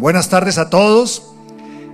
buenas 0.00 0.30
tardes 0.30 0.56
a 0.56 0.70
todos. 0.70 1.30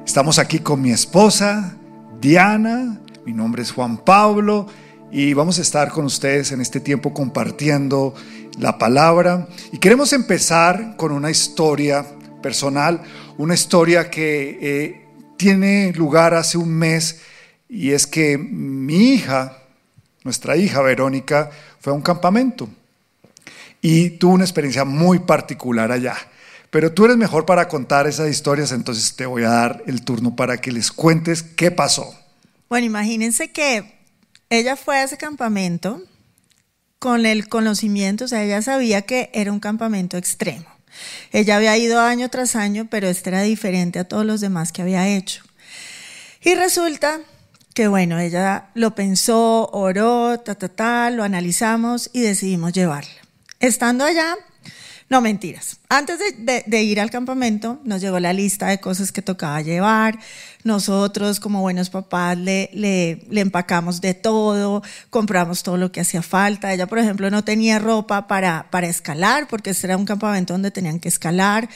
Estamos 0.06 0.38
aquí 0.38 0.60
con 0.60 0.80
mi 0.80 0.92
esposa, 0.92 1.76
Diana. 2.20 3.00
Mi 3.24 3.32
nombre 3.32 3.62
es 3.62 3.72
Juan 3.72 3.98
Pablo 3.98 4.68
y 5.10 5.34
vamos 5.34 5.58
a 5.58 5.62
estar 5.62 5.90
con 5.90 6.04
ustedes 6.04 6.52
en 6.52 6.60
este 6.60 6.78
tiempo 6.78 7.12
compartiendo 7.12 8.14
la 8.60 8.78
palabra. 8.78 9.48
Y 9.72 9.78
queremos 9.78 10.12
empezar 10.12 10.96
con 10.96 11.10
una 11.10 11.32
historia 11.32 12.06
personal, 12.40 13.02
una 13.38 13.54
historia 13.54 14.08
que 14.08 14.58
eh, 14.62 15.04
tiene 15.36 15.92
lugar 15.92 16.34
hace 16.34 16.58
un 16.58 16.70
mes 16.70 17.22
y 17.68 17.90
es 17.90 18.06
que 18.06 18.38
mi 18.38 19.14
hija, 19.14 19.58
nuestra 20.22 20.56
hija 20.56 20.80
Verónica, 20.80 21.50
fue 21.80 21.92
a 21.92 21.96
un 21.96 22.02
campamento 22.02 22.68
y 23.82 24.10
tuvo 24.10 24.34
una 24.34 24.44
experiencia 24.44 24.84
muy 24.84 25.18
particular 25.18 25.90
allá. 25.90 26.16
Pero 26.70 26.92
tú 26.92 27.04
eres 27.04 27.16
mejor 27.16 27.46
para 27.46 27.68
contar 27.68 28.06
esas 28.06 28.28
historias, 28.28 28.72
entonces 28.72 29.14
te 29.16 29.26
voy 29.26 29.44
a 29.44 29.50
dar 29.50 29.82
el 29.86 30.02
turno 30.02 30.36
para 30.36 30.58
que 30.58 30.72
les 30.72 30.90
cuentes 30.90 31.42
qué 31.42 31.70
pasó. 31.70 32.14
Bueno, 32.68 32.86
imagínense 32.86 33.52
que 33.52 33.96
ella 34.50 34.76
fue 34.76 34.96
a 34.96 35.04
ese 35.04 35.16
campamento 35.16 36.02
con 36.98 37.26
el 37.26 37.48
conocimiento, 37.48 38.24
o 38.24 38.28
sea, 38.28 38.42
ella 38.42 38.62
sabía 38.62 39.02
que 39.02 39.30
era 39.32 39.52
un 39.52 39.60
campamento 39.60 40.16
extremo. 40.16 40.66
Ella 41.32 41.56
había 41.56 41.76
ido 41.76 42.00
año 42.00 42.28
tras 42.30 42.56
año, 42.56 42.86
pero 42.90 43.08
este 43.08 43.30
era 43.30 43.42
diferente 43.42 43.98
a 43.98 44.04
todos 44.04 44.24
los 44.24 44.40
demás 44.40 44.72
que 44.72 44.82
había 44.82 45.08
hecho. 45.08 45.42
Y 46.42 46.54
resulta 46.54 47.20
que, 47.74 47.88
bueno, 47.88 48.18
ella 48.18 48.70
lo 48.74 48.94
pensó, 48.94 49.68
oró, 49.72 50.40
ta, 50.40 50.54
ta, 50.54 50.68
ta, 50.68 51.10
lo 51.10 51.24
analizamos 51.24 52.10
y 52.12 52.22
decidimos 52.22 52.72
llevarla. 52.72 53.10
Estando 53.60 54.04
allá, 54.04 54.36
no, 55.08 55.20
mentiras. 55.20 55.78
Antes 55.88 56.18
de, 56.36 56.82
ir 56.82 57.00
al 57.00 57.10
campamento, 57.10 57.78
nos 57.84 58.00
llegó 58.00 58.18
la 58.18 58.32
lista 58.32 58.66
de 58.66 58.80
cosas 58.80 59.12
que 59.12 59.22
tocaba 59.22 59.60
llevar. 59.60 60.18
Nosotros, 60.64 61.38
como 61.38 61.60
buenos 61.60 61.90
papás, 61.90 62.36
le, 62.36 62.70
le, 62.72 63.40
empacamos 63.40 64.00
de 64.00 64.14
todo, 64.14 64.82
compramos 65.08 65.62
todo 65.62 65.76
lo 65.76 65.92
que 65.92 66.00
hacía 66.00 66.22
falta. 66.22 66.74
Ella, 66.74 66.88
por 66.88 66.98
ejemplo, 66.98 67.30
no 67.30 67.44
tenía 67.44 67.78
ropa 67.78 68.26
para, 68.26 68.66
para 68.72 68.88
escalar, 68.88 69.46
porque 69.46 69.70
este 69.70 69.86
era 69.86 69.96
un 69.96 70.06
campamento 70.06 70.54
donde 70.54 70.72
tenían 70.72 70.98
que 70.98 71.08
escalar. 71.08 71.68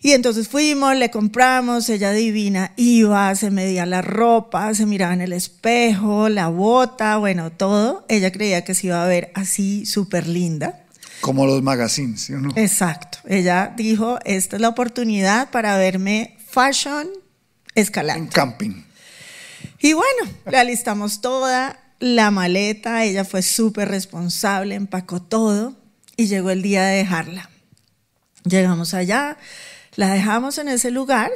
Y 0.00 0.10
entonces 0.10 0.48
fuimos, 0.48 0.96
le 0.96 1.12
compramos, 1.12 1.88
ella 1.88 2.10
divina 2.10 2.72
iba, 2.76 3.32
se 3.36 3.52
medía 3.52 3.86
la 3.86 4.02
ropa, 4.02 4.74
se 4.74 4.86
miraba 4.86 5.14
en 5.14 5.20
el 5.20 5.32
espejo, 5.32 6.28
la 6.28 6.48
bota, 6.48 7.16
bueno, 7.16 7.52
todo. 7.52 8.04
Ella 8.08 8.32
creía 8.32 8.64
que 8.64 8.74
se 8.74 8.88
iba 8.88 9.02
a 9.02 9.06
ver 9.06 9.30
así 9.34 9.86
súper 9.86 10.26
linda. 10.26 10.83
Como 11.24 11.46
los 11.46 11.62
magazines, 11.62 12.20
¿sí 12.20 12.34
o 12.34 12.38
no? 12.38 12.52
Exacto. 12.54 13.16
Ella 13.26 13.72
dijo, 13.74 14.18
esta 14.26 14.56
es 14.56 14.60
la 14.60 14.68
oportunidad 14.68 15.50
para 15.50 15.78
verme 15.78 16.36
fashion 16.50 17.08
escalando. 17.74 18.24
En 18.24 18.28
camping. 18.28 18.84
Y 19.80 19.94
bueno, 19.94 20.30
la 20.44 20.64
listamos 20.64 21.22
toda, 21.22 21.80
la 21.98 22.30
maleta, 22.30 23.04
ella 23.04 23.24
fue 23.24 23.40
súper 23.40 23.88
responsable, 23.88 24.74
empacó 24.74 25.22
todo 25.22 25.74
y 26.14 26.26
llegó 26.26 26.50
el 26.50 26.60
día 26.60 26.84
de 26.84 26.98
dejarla. 26.98 27.48
Llegamos 28.44 28.92
allá, 28.92 29.38
la 29.96 30.10
dejamos 30.10 30.58
en 30.58 30.68
ese 30.68 30.90
lugar 30.90 31.32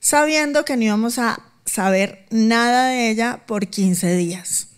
sabiendo 0.00 0.64
que 0.64 0.76
no 0.76 0.82
íbamos 0.82 1.20
a 1.20 1.40
saber 1.64 2.26
nada 2.30 2.88
de 2.88 3.10
ella 3.10 3.42
por 3.46 3.68
15 3.68 4.16
días. 4.16 4.70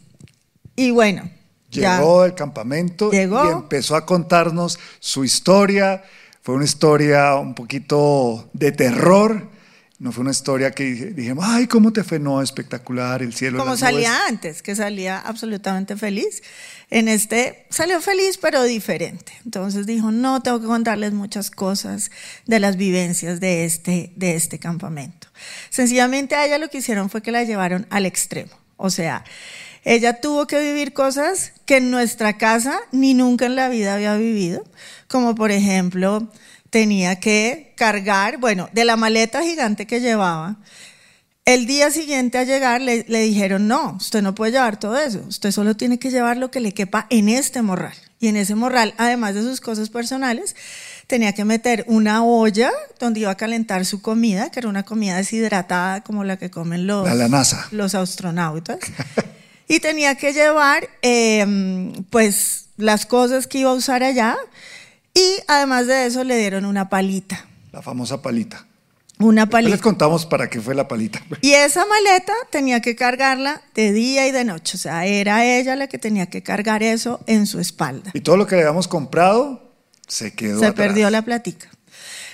Y 0.77 0.91
bueno, 0.91 1.31
Llegó 1.71 2.23
del 2.23 2.35
campamento 2.35 3.11
y 3.13 3.17
empezó 3.17 3.97
a 3.97 4.07
contarnos 4.07 4.79
su 5.01 5.25
historia. 5.25 6.03
Fue 6.43 6.55
una 6.55 6.65
historia 6.65 7.35
un 7.37 7.55
poquito 7.55 8.49
de 8.53 8.73
terror. 8.73 9.49
No 9.99 10.13
fue 10.13 10.23
una 10.23 10.31
historia 10.31 10.73
que 10.73 10.85
dijimos, 10.85 11.45
ay, 11.49 11.67
¿cómo 11.67 11.91
te 11.91 12.05
fue? 12.05 12.19
No, 12.19 12.43
espectacular, 12.43 13.23
el 13.23 13.33
cielo. 13.33 13.59
Como 13.59 13.79
salía 13.79 14.27
antes, 14.27 14.63
que 14.63 14.75
salía 14.77 15.19
absolutamente 15.19 15.97
feliz. 15.97 16.43
En 16.91 17.09
este 17.09 17.67
salió 17.71 18.01
feliz, 18.03 18.39
pero 18.39 18.63
diferente. 18.63 19.33
Entonces 19.47 19.87
dijo, 19.87 20.13
no, 20.13 20.43
tengo 20.43 20.61
que 20.61 20.67
contarles 20.67 21.15
muchas 21.15 21.51
cosas 21.51 22.11
de 22.45 22.61
las 22.61 22.77
vivencias 22.77 23.41
de 23.41 23.65
este, 23.65 24.13
de 24.17 24.37
este 24.37 24.59
campamento. 24.59 25.29
Sencillamente 25.71 26.35
a 26.35 26.45
ella 26.45 26.59
lo 26.59 26.69
que 26.69 26.79
hicieron 26.79 27.09
fue 27.09 27.23
que 27.23 27.33
la 27.33 27.43
llevaron 27.45 27.87
al 27.89 28.05
extremo. 28.05 28.53
O 28.77 28.91
sea, 28.91 29.25
ella 29.87 30.21
tuvo 30.21 30.49
que 30.49 30.59
vivir 30.59 30.93
cosas 30.93 31.53
que 31.65 31.77
en 31.77 31.93
nuestra 31.93 32.37
casa 32.37 32.81
ni 32.91 33.15
nunca 33.15 33.47
en 33.47 33.55
la 33.55 33.69
vida 33.69 33.95
había 33.95 34.17
vivido, 34.17 34.65
como 35.07 35.37
por 35.37 35.53
ejemplo 35.53 36.29
tenía 36.71 37.21
que 37.21 37.73
cargar, 37.77 38.39
bueno, 38.39 38.69
de 38.73 38.85
la 38.85 38.97
maleta 38.97 39.45
gigante 39.45 39.87
que 39.87 40.01
llevaba. 40.01 40.57
El 41.45 41.67
día 41.67 41.93
siguiente 41.93 42.37
a 42.37 42.43
llegar 42.43 42.81
le, 42.81 43.05
dijeron, 43.05 43.69
no, 43.69 43.95
usted 43.97 44.23
no 44.23 44.35
puede 44.35 44.51
llevar 44.51 44.77
todo 44.81 44.99
eso, 44.99 45.23
usted 45.29 45.53
solo 45.53 45.77
tiene 45.77 46.01
que 46.01 46.11
llevar 46.11 46.37
lo 46.37 46.51
que 46.51 46.59
le 46.59 46.75
quepa 46.75 47.07
en 47.09 47.29
este 47.29 47.63
morral. 47.63 47.95
Y 48.19 48.27
en 48.27 48.35
ese 48.35 48.57
morral, 48.57 48.93
además 48.99 49.37
de 49.37 49.43
sus 49.43 49.61
cosas 49.61 49.89
personales, 49.89 50.57
tenía 51.07 51.33
que 51.33 51.45
meter 51.45 51.85
una 51.87 52.25
olla 52.25 52.73
donde 52.99 53.21
iba 53.21 53.31
a 53.31 53.37
calentar 53.37 53.85
su 53.85 54.03
comida, 54.03 54.51
que 54.51 54.59
era 54.59 54.69
una 54.69 54.83
comida 54.83 55.17
deshidratada 55.17 56.01
como 56.01 56.25
la 56.25 56.39
que 56.39 56.51
comen 56.51 56.89
los, 56.89 57.09
los 57.71 57.95
astronautas. 57.95 58.81
y 59.69 59.81
tenía 59.81 60.15
que 60.15 60.33
llevar 60.33 60.89
em, 61.03 61.93
pues 62.11 62.67
las 62.77 63.07
cosas 63.07 63.47
que 63.47 63.59
iba 63.59 63.71
a 63.71 63.75
usar 63.75 64.03
allá 64.03 64.37
y 65.15 65.37
además 65.49 65.87
de 65.87 66.07
eso 66.07 66.25
le 66.25 66.39
dieron 66.39 66.65
una 66.65 66.89
palita. 66.89 67.47
La 67.73 67.83
famosa 67.83 68.21
palita. 68.23 68.67
Una 69.19 69.47
palita. 69.49 69.71
les 69.71 69.81
contamos 69.81 70.27
para 70.27 70.51
qué 70.51 70.61
fue 70.61 70.75
la 70.75 70.89
palita. 70.89 71.23
Y 71.41 71.53
esa 71.53 71.87
maleta 71.87 72.35
tenía 72.51 72.83
que 72.83 72.95
cargarla 72.95 73.63
de 73.75 73.93
día 73.93 74.27
y 74.27 74.31
de 74.31 74.45
noche. 74.45 74.77
O 74.77 74.79
sea, 74.79 75.07
era 75.07 75.45
ella 75.47 75.75
la 75.75 75.87
que 75.87 75.97
tenía 75.99 76.27
que 76.27 76.43
cargar 76.43 76.83
eso 76.83 77.21
en 77.27 77.47
su 77.47 77.59
espalda. 77.59 78.11
Y 78.13 78.21
todo 78.21 78.37
lo 78.37 78.47
que 78.47 78.57
le 78.57 78.63
habíamos 78.63 78.89
comprado 78.89 79.73
se 80.07 80.35
quedó. 80.35 80.61
Se 80.61 80.73
perdió 80.73 81.09
la 81.09 81.23
platica. 81.23 81.71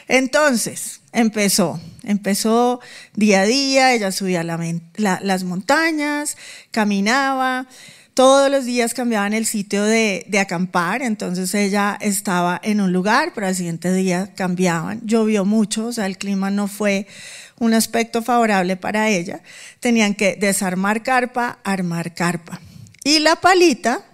Entonces, 0.08 1.01
empezó, 1.12 1.80
empezó 2.02 2.80
día 3.14 3.42
a 3.42 3.44
día, 3.44 3.94
ella 3.94 4.12
subía 4.12 4.42
las 4.42 5.44
montañas, 5.44 6.36
caminaba, 6.70 7.66
todos 8.14 8.50
los 8.50 8.66
días 8.66 8.92
cambiaban 8.92 9.32
el 9.32 9.46
sitio 9.46 9.84
de, 9.84 10.26
acampar, 10.38 11.02
entonces 11.02 11.54
ella 11.54 11.96
estaba 12.00 12.60
en 12.62 12.80
un 12.80 12.92
lugar, 12.92 13.32
pero 13.34 13.46
al 13.46 13.54
siguiente 13.54 13.92
día 13.92 14.34
cambiaban, 14.34 15.00
llovió 15.04 15.44
mucho, 15.44 15.86
o 15.86 15.92
sea, 15.92 16.06
el 16.06 16.18
clima 16.18 16.50
no 16.50 16.68
fue 16.68 17.06
un 17.58 17.72
aspecto 17.74 18.22
favorable 18.22 18.76
para 18.76 19.08
ella, 19.08 19.40
tenían 19.80 20.14
que 20.14 20.36
desarmar 20.36 21.02
carpa, 21.02 21.58
armar 21.64 22.14
carpa. 22.14 22.60
Y 23.04 23.20
la 23.20 23.36
palita, 23.36 24.04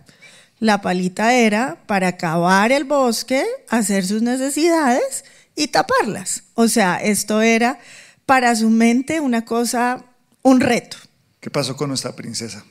la 0.61 0.81
palita 0.81 1.35
era 1.35 1.79
para 1.87 2.17
cavar 2.17 2.71
el 2.73 2.85
bosque, 2.85 3.45
hacer 3.69 4.07
sus 4.07 4.23
necesidades, 4.23 5.25
y 5.59 5.69
taparlas. 5.69 6.45
O 6.55 6.69
sea, 6.69 6.97
esto 7.03 7.43
era 7.43 7.81
para 8.25 8.55
su 8.55 8.71
mente 8.71 9.19
una 9.19 9.45
cosa, 9.45 10.05
un 10.43 10.61
reto. 10.61 10.97
¿Qué 11.41 11.51
pasó 11.51 11.77
con 11.77 11.89
nuestra 11.89 12.13
princesa? 12.13 12.65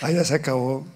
Ah, 0.00 0.10
ya 0.10 0.24
se 0.24 0.34
acabó. 0.34 0.86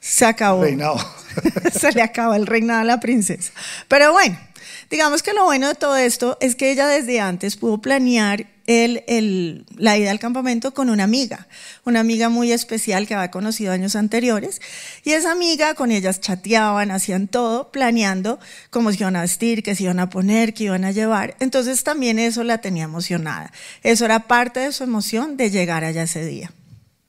Se 0.00 0.24
acabó. 0.24 0.62
El 0.62 0.70
reinado. 0.70 0.98
se 1.78 1.92
le 1.92 2.02
acabó 2.02 2.34
el 2.34 2.46
reinado 2.46 2.80
a 2.80 2.84
la 2.84 2.98
princesa. 2.98 3.52
Pero 3.88 4.12
bueno, 4.12 4.40
digamos 4.88 5.22
que 5.22 5.34
lo 5.34 5.44
bueno 5.44 5.68
de 5.68 5.74
todo 5.74 5.98
esto 5.98 6.38
es 6.40 6.56
que 6.56 6.72
ella 6.72 6.86
desde 6.86 7.20
antes 7.20 7.56
pudo 7.56 7.78
planear 7.78 8.46
el, 8.70 9.64
la 9.76 9.98
ida 9.98 10.10
al 10.10 10.18
campamento 10.18 10.72
con 10.72 10.90
una 10.90 11.04
amiga, 11.04 11.48
una 11.84 12.00
amiga 12.00 12.28
muy 12.28 12.52
especial 12.52 13.06
que 13.06 13.14
había 13.14 13.30
conocido 13.30 13.72
años 13.72 13.96
anteriores. 13.96 14.60
Y 15.04 15.12
esa 15.12 15.32
amiga, 15.32 15.74
con 15.74 15.90
ellas 15.90 16.20
chateaban, 16.20 16.90
hacían 16.90 17.26
todo, 17.26 17.70
planeando 17.72 18.38
cómo 18.70 18.92
se 18.92 18.98
iban 18.98 19.16
a 19.16 19.22
vestir, 19.22 19.62
qué 19.62 19.74
se 19.74 19.84
iban 19.84 19.98
a 19.98 20.08
poner, 20.08 20.54
qué 20.54 20.64
iban 20.64 20.84
a 20.84 20.92
llevar. 20.92 21.36
Entonces 21.40 21.82
también 21.82 22.18
eso 22.18 22.44
la 22.44 22.58
tenía 22.58 22.84
emocionada. 22.84 23.52
Eso 23.82 24.04
era 24.04 24.28
parte 24.28 24.60
de 24.60 24.72
su 24.72 24.84
emoción 24.84 25.36
de 25.36 25.50
llegar 25.50 25.84
allá 25.84 26.04
ese 26.04 26.24
día. 26.24 26.52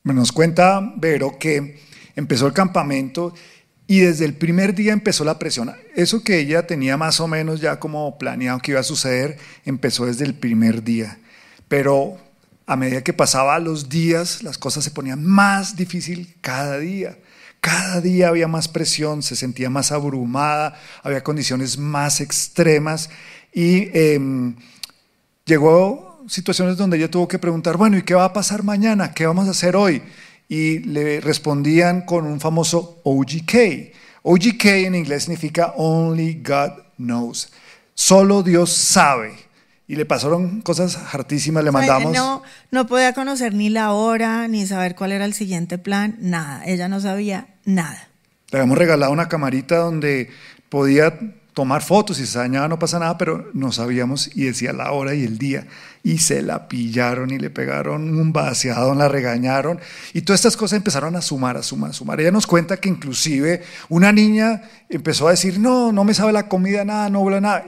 Nos 0.03 0.31
cuenta 0.31 0.93
Vero 0.95 1.37
que 1.37 1.79
empezó 2.15 2.47
el 2.47 2.53
campamento 2.53 3.33
y 3.85 3.99
desde 3.99 4.25
el 4.25 4.33
primer 4.33 4.73
día 4.73 4.93
empezó 4.93 5.23
la 5.23 5.37
presión. 5.37 5.71
Eso 5.95 6.23
que 6.23 6.39
ella 6.39 6.65
tenía 6.65 6.97
más 6.97 7.19
o 7.19 7.27
menos 7.27 7.61
ya 7.61 7.79
como 7.79 8.17
planeado 8.17 8.59
que 8.59 8.71
iba 8.71 8.79
a 8.79 8.83
suceder, 8.83 9.37
empezó 9.65 10.05
desde 10.05 10.25
el 10.25 10.33
primer 10.33 10.83
día. 10.83 11.19
Pero 11.71 12.17
a 12.65 12.75
medida 12.75 13.01
que 13.01 13.13
pasaban 13.13 13.63
los 13.63 13.87
días, 13.87 14.43
las 14.43 14.57
cosas 14.57 14.83
se 14.83 14.91
ponían 14.91 15.23
más 15.23 15.77
difícil 15.77 16.35
cada 16.41 16.77
día. 16.79 17.17
Cada 17.61 18.01
día 18.01 18.27
había 18.27 18.49
más 18.49 18.67
presión, 18.67 19.23
se 19.23 19.37
sentía 19.37 19.69
más 19.69 19.93
abrumada, 19.93 20.77
había 21.01 21.23
condiciones 21.23 21.77
más 21.77 22.19
extremas 22.19 23.09
y 23.53 23.87
em, 23.97 24.57
llegó 25.45 26.25
situaciones 26.27 26.75
donde 26.75 26.97
ella 26.97 27.09
tuvo 27.09 27.29
que 27.29 27.39
preguntar, 27.39 27.77
bueno, 27.77 27.97
¿y 27.97 28.03
qué 28.03 28.15
va 28.15 28.25
a 28.25 28.33
pasar 28.33 28.63
mañana? 28.63 29.13
¿Qué 29.13 29.25
vamos 29.25 29.47
a 29.47 29.51
hacer 29.51 29.77
hoy? 29.77 30.03
Y 30.49 30.79
le 30.79 31.21
respondían 31.21 32.01
con 32.01 32.25
un 32.25 32.41
famoso 32.41 32.99
OGK. 33.05 33.93
OGK 34.23 34.65
en 34.65 34.95
inglés 34.95 35.23
significa 35.23 35.67
Only 35.77 36.43
God 36.45 36.71
Knows. 36.97 37.53
Solo 37.93 38.43
Dios 38.43 38.73
sabe. 38.73 39.50
Y 39.91 39.95
le 39.95 40.05
pasaron 40.05 40.61
cosas 40.61 40.97
hartísimas, 41.11 41.65
le 41.65 41.71
mandamos... 41.71 42.13
no, 42.13 42.43
no 42.71 42.87
podía 42.87 43.11
conocer 43.11 43.53
ni 43.53 43.69
la 43.69 43.91
hora, 43.91 44.47
ni 44.47 44.65
saber 44.65 44.95
cuál 44.95 45.11
era 45.11 45.25
el 45.25 45.33
siguiente 45.33 45.77
plan, 45.77 46.15
nada. 46.21 46.63
Ella 46.65 46.87
no 46.87 47.01
sabía 47.01 47.47
nada. 47.65 48.07
Le 48.51 48.59
habíamos 48.59 48.77
regalado 48.77 49.11
una 49.11 49.27
camarita 49.27 49.79
donde 49.79 50.29
podía 50.69 51.19
tomar 51.51 51.81
fotos 51.81 52.21
y 52.21 52.25
se 52.25 52.39
dañaba 52.39 52.69
no 52.69 52.79
pasa 52.79 52.99
nada, 52.99 53.17
pero 53.17 53.49
no 53.53 53.73
sabíamos 53.73 54.33
y 54.33 54.45
decía 54.45 54.71
la 54.71 54.93
hora 54.93 55.13
y 55.13 55.25
el 55.25 55.37
día. 55.37 55.67
Y 56.03 56.19
se 56.19 56.41
la 56.41 56.69
pillaron 56.69 57.29
y 57.31 57.37
le 57.37 57.49
pegaron 57.49 58.17
un 58.17 58.31
vaciado, 58.31 58.95
la 58.95 59.09
regañaron. 59.09 59.77
Y 60.13 60.21
todas 60.21 60.39
estas 60.39 60.55
cosas 60.55 60.77
empezaron 60.77 61.17
a 61.17 61.21
sumar, 61.21 61.57
a 61.57 61.63
sumar, 61.63 61.89
a 61.89 61.93
sumar. 61.93 62.21
Ella 62.21 62.31
nos 62.31 62.47
cuenta 62.47 62.77
que 62.77 62.87
inclusive 62.87 63.61
una 63.89 64.13
niña 64.13 64.61
empezó 64.87 65.27
a 65.27 65.31
decir, 65.31 65.59
no, 65.59 65.91
no 65.91 66.05
me 66.05 66.13
sabe 66.13 66.31
la 66.31 66.47
comida 66.47 66.85
nada, 66.85 67.09
no 67.09 67.23
habla 67.23 67.41
nada. 67.41 67.65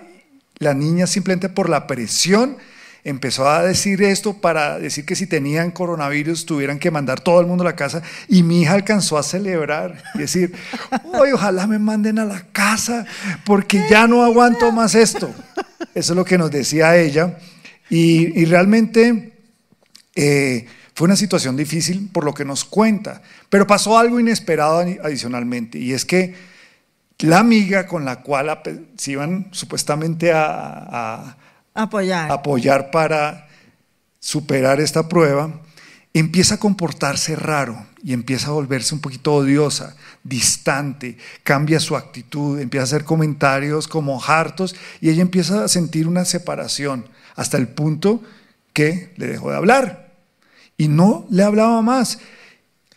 La 0.63 0.73
niña 0.73 1.07
simplemente 1.07 1.49
por 1.49 1.69
la 1.69 1.87
presión 1.87 2.57
empezó 3.03 3.49
a 3.49 3.63
decir 3.63 4.01
esto 4.01 4.35
para 4.35 4.79
decir 4.79 5.05
que 5.05 5.17
si 5.17 5.27
tenían 5.27 5.71
coronavirus 5.71 6.45
tuvieran 6.45 6.79
que 6.79 6.89
mandar 6.89 7.19
todo 7.19 7.41
el 7.41 7.47
mundo 7.47 7.63
a 7.63 7.65
la 7.65 7.75
casa 7.75 8.01
y 8.29 8.43
mi 8.43 8.61
hija 8.61 8.73
alcanzó 8.73 9.17
a 9.17 9.23
celebrar 9.23 10.01
y 10.15 10.19
decir, 10.19 10.53
hoy 11.03 11.31
ojalá 11.33 11.67
me 11.67 11.79
manden 11.79 12.17
a 12.17 12.23
la 12.23 12.45
casa 12.53 13.05
porque 13.45 13.83
ya 13.89 14.07
no 14.07 14.23
aguanto 14.23 14.71
más 14.71 14.95
esto. 14.95 15.33
Eso 15.93 16.13
es 16.13 16.17
lo 16.17 16.23
que 16.23 16.37
nos 16.37 16.49
decía 16.49 16.95
ella 16.95 17.37
y, 17.89 18.45
realmente 18.45 19.33
eh, 20.15 20.65
fue 20.95 21.05
una 21.05 21.17
situación 21.17 21.57
difícil 21.57 22.09
por 22.11 22.23
lo 22.23 22.33
que 22.33 22.45
nos 22.45 22.63
cuenta, 22.63 23.21
pero 23.49 23.67
pasó 23.67 23.97
algo 23.97 24.19
inesperado 24.19 24.79
adicionalmente 25.03 25.77
y 25.77 25.91
es 25.91 26.05
que 26.05 26.52
la 27.23 27.39
amiga 27.39 27.87
con 27.87 28.05
la 28.05 28.21
cual 28.21 28.59
se 28.97 29.11
iban 29.11 29.47
supuestamente 29.51 30.31
a 30.33 31.37
apoyar. 31.73 32.31
apoyar 32.31 32.91
para 32.91 33.47
superar 34.19 34.79
esta 34.79 35.07
prueba, 35.09 35.61
empieza 36.13 36.55
a 36.55 36.59
comportarse 36.59 37.35
raro 37.35 37.85
y 38.03 38.13
empieza 38.13 38.47
a 38.47 38.51
volverse 38.51 38.93
un 38.93 39.01
poquito 39.01 39.33
odiosa, 39.33 39.95
distante, 40.23 41.17
cambia 41.43 41.79
su 41.79 41.95
actitud, 41.95 42.59
empieza 42.59 42.83
a 42.83 42.85
hacer 42.85 43.03
comentarios 43.05 43.87
como 43.87 44.23
hartos 44.23 44.75
y 45.01 45.09
ella 45.09 45.21
empieza 45.21 45.63
a 45.63 45.67
sentir 45.67 46.07
una 46.07 46.25
separación 46.25 47.07
hasta 47.35 47.57
el 47.57 47.67
punto 47.67 48.21
que 48.73 49.13
le 49.17 49.27
dejó 49.27 49.49
de 49.49 49.57
hablar 49.57 50.13
y 50.77 50.87
no 50.87 51.25
le 51.29 51.43
hablaba 51.43 51.81
más. 51.81 52.19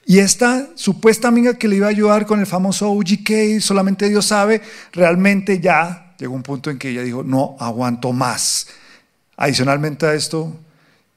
Y 0.09 0.21
esta 0.21 0.69
supuesta 0.77 1.27
amiga 1.27 1.55
que 1.55 1.67
le 1.67 1.77
iba 1.77 1.89
a 1.89 1.91
ayudar 1.91 2.27
con 2.27 2.39
el 2.39 2.47
famoso 2.47 2.93
UGK, 2.93 3.61
solamente 3.61 4.09
Dios 4.09 4.27
sabe, 4.27 4.63
realmente 4.93 5.59
ya 5.59 6.15
llegó 6.17 6.33
un 6.33 6.45
punto 6.45 6.71
en 6.71 6.79
que 6.79 6.91
ella 6.91 7.03
dijo, 7.03 7.25
no 7.25 7.57
aguanto 7.59 8.13
más. 8.13 8.69
Adicionalmente 9.37 10.07
a 10.07 10.15
esto, 10.15 10.57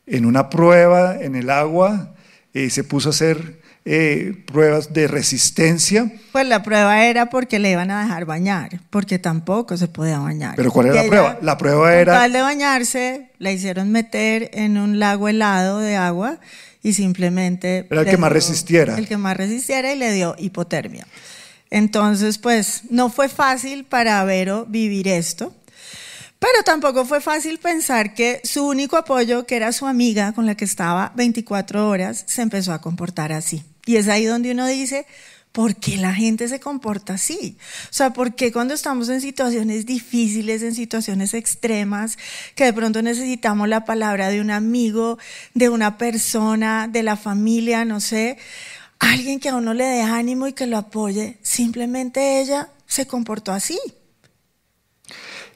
en 0.07 0.25
una 0.25 0.49
prueba 0.49 1.17
en 1.21 1.35
el 1.35 1.51
agua, 1.51 2.15
eh, 2.55 2.71
se 2.71 2.83
puso 2.83 3.09
a 3.09 3.11
hacer 3.11 3.61
eh, 3.85 4.43
pruebas 4.47 4.91
de 4.91 5.07
resistencia. 5.07 6.11
Pues 6.31 6.47
la 6.47 6.63
prueba 6.63 7.05
era 7.05 7.29
porque 7.29 7.59
le 7.59 7.69
iban 7.69 7.91
a 7.91 8.01
dejar 8.01 8.25
bañar, 8.25 8.81
porque 8.89 9.19
tampoco 9.19 9.77
se 9.77 9.87
podía 9.87 10.17
bañar. 10.17 10.55
¿Pero 10.55 10.71
cuál 10.71 10.87
era 10.87 11.03
la 11.03 11.07
prueba? 11.07 11.37
La 11.43 11.57
prueba 11.59 11.93
era... 11.93 12.23
Al 12.23 12.33
de 12.33 12.41
bañarse, 12.41 13.29
la 13.37 13.51
hicieron 13.51 13.91
meter 13.91 14.49
en 14.53 14.79
un 14.79 14.97
lago 14.97 15.29
helado 15.29 15.77
de 15.77 15.95
agua 15.95 16.39
y 16.81 16.93
simplemente... 16.93 17.87
Era 17.89 18.01
el 18.01 18.07
que 18.07 18.17
más 18.17 18.31
resistiera. 18.31 18.97
El 18.97 19.07
que 19.07 19.17
más 19.17 19.35
resistiera 19.35 19.91
y 19.93 19.97
le 19.97 20.11
dio 20.13 20.35
hipotermia. 20.37 21.07
Entonces, 21.69 22.37
pues 22.37 22.83
no 22.89 23.09
fue 23.09 23.29
fácil 23.29 23.85
para 23.85 24.23
Vero 24.23 24.65
vivir 24.67 25.07
esto, 25.07 25.53
pero 26.39 26.63
tampoco 26.63 27.05
fue 27.05 27.21
fácil 27.21 27.59
pensar 27.59 28.13
que 28.13 28.41
su 28.43 28.65
único 28.65 28.97
apoyo, 28.97 29.45
que 29.45 29.57
era 29.57 29.71
su 29.71 29.85
amiga 29.85 30.31
con 30.31 30.45
la 30.45 30.55
que 30.55 30.65
estaba 30.65 31.11
24 31.15 31.87
horas, 31.87 32.23
se 32.27 32.41
empezó 32.41 32.73
a 32.73 32.81
comportar 32.81 33.33
así. 33.33 33.63
Y 33.85 33.97
es 33.97 34.07
ahí 34.07 34.25
donde 34.25 34.51
uno 34.51 34.65
dice, 34.65 35.05
¿por 35.51 35.75
qué 35.75 35.97
la 35.97 36.13
gente 36.13 36.47
se 36.47 36.59
comporta 36.59 37.13
así? 37.13 37.57
O 37.85 37.93
sea, 37.93 38.13
¿por 38.13 38.35
qué 38.35 38.51
cuando 38.51 38.73
estamos 38.73 39.09
en 39.09 39.21
situaciones 39.21 39.85
difíciles, 39.85 40.61
en 40.61 40.75
situaciones 40.75 41.33
extremas, 41.33 42.17
que 42.55 42.65
de 42.65 42.73
pronto 42.73 43.01
necesitamos 43.01 43.67
la 43.67 43.85
palabra 43.85 44.29
de 44.29 44.41
un 44.41 44.51
amigo, 44.51 45.17
de 45.53 45.69
una 45.69 45.97
persona, 45.97 46.87
de 46.87 47.03
la 47.03 47.17
familia, 47.17 47.85
no 47.85 47.99
sé, 47.99 48.37
alguien 48.99 49.39
que 49.39 49.49
a 49.49 49.55
uno 49.55 49.73
le 49.73 49.85
dé 49.85 50.01
ánimo 50.01 50.47
y 50.47 50.53
que 50.53 50.67
lo 50.67 50.77
apoye, 50.77 51.37
simplemente 51.41 52.41
ella 52.41 52.69
se 52.85 53.07
comportó 53.07 53.51
así. 53.51 53.79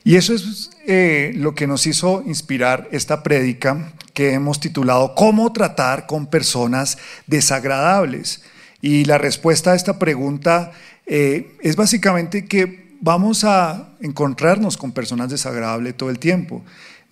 Y 0.06 0.16
eso 0.18 0.34
es 0.34 0.72
eh, 0.86 1.32
lo 1.36 1.56
que 1.56 1.66
nos 1.66 1.88
hizo 1.88 2.24
inspirar 2.26 2.90
esta 2.92 3.24
prédica 3.24 3.94
que 4.14 4.34
hemos 4.34 4.60
titulado 4.60 5.16
¿Cómo 5.16 5.54
tratar 5.54 6.08
con 6.08 6.28
personas 6.28 6.98
desagradables? 7.26 8.42
Y 8.84 9.06
la 9.06 9.18
respuesta 9.18 9.72
a 9.72 9.76
esta 9.76 9.98
pregunta 9.98 10.74
eh, 11.08 11.58
es 11.62 11.76
básicamente 11.76 12.46
que 12.46 12.94
vamos 13.02 13.44
a 13.44 13.96
encontrarnos 14.00 14.78
con 14.78 14.92
personas 14.92 15.32
desagradables 15.32 15.96
todo 15.98 16.12
el 16.12 16.20
tiempo 16.20 16.62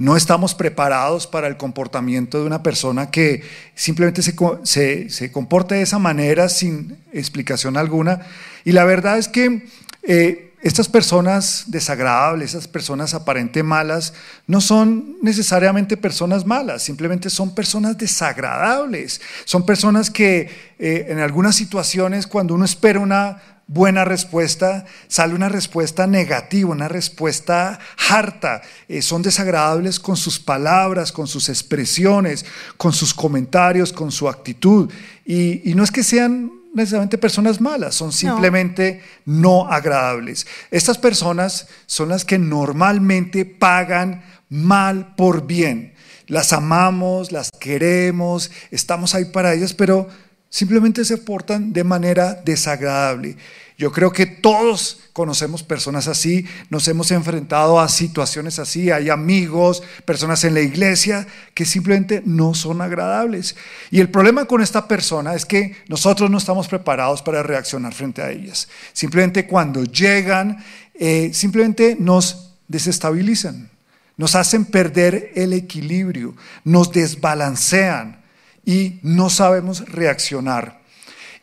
no 0.02 0.18
estamos 0.18 0.56
preparados 0.56 1.28
para 1.28 1.46
el 1.46 1.58
comportamiento 1.58 2.40
de 2.40 2.48
una 2.48 2.64
persona 2.64 3.12
que 3.12 3.44
simplemente 3.76 4.24
se, 4.24 5.10
se, 5.12 5.32
comporta 5.32 5.76
de 5.76 5.84
esa 5.84 6.00
manera 6.00 6.50
sin 6.50 6.98
explicación 7.14 7.78
alguna. 7.78 8.26
Y 8.66 8.72
la 8.72 8.84
verdad 8.84 9.20
es 9.20 9.28
que 9.28 9.68
eh, 10.02 10.51
estas 10.62 10.88
personas 10.88 11.66
desagradables, 11.68 12.52
esas 12.52 12.68
personas 12.68 13.14
aparentemente 13.14 13.64
malas, 13.64 14.14
no 14.46 14.62
son 14.62 15.18
necesariamente 15.22 15.98
personas 15.98 16.46
malas, 16.46 16.84
simplemente 16.84 17.30
son 17.30 17.56
personas 17.56 17.98
desagradables. 17.98 19.22
Son 19.46 19.66
personas 19.66 20.12
que 20.12 20.50
eh, 20.78 21.08
en 21.10 21.20
algunas 21.20 21.56
situaciones, 21.56 22.28
cuando 22.28 22.54
uno 22.54 22.66
espera 22.66 23.00
una 23.00 23.42
buena 23.68 24.04
respuesta, 24.04 24.86
sale 25.08 25.34
una 25.34 25.48
respuesta 25.48 26.06
negativa, 26.06 26.70
una 26.70 26.90
respuesta 26.90 27.80
harta. 28.10 28.62
Eh, 28.90 29.02
son 29.02 29.22
desagradables 29.22 30.00
con 30.00 30.18
sus 30.18 30.40
palabras, 30.40 31.12
con 31.12 31.28
sus 31.28 31.48
expresiones, 31.48 32.46
con 32.76 32.92
sus 32.92 33.14
comentarios, 33.14 33.94
con 33.94 34.12
su 34.12 34.28
actitud. 34.28 34.92
Y, 35.26 35.74
no 35.74 35.84
es 35.84 35.92
que 35.92 36.04
sean 36.04 36.52
necesariamente 36.74 37.18
personas 37.18 37.60
malas, 37.60 37.96
son 37.96 38.12
simplemente 38.12 39.02
no. 39.26 39.68
agradables. 39.68 40.48
Estas 40.70 40.98
personas 40.98 41.68
son 41.86 42.10
las 42.10 42.26
que 42.26 42.38
normalmente 42.38 43.46
pagan 43.46 44.24
mal 44.50 45.16
por 45.16 45.46
bien. 45.46 45.94
Las 46.28 46.54
amamos, 46.54 47.32
las 47.32 47.52
queremos, 47.52 48.52
estamos 48.72 49.16
ahí 49.16 49.26
para 49.26 49.54
ellas, 49.54 49.74
pero 49.74 50.08
simplemente 50.50 51.04
se 51.06 51.18
portan 51.18 51.74
de 51.74 51.84
manera 51.84 52.36
desagradable. 52.36 53.38
Yo 53.82 53.92
creo 53.92 54.14
que 54.14 54.28
todos 54.28 55.00
conocemos 55.12 55.64
personas 55.64 56.08
así, 56.08 56.46
nos 56.70 56.88
hemos 56.88 57.10
enfrentado 57.10 57.80
a 57.80 57.90
situaciones 57.90 58.60
así, 58.60 58.92
hay 58.92 59.10
amigos, 59.10 59.82
personas 60.06 60.44
en 60.44 60.54
la 60.54 60.60
iglesia 60.60 61.26
que 61.56 61.66
simplemente 61.66 62.22
no 62.24 62.54
son 62.54 62.80
agradables. 62.80 63.56
Y 63.90 64.00
el 64.00 64.10
problema 64.12 64.46
con 64.46 64.62
esta 64.62 64.88
persona 64.88 65.34
es 65.34 65.48
que 65.48 65.78
nosotros 65.88 66.30
no 66.30 66.38
estamos 66.38 66.68
preparados 66.68 67.24
para 67.24 67.42
reaccionar 67.42 67.92
frente 67.96 68.22
a 68.22 68.30
ellas. 68.30 68.68
Simplemente 68.94 69.48
cuando 69.48 69.84
llegan, 69.84 70.64
eh, 70.94 71.32
simplemente 71.34 71.98
nos 72.00 72.54
desestabilizan, 72.68 73.68
nos 74.16 74.36
hacen 74.36 74.66
perder 74.66 75.32
el 75.34 75.54
equilibrio, 75.54 76.36
nos 76.64 76.92
desbalancean 76.92 78.22
y 78.64 79.00
no 79.02 79.32
sabemos 79.32 79.90
reaccionar. 79.90 80.82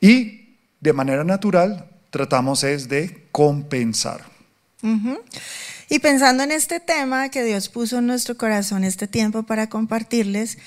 Y 0.00 0.54
de 0.80 0.92
manera 0.92 1.25
natural 1.25 1.88
tratamos 2.11 2.65
es 2.65 2.88
de 2.88 3.27
compensar. 3.33 4.25
Y 5.91 5.99
pensando 5.99 6.43
en 6.43 6.53
este 6.53 6.81
tema 6.81 7.31
que 7.31 7.43
Dios 7.43 7.69
puso 7.69 7.99
en 7.99 8.07
nuestro 8.07 8.37
corazón 8.37 8.85
este 8.85 9.09
tiempo 9.09 9.43
para 9.43 9.69
compartirles, 9.69 10.59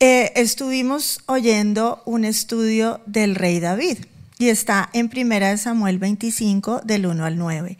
eh, 0.00 0.32
estuvimos 0.36 1.20
oyendo 1.26 2.02
un 2.04 2.24
estudio 2.24 3.00
del 3.06 3.34
rey 3.34 3.58
David 3.60 3.98
y 4.38 4.48
está 4.48 4.90
en 4.92 5.10
1 5.14 5.56
Samuel 5.58 5.98
25 5.98 6.82
del 6.84 7.06
1 7.06 7.24
al 7.24 7.38
9. 7.38 7.78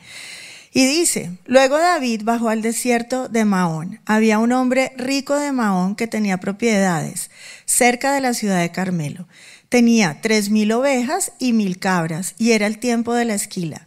Y 0.72 0.86
dice, 0.86 1.38
luego 1.46 1.78
David 1.78 2.22
bajó 2.24 2.50
al 2.50 2.62
desierto 2.62 3.28
de 3.28 3.44
Maón. 3.44 4.00
Había 4.04 4.38
un 4.38 4.52
hombre 4.52 4.92
rico 4.96 5.34
de 5.36 5.52
Maón 5.52 5.96
que 5.96 6.06
tenía 6.06 6.38
propiedades 6.38 7.30
cerca 7.64 8.12
de 8.12 8.20
la 8.20 8.34
ciudad 8.34 8.60
de 8.60 8.70
Carmelo. 8.70 9.26
Tenía 9.68 10.20
tres 10.22 10.50
mil 10.50 10.72
ovejas 10.72 11.32
y 11.38 11.52
mil 11.52 11.78
cabras, 11.78 12.34
y 12.38 12.52
era 12.52 12.66
el 12.66 12.78
tiempo 12.78 13.14
de 13.14 13.26
la 13.26 13.34
esquila. 13.34 13.86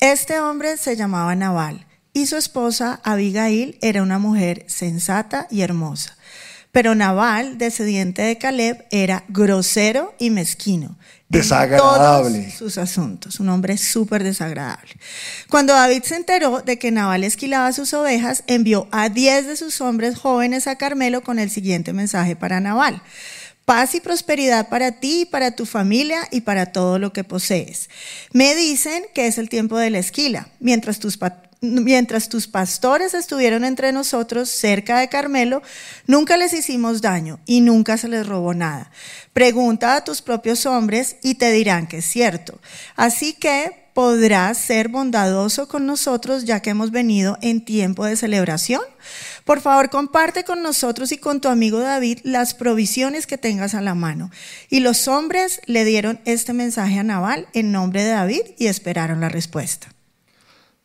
Este 0.00 0.40
hombre 0.40 0.76
se 0.76 0.96
llamaba 0.96 1.36
Nabal, 1.36 1.86
y 2.12 2.26
su 2.26 2.36
esposa 2.36 3.00
Abigail 3.04 3.78
era 3.80 4.02
una 4.02 4.18
mujer 4.18 4.64
sensata 4.66 5.46
y 5.50 5.60
hermosa. 5.60 6.16
Pero 6.72 6.94
Nabal, 6.94 7.58
descendiente 7.58 8.22
de 8.22 8.38
Caleb, 8.38 8.86
era 8.90 9.24
grosero 9.28 10.14
y 10.18 10.30
mezquino. 10.30 10.96
Desagradable. 11.28 12.38
En 12.38 12.44
todos 12.44 12.54
sus 12.54 12.78
asuntos, 12.78 13.40
un 13.40 13.48
hombre 13.48 13.76
súper 13.76 14.24
desagradable. 14.24 14.90
Cuando 15.48 15.72
David 15.72 16.02
se 16.04 16.16
enteró 16.16 16.60
de 16.60 16.78
que 16.78 16.90
Nabal 16.90 17.22
esquilaba 17.22 17.72
sus 17.72 17.92
ovejas, 17.94 18.42
envió 18.48 18.88
a 18.90 19.08
diez 19.08 19.46
de 19.46 19.56
sus 19.56 19.80
hombres 19.80 20.16
jóvenes 20.18 20.66
a 20.66 20.76
Carmelo 20.76 21.22
con 21.22 21.38
el 21.38 21.50
siguiente 21.50 21.92
mensaje 21.92 22.34
para 22.34 22.60
Nabal. 22.60 23.02
Paz 23.70 23.94
y 23.94 24.00
prosperidad 24.00 24.68
para 24.68 24.90
ti, 24.90 25.28
para 25.30 25.52
tu 25.52 25.64
familia 25.64 26.26
y 26.32 26.40
para 26.40 26.72
todo 26.72 26.98
lo 26.98 27.12
que 27.12 27.22
posees. 27.22 27.88
Me 28.32 28.56
dicen 28.56 29.04
que 29.14 29.28
es 29.28 29.38
el 29.38 29.48
tiempo 29.48 29.78
de 29.78 29.90
la 29.90 30.00
esquila, 30.00 30.48
mientras 30.58 30.98
tus, 30.98 31.20
mientras 31.60 32.28
tus 32.28 32.46
pastores 32.46 33.14
estuvieron 33.14 33.64
entre 33.64 33.92
nosotros 33.92 34.48
cerca 34.48 34.98
de 34.98 35.08
Carmelo, 35.08 35.62
nunca 36.06 36.36
les 36.36 36.52
hicimos 36.52 37.02
daño 37.02 37.40
y 37.46 37.60
nunca 37.60 37.96
se 37.98 38.08
les 38.08 38.26
robó 38.26 38.54
nada. 38.54 38.90
Pregunta 39.32 39.96
a 39.96 40.04
tus 40.04 40.22
propios 40.22 40.66
hombres 40.66 41.16
y 41.22 41.34
te 41.34 41.50
dirán 41.52 41.86
que 41.86 41.98
es 41.98 42.06
cierto. 42.06 42.58
Así 42.96 43.34
que 43.34 43.90
podrás 43.92 44.56
ser 44.56 44.88
bondadoso 44.88 45.68
con 45.68 45.84
nosotros 45.84 46.44
ya 46.44 46.60
que 46.60 46.70
hemos 46.70 46.90
venido 46.90 47.36
en 47.42 47.64
tiempo 47.64 48.04
de 48.04 48.16
celebración. 48.16 48.82
Por 49.44 49.60
favor, 49.60 49.90
comparte 49.90 50.44
con 50.44 50.62
nosotros 50.62 51.12
y 51.12 51.18
con 51.18 51.40
tu 51.40 51.48
amigo 51.48 51.80
David 51.80 52.20
las 52.22 52.54
provisiones 52.54 53.26
que 53.26 53.38
tengas 53.38 53.74
a 53.74 53.80
la 53.80 53.94
mano. 53.94 54.30
Y 54.68 54.80
los 54.80 55.08
hombres 55.08 55.60
le 55.66 55.84
dieron 55.84 56.20
este 56.24 56.52
mensaje 56.52 56.98
a 56.98 57.02
Nabal 57.02 57.48
en 57.52 57.72
nombre 57.72 58.04
de 58.04 58.10
David 58.10 58.42
y 58.58 58.68
esperaron 58.68 59.20
la 59.20 59.28
respuesta. 59.28 59.88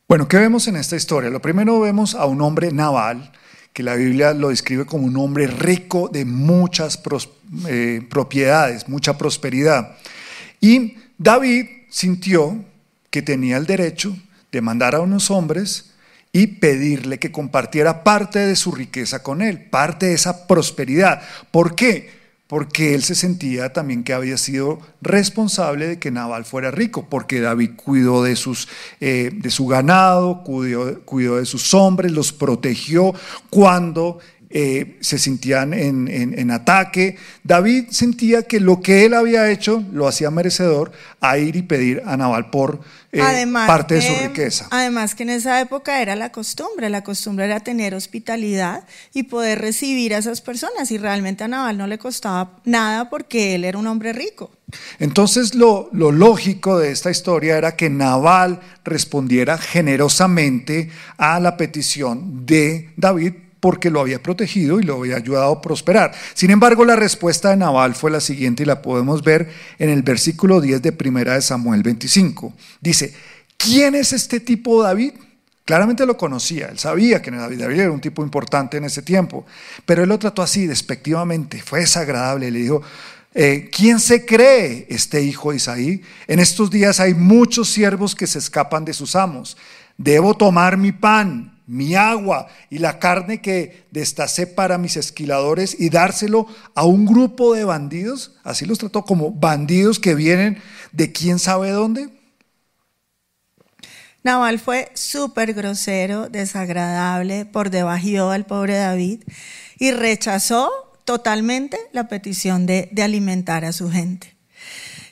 Bueno, 0.08 0.28
¿qué 0.28 0.38
vemos 0.38 0.68
en 0.68 0.76
esta 0.76 0.96
historia? 0.96 1.32
Lo 1.32 1.42
primero 1.42 1.80
vemos 1.80 2.14
a 2.14 2.28
un 2.28 2.40
hombre 2.42 2.72
naval, 2.72 3.32
que 3.74 3.82
la 3.82 3.96
Biblia 3.96 4.36
lo 4.36 4.50
describe 4.50 4.86
como 4.86 5.08
un 5.08 5.18
hombre 5.18 5.48
rico 5.48 6.10
de 6.14 6.26
muchas 6.26 7.02
eh, 7.68 8.06
propiedades, 8.08 8.88
mucha 8.88 9.18
prosperidad. 9.18 9.98
Y 10.62 10.98
David 11.18 11.66
sintió 11.90 12.64
que 13.10 13.24
tenía 13.24 13.58
el 13.58 13.66
derecho 13.66 14.16
de 14.52 14.62
mandar 14.62 14.94
a 14.94 15.00
unos 15.00 15.32
hombres 15.32 15.96
y 16.32 16.46
pedirle 16.48 17.18
que 17.18 17.32
compartiera 17.32 18.04
parte 18.04 18.38
de 18.38 18.56
su 18.56 18.72
riqueza 18.72 19.24
con 19.24 19.42
él, 19.42 19.60
parte 19.60 20.06
de 20.06 20.14
esa 20.14 20.46
prosperidad. 20.46 21.24
¿Por 21.50 21.74
qué? 21.74 22.25
Porque 22.56 22.96
él 22.96 23.04
se 23.04 23.16
sentía 23.16 23.74
también 23.74 24.06
que 24.06 24.14
había 24.14 24.38
sido 24.38 24.80
responsable 25.02 25.88
de 25.88 26.00
que 26.00 26.10
Nabal 26.10 26.46
fuera 26.46 26.72
rico, 26.72 27.08
porque 27.10 27.42
David 27.42 27.72
cuidó 27.76 28.24
de, 28.24 28.38
sus, 28.38 28.70
eh, 29.02 29.30
de 29.34 29.50
su 29.50 29.68
ganado, 29.68 30.42
cuidó, 30.42 31.02
cuidó 31.02 31.36
de 31.36 31.46
sus 31.46 31.74
hombres, 31.74 32.14
los 32.14 32.32
protegió 32.32 33.14
cuando 33.50 34.20
eh, 34.58 34.96
se 35.02 35.20
sentían 35.20 35.74
en, 35.74 36.50
ataque. 36.50 37.18
David 37.44 37.88
sentía 37.90 38.44
que 38.44 38.62
lo 38.62 38.80
que 38.80 39.04
él 39.04 39.14
había 39.14 39.52
hecho 39.52 39.84
lo 39.92 40.08
hacía 40.08 40.32
merecedor 40.32 40.94
a 41.20 41.38
ir 41.38 41.58
y 41.58 41.62
pedir 41.62 42.02
a 42.06 42.16
Naval 42.16 42.52
por 42.52 42.80
eh, 43.12 43.22
parte 43.68 43.96
de 43.96 44.02
su 44.02 44.14
riqueza. 44.28 44.68
Además 44.72 45.14
que 45.14 45.24
en 45.24 45.32
esa 45.32 45.60
época 45.60 46.02
era 46.02 46.16
la 46.16 46.32
costumbre, 46.32 46.90
la 46.90 47.04
costumbre 47.04 47.44
era 47.44 47.60
tener 47.60 47.94
hospitalidad 47.96 48.86
y 49.14 49.24
poder 49.24 49.60
recibir 49.60 50.16
a 50.16 50.20
esas 50.20 50.40
personas 50.40 50.90
y 50.90 50.98
realmente 50.98 51.44
a 51.44 51.50
Naval 51.50 51.78
no 51.78 51.86
le 51.86 51.98
costaba 51.98 52.62
nada 52.64 53.10
porque 53.10 53.56
él 53.56 53.66
era 53.66 53.78
un 53.78 53.88
hombre 53.88 54.14
rico. 54.14 54.52
Entonces 55.00 55.54
lo, 55.54 55.90
lo 55.92 56.14
lógico 56.14 56.80
de 56.80 56.92
esta 56.92 57.12
historia 57.12 57.58
era 57.58 57.76
que 57.76 57.90
Naval 57.90 58.62
respondiera 58.86 59.58
generosamente 59.58 60.92
a 61.18 61.42
la 61.42 61.58
petición 61.58 62.46
de 62.46 62.94
David 62.96 63.34
porque 63.66 63.90
lo 63.90 64.00
había 64.00 64.22
protegido 64.22 64.80
y 64.80 64.84
lo 64.84 65.00
había 65.00 65.16
ayudado 65.16 65.54
a 65.54 65.60
prosperar. 65.60 66.12
Sin 66.36 66.52
embargo, 66.52 66.86
la 66.86 66.96
respuesta 66.96 67.50
de 67.50 67.58
Nabal 67.58 67.96
fue 67.96 68.12
la 68.12 68.20
siguiente 68.20 68.62
y 68.62 68.68
la 68.68 68.84
podemos 68.84 69.24
ver 69.24 69.50
en 69.80 69.90
el 69.90 70.04
versículo 70.04 70.62
10 70.62 70.84
de 70.84 70.92
primera 70.92 71.34
de 71.34 71.42
Samuel 71.42 71.82
25. 71.82 72.54
Dice, 72.80 73.16
¿quién 73.58 73.96
es 73.96 74.14
este 74.14 74.40
tipo 74.40 74.84
David? 74.84 75.14
Claramente 75.66 76.06
lo 76.06 76.16
conocía, 76.16 76.68
él 76.68 76.78
sabía 76.78 77.24
que 77.24 77.32
David, 77.32 77.60
David 77.60 77.80
era 77.80 77.92
un 77.92 78.02
tipo 78.02 78.22
importante 78.22 78.78
en 78.78 78.84
ese 78.84 79.02
tiempo, 79.02 79.48
pero 79.84 80.04
él 80.04 80.10
lo 80.10 80.20
trató 80.20 80.44
así, 80.44 80.68
despectivamente, 80.68 81.60
fue 81.64 81.80
desagradable, 81.80 82.52
le 82.52 82.60
dijo, 82.60 82.84
eh, 83.34 83.72
¿quién 83.76 84.00
se 84.00 84.28
cree 84.28 84.86
este 84.92 85.24
hijo 85.24 85.50
de 85.50 85.58
Isaí? 85.58 86.04
En 86.28 86.40
estos 86.40 86.70
días 86.70 87.00
hay 87.00 87.16
muchos 87.16 87.68
siervos 87.68 88.14
que 88.14 88.28
se 88.28 88.38
escapan 88.38 88.86
de 88.86 88.94
sus 88.94 89.16
amos. 89.16 89.58
Debo 89.98 90.38
tomar 90.38 90.78
mi 90.78 90.92
pan 90.92 91.55
mi 91.68 91.96
agua 91.96 92.48
y 92.70 92.78
la 92.78 93.00
carne 93.00 93.42
que 93.42 93.86
destacé 93.92 94.48
para 94.48 94.78
mis 94.78 94.98
esquiladores 94.98 95.76
y 95.80 95.90
dárselo 95.90 96.48
a 96.76 96.86
un 96.86 97.06
grupo 97.06 97.54
de 97.54 97.66
bandidos, 97.66 98.34
así 98.44 98.66
los 98.66 98.78
trató 98.78 99.04
como 99.04 99.32
bandidos 99.32 100.00
que 100.00 100.16
vienen 100.16 100.62
de 100.92 101.12
quién 101.12 101.40
sabe 101.40 101.72
dónde. 101.72 102.10
Naval 104.24 104.60
fue 104.60 104.92
súper 104.96 105.54
grosero, 105.54 106.30
desagradable, 106.30 107.46
por 107.46 107.70
debajo 107.70 108.32
al 108.32 108.46
pobre 108.46 108.76
David 108.76 109.22
y 109.78 109.92
rechazó 109.92 110.72
totalmente 111.04 111.78
la 111.92 112.08
petición 112.08 112.66
de, 112.66 112.90
de 112.92 113.04
alimentar 113.04 113.66
a 113.66 113.72
su 113.72 113.92
gente. 113.92 114.36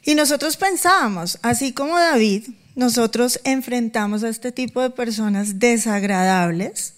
Y 0.03 0.15
nosotros 0.15 0.57
pensábamos, 0.57 1.37
así 1.43 1.73
como 1.73 1.97
David, 1.97 2.49
nosotros 2.75 3.39
enfrentamos 3.43 4.23
a 4.23 4.29
este 4.29 4.51
tipo 4.51 4.81
de 4.81 4.89
personas 4.89 5.59
desagradables 5.59 6.95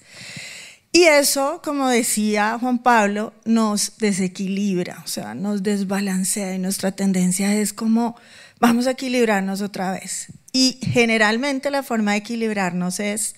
y 0.96 1.04
eso, 1.04 1.60
como 1.62 1.90
decía 1.90 2.58
Juan 2.58 2.80
Pablo, 2.80 3.34
nos 3.44 3.98
desequilibra, 3.98 5.02
o 5.04 5.08
sea, 5.10 5.36
nos 5.36 5.62
desbalancea 5.62 6.56
y 6.56 6.58
nuestra 6.58 6.94
tendencia 6.94 7.54
es 7.54 7.74
como, 7.74 8.16
vamos 8.62 8.88
a 8.88 8.92
equilibrarnos 8.92 9.60
otra 9.60 9.92
vez. 9.92 10.28
Y 10.54 10.80
generalmente 10.82 11.70
la 11.70 11.84
forma 11.84 12.12
de 12.12 12.20
equilibrarnos 12.20 13.02
es, 13.02 13.36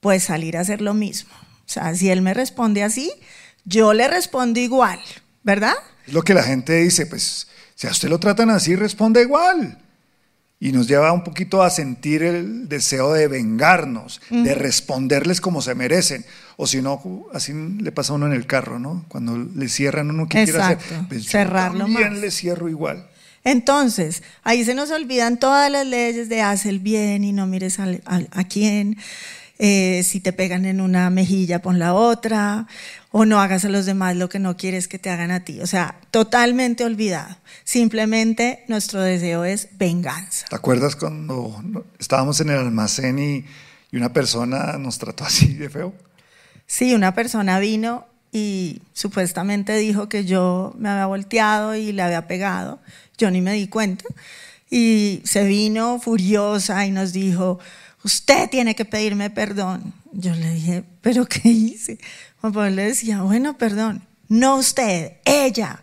pues, 0.00 0.22
salir 0.22 0.56
a 0.56 0.60
hacer 0.60 0.80
lo 0.80 0.94
mismo. 0.94 1.34
O 1.34 1.68
sea, 1.68 1.94
si 1.94 2.08
él 2.08 2.22
me 2.22 2.32
responde 2.32 2.82
así, 2.82 3.12
yo 3.66 3.92
le 3.92 4.08
respondo 4.08 4.58
igual, 4.58 4.98
¿verdad? 5.42 5.74
Es 6.06 6.14
lo 6.14 6.22
que 6.22 6.32
la 6.32 6.42
gente 6.42 6.74
dice, 6.78 7.04
pues, 7.04 7.48
si 7.74 7.86
a 7.86 7.90
usted 7.90 8.08
lo 8.08 8.18
tratan 8.18 8.48
así, 8.48 8.76
responde 8.76 9.20
igual 9.20 9.81
y 10.62 10.70
nos 10.70 10.86
lleva 10.86 11.12
un 11.12 11.24
poquito 11.24 11.60
a 11.60 11.70
sentir 11.70 12.22
el 12.22 12.68
deseo 12.68 13.12
de 13.12 13.26
vengarnos, 13.26 14.20
de 14.30 14.54
responderles 14.54 15.40
como 15.40 15.60
se 15.60 15.74
merecen. 15.74 16.24
O 16.56 16.68
si 16.68 16.80
no, 16.80 17.02
así 17.34 17.52
le 17.52 17.90
pasa 17.90 18.12
a 18.12 18.14
uno 18.14 18.26
en 18.26 18.32
el 18.32 18.46
carro, 18.46 18.78
¿no? 18.78 19.04
Cuando 19.08 19.36
le 19.36 19.68
cierran 19.68 20.10
uno 20.10 20.28
que 20.28 20.44
quiere 20.44 20.62
hacer, 20.62 20.78
pues 21.08 21.26
cerrarlo 21.26 21.86
también 21.86 22.20
le 22.20 22.30
cierro 22.30 22.68
igual. 22.68 23.08
Entonces, 23.42 24.22
ahí 24.44 24.64
se 24.64 24.74
nos 24.74 24.92
olvidan 24.92 25.40
todas 25.40 25.68
las 25.68 25.84
leyes 25.84 26.28
de 26.28 26.42
haz 26.42 26.64
el 26.64 26.78
bien 26.78 27.24
y 27.24 27.32
no 27.32 27.48
mires 27.48 27.80
a, 27.80 27.88
a 28.06 28.44
quién. 28.44 28.98
Eh, 29.58 30.02
si 30.02 30.20
te 30.20 30.32
pegan 30.32 30.64
en 30.64 30.80
una 30.80 31.08
mejilla, 31.10 31.62
pon 31.62 31.78
la 31.78 31.94
otra, 31.94 32.66
o 33.10 33.24
no 33.24 33.40
hagas 33.40 33.64
a 33.64 33.68
los 33.68 33.86
demás 33.86 34.16
lo 34.16 34.28
que 34.28 34.38
no 34.38 34.56
quieres 34.56 34.88
que 34.88 34.98
te 34.98 35.10
hagan 35.10 35.30
a 35.30 35.44
ti. 35.44 35.60
O 35.60 35.66
sea, 35.66 36.00
totalmente 36.10 36.84
olvidado. 36.84 37.36
Simplemente 37.64 38.64
nuestro 38.68 39.02
deseo 39.02 39.44
es 39.44 39.68
venganza. 39.78 40.46
¿Te 40.48 40.56
acuerdas 40.56 40.96
cuando 40.96 41.84
estábamos 41.98 42.40
en 42.40 42.50
el 42.50 42.58
almacén 42.58 43.18
y, 43.18 43.44
y 43.92 43.96
una 43.96 44.12
persona 44.12 44.78
nos 44.78 44.98
trató 44.98 45.24
así 45.24 45.54
de 45.54 45.70
feo? 45.70 45.94
Sí, 46.66 46.94
una 46.94 47.14
persona 47.14 47.58
vino 47.58 48.06
y 48.32 48.80
supuestamente 48.94 49.76
dijo 49.76 50.08
que 50.08 50.24
yo 50.24 50.74
me 50.78 50.88
había 50.88 51.06
volteado 51.06 51.74
y 51.74 51.92
le 51.92 52.02
había 52.02 52.26
pegado. 52.26 52.80
Yo 53.18 53.30
ni 53.30 53.42
me 53.42 53.52
di 53.52 53.68
cuenta. 53.68 54.06
Y 54.70 55.20
se 55.24 55.44
vino 55.44 56.00
furiosa 56.00 56.86
y 56.86 56.90
nos 56.90 57.12
dijo, 57.12 57.58
usted 58.04 58.48
tiene 58.50 58.74
que 58.74 58.84
pedirme 58.84 59.30
perdón. 59.30 59.92
Yo 60.12 60.34
le 60.34 60.50
dije, 60.52 60.84
¿pero 61.00 61.26
qué 61.26 61.48
hice? 61.48 61.98
Juan 62.40 62.52
Pablo 62.52 62.70
le 62.70 62.84
decía, 62.88 63.22
bueno, 63.22 63.56
perdón, 63.56 64.02
no 64.28 64.56
usted, 64.56 65.12
ella. 65.24 65.82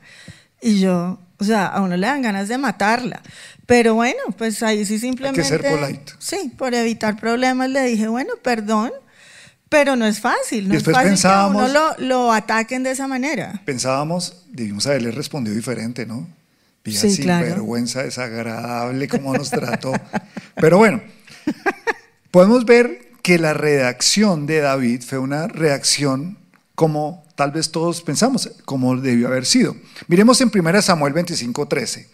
Y 0.61 0.79
yo, 0.79 1.19
o 1.37 1.43
sea, 1.43 1.67
a 1.67 1.81
uno 1.81 1.95
le 1.95 2.05
dan 2.05 2.21
ganas 2.21 2.47
de 2.47 2.57
matarla. 2.57 3.21
Pero 3.65 3.95
bueno, 3.95 4.19
pues 4.37 4.61
ahí 4.63 4.85
sí 4.85 4.99
simplemente... 4.99 5.41
Hay 5.41 5.49
que 5.49 5.57
ser 5.57 5.79
polite. 5.79 6.13
Sí, 6.19 6.51
por 6.57 6.73
evitar 6.73 7.19
problemas 7.19 7.69
le 7.69 7.83
dije, 7.83 8.07
bueno, 8.07 8.33
perdón, 8.41 8.91
pero 9.69 9.95
no 9.95 10.05
es 10.05 10.19
fácil. 10.19 10.67
No 10.67 10.73
Después 10.73 10.95
es 10.95 10.97
fácil 10.97 11.11
pensábamos, 11.11 11.65
que 11.65 11.71
uno 11.71 11.95
lo, 11.99 12.07
lo, 12.07 12.33
ataquen 12.33 12.83
de 12.83 12.91
esa 12.91 13.07
manera. 13.07 13.61
Pensábamos, 13.65 14.45
debimos 14.49 14.85
haberle 14.87 15.11
respondido 15.11 15.55
diferente, 15.55 16.05
¿no? 16.05 16.27
sí, 16.85 17.11
sin 17.11 17.27
vergüenza, 17.27 18.03
desagradable, 18.03 19.07
cómo 19.07 19.33
nos 19.33 19.49
trató. 19.49 19.93
pero 20.55 20.77
bueno, 20.77 21.01
Podemos 22.31 22.65
ver 22.65 23.11
que 23.21 23.39
la 23.39 23.53
redacción 23.53 24.45
de 24.45 24.59
David 24.59 25.01
fue 25.01 25.17
una 25.17 25.47
reacción 25.47 26.37
como 26.75 27.25
tal 27.35 27.51
vez 27.51 27.71
todos 27.71 28.01
pensamos, 28.01 28.51
como 28.65 28.95
debió 28.97 29.27
haber 29.27 29.45
sido. 29.45 29.75
Miremos 30.07 30.39
en 30.41 30.51
1 30.53 30.81
Samuel 30.81 31.13
25:13. 31.13 32.07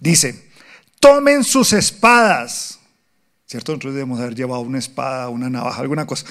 Dice, 0.00 0.50
tomen 1.00 1.44
sus 1.44 1.72
espadas. 1.72 2.78
¿Cierto? 3.46 3.72
Nosotros 3.72 3.94
debemos 3.94 4.20
haber 4.20 4.34
llevado 4.34 4.62
una 4.62 4.78
espada, 4.78 5.28
una 5.28 5.48
navaja, 5.48 5.80
alguna 5.80 6.04
cosa. 6.06 6.26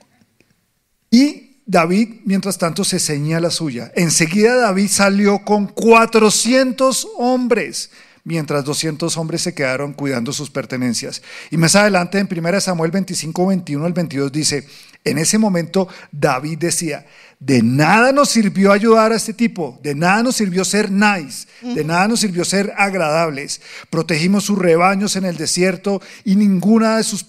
y 1.10 1.60
David, 1.66 2.20
mientras 2.24 2.56
tanto, 2.56 2.84
se 2.84 2.98
ceñía 2.98 3.40
la 3.40 3.50
suya. 3.50 3.92
Enseguida 3.94 4.54
David 4.56 4.88
salió 4.88 5.44
con 5.44 5.66
400 5.66 7.08
hombres, 7.18 7.90
mientras 8.26 8.62
200 8.66 9.16
hombres 9.16 9.40
se 9.40 9.54
quedaron 9.54 9.94
cuidando 9.94 10.34
sus 10.34 10.50
pertenencias. 10.50 11.22
Y 11.50 11.56
más 11.56 11.74
adelante, 11.74 12.18
en 12.18 12.28
1 12.30 12.60
Samuel 12.60 12.90
25, 12.90 13.46
21 13.46 13.86
al 13.86 13.94
22, 13.94 14.30
dice, 14.30 14.66
en 15.02 15.16
ese 15.16 15.38
momento 15.38 15.88
David 16.12 16.58
decía, 16.58 17.06
de 17.40 17.62
nada 17.62 18.12
nos 18.12 18.28
sirvió 18.28 18.72
ayudar 18.72 19.12
a 19.12 19.16
este 19.16 19.32
tipo, 19.32 19.80
de 19.82 19.94
nada 19.94 20.22
nos 20.22 20.36
sirvió 20.36 20.62
ser 20.64 20.90
nice, 20.90 21.46
de 21.62 21.84
nada 21.84 22.08
nos 22.08 22.20
sirvió 22.20 22.44
ser 22.44 22.74
agradables. 22.76 23.62
Protegimos 23.88 24.44
sus 24.44 24.58
rebaños 24.58 25.16
en 25.16 25.24
el 25.24 25.38
desierto 25.38 26.02
y 26.24 26.36
ninguna 26.36 26.98
de 26.98 27.04
sus 27.04 27.24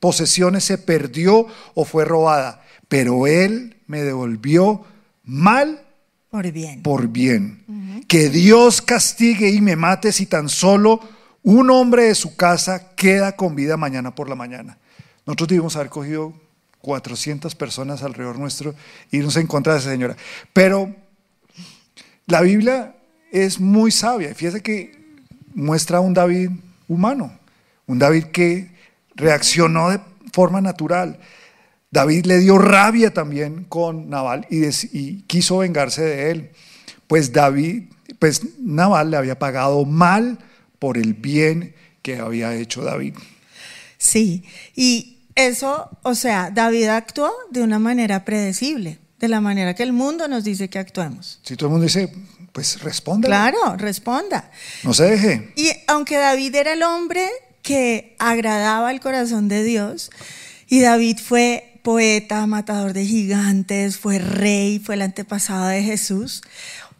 posesiones 0.00 0.64
se 0.64 0.78
perdió 0.78 1.46
o 1.74 1.84
fue 1.84 2.04
robada 2.04 2.64
pero 2.88 3.26
Él 3.26 3.76
me 3.86 4.02
devolvió 4.02 4.84
mal 5.24 5.83
por 6.34 6.50
bien. 6.50 6.82
Por 6.82 7.06
bien. 7.06 8.04
Que 8.08 8.28
Dios 8.28 8.82
castigue 8.82 9.50
y 9.50 9.60
me 9.60 9.76
mate 9.76 10.10
si 10.10 10.26
tan 10.26 10.48
solo 10.48 10.98
un 11.44 11.70
hombre 11.70 12.06
de 12.06 12.16
su 12.16 12.34
casa 12.34 12.96
queda 12.96 13.36
con 13.36 13.54
vida 13.54 13.76
mañana 13.76 14.16
por 14.16 14.28
la 14.28 14.34
mañana. 14.34 14.76
Nosotros 15.26 15.50
debimos 15.50 15.76
haber 15.76 15.90
cogido 15.90 16.34
400 16.80 17.54
personas 17.54 18.02
alrededor 18.02 18.36
nuestro 18.36 18.74
y 19.12 19.18
irnos 19.18 19.36
en 19.36 19.46
contra 19.46 19.74
de 19.74 19.78
esa 19.78 19.90
señora. 19.92 20.16
Pero 20.52 20.92
la 22.26 22.40
Biblia 22.40 22.96
es 23.30 23.60
muy 23.60 23.92
sabia. 23.92 24.34
Fíjese 24.34 24.60
que 24.60 24.90
muestra 25.54 25.98
a 25.98 26.00
un 26.00 26.14
David 26.14 26.50
humano, 26.88 27.38
un 27.86 28.00
David 28.00 28.24
que 28.32 28.72
reaccionó 29.14 29.88
de 29.90 30.00
forma 30.32 30.60
natural. 30.60 31.16
David 31.94 32.26
le 32.26 32.40
dio 32.40 32.58
rabia 32.58 33.14
también 33.14 33.66
con 33.68 34.10
Nabal 34.10 34.48
y, 34.50 35.22
quiso 35.28 35.58
vengarse 35.58 36.02
de 36.02 36.30
él. 36.32 36.50
Pues 37.06 37.32
David, 37.32 37.84
pues 38.18 38.42
Nabal 38.58 39.12
le 39.12 39.16
había 39.16 39.38
pagado 39.38 39.84
mal 39.84 40.40
por 40.80 40.98
el 40.98 41.14
bien 41.14 41.72
que 42.02 42.18
había 42.18 42.52
hecho 42.56 42.82
David. 42.82 43.14
Sí, 43.96 44.42
y 44.74 45.18
eso, 45.36 45.88
o 46.02 46.16
sea, 46.16 46.50
David 46.50 46.88
actuó 46.88 47.32
de 47.52 47.62
una 47.62 47.78
manera 47.78 48.24
predecible, 48.24 48.98
de 49.20 49.28
la 49.28 49.40
manera 49.40 49.74
que 49.74 49.84
el 49.84 49.92
mundo 49.92 50.26
nos 50.26 50.42
dice 50.42 50.68
que 50.68 50.80
actuemos. 50.80 51.38
Si 51.44 51.54
todo 51.54 51.68
el 51.68 51.72
mundo 51.74 51.84
dice, 51.84 52.12
pues 52.50 52.82
responda. 52.82 53.28
Claro, 53.28 53.76
responda. 53.76 54.50
No 54.82 54.92
se 54.94 55.04
deje. 55.04 55.52
Y 55.54 55.70
aunque 55.86 56.16
David 56.16 56.56
era 56.56 56.72
el 56.72 56.82
hombre 56.82 57.28
que 57.62 58.16
agradaba 58.18 58.90
el 58.90 58.98
corazón 58.98 59.46
de 59.46 59.62
Dios, 59.62 60.10
y 60.66 60.80
David 60.80 61.18
fue 61.18 61.73
poeta, 61.84 62.46
matador 62.46 62.94
de 62.94 63.04
gigantes, 63.04 63.98
fue 63.98 64.18
rey, 64.18 64.78
fue 64.78 64.94
el 64.94 65.02
antepasado 65.02 65.66
de 65.66 65.82
Jesús. 65.82 66.42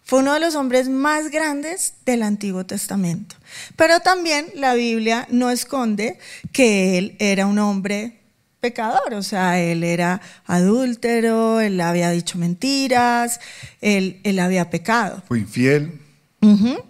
Fue 0.05 0.19
uno 0.19 0.35
de 0.35 0.41
los 0.41 0.57
hombres 0.57 0.91
más 0.91 1.31
grandes 1.31 1.95
del 2.05 2.23
Antiguo 2.23 2.67
Testamento. 2.67 3.35
Pero 3.77 4.01
también 4.01 4.47
la 4.55 4.75
Biblia 4.75 5.27
no 5.31 5.49
esconde 5.49 6.19
que 6.53 6.99
él 6.99 7.17
era 7.19 7.47
un 7.47 7.59
hombre 7.59 8.21
pecador, 8.61 9.15
o 9.15 9.23
sea, 9.23 9.59
él 9.59 9.85
era 9.85 10.21
adúltero, 10.45 11.63
él 11.63 11.81
había 11.81 12.11
dicho 12.11 12.37
mentiras, 12.37 13.41
él, 13.81 14.21
él 14.23 14.39
había 14.39 14.69
pecado. 14.69 15.23
Fue 15.27 15.39
infiel. 15.39 15.99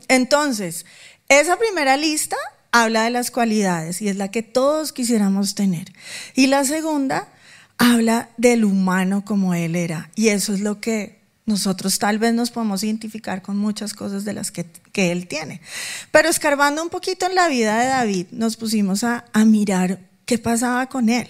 Entonces, 0.08 0.84
esa 1.28 1.56
primera 1.56 1.96
lista 1.96 2.36
habla 2.72 3.04
de 3.04 3.10
las 3.10 3.30
cualidades 3.30 4.02
y 4.02 4.08
es 4.08 4.16
la 4.16 4.32
que 4.32 4.42
todos 4.42 4.92
quisiéramos 4.92 5.54
tener. 5.54 5.92
Y 6.34 6.48
la 6.48 6.64
segunda 6.64 7.28
habla 7.78 8.30
del 8.36 8.64
humano 8.64 9.24
como 9.24 9.54
él 9.54 9.76
era. 9.76 10.10
Y 10.14 10.28
eso 10.28 10.52
es 10.52 10.60
lo 10.60 10.80
que 10.80 11.24
nosotros 11.46 11.98
tal 11.98 12.18
vez 12.18 12.32
nos 12.32 12.50
podemos 12.50 12.82
identificar 12.82 13.42
con 13.42 13.56
muchas 13.56 13.92
cosas 13.92 14.24
de 14.24 14.32
las 14.32 14.50
que, 14.50 14.66
él 14.94 15.26
tiene. 15.26 15.60
Pero 16.10 16.28
escarbando 16.28 16.82
un 16.82 16.88
poquito 16.88 17.26
en 17.26 17.34
la 17.34 17.48
vida 17.48 17.78
de 17.78 17.86
David, 17.86 18.26
nos 18.30 18.56
pusimos 18.56 19.04
a, 19.04 19.24
a 19.32 19.44
mirar 19.44 19.98
qué 20.24 20.38
pasaba 20.38 20.88
con 20.88 21.08
él. 21.08 21.28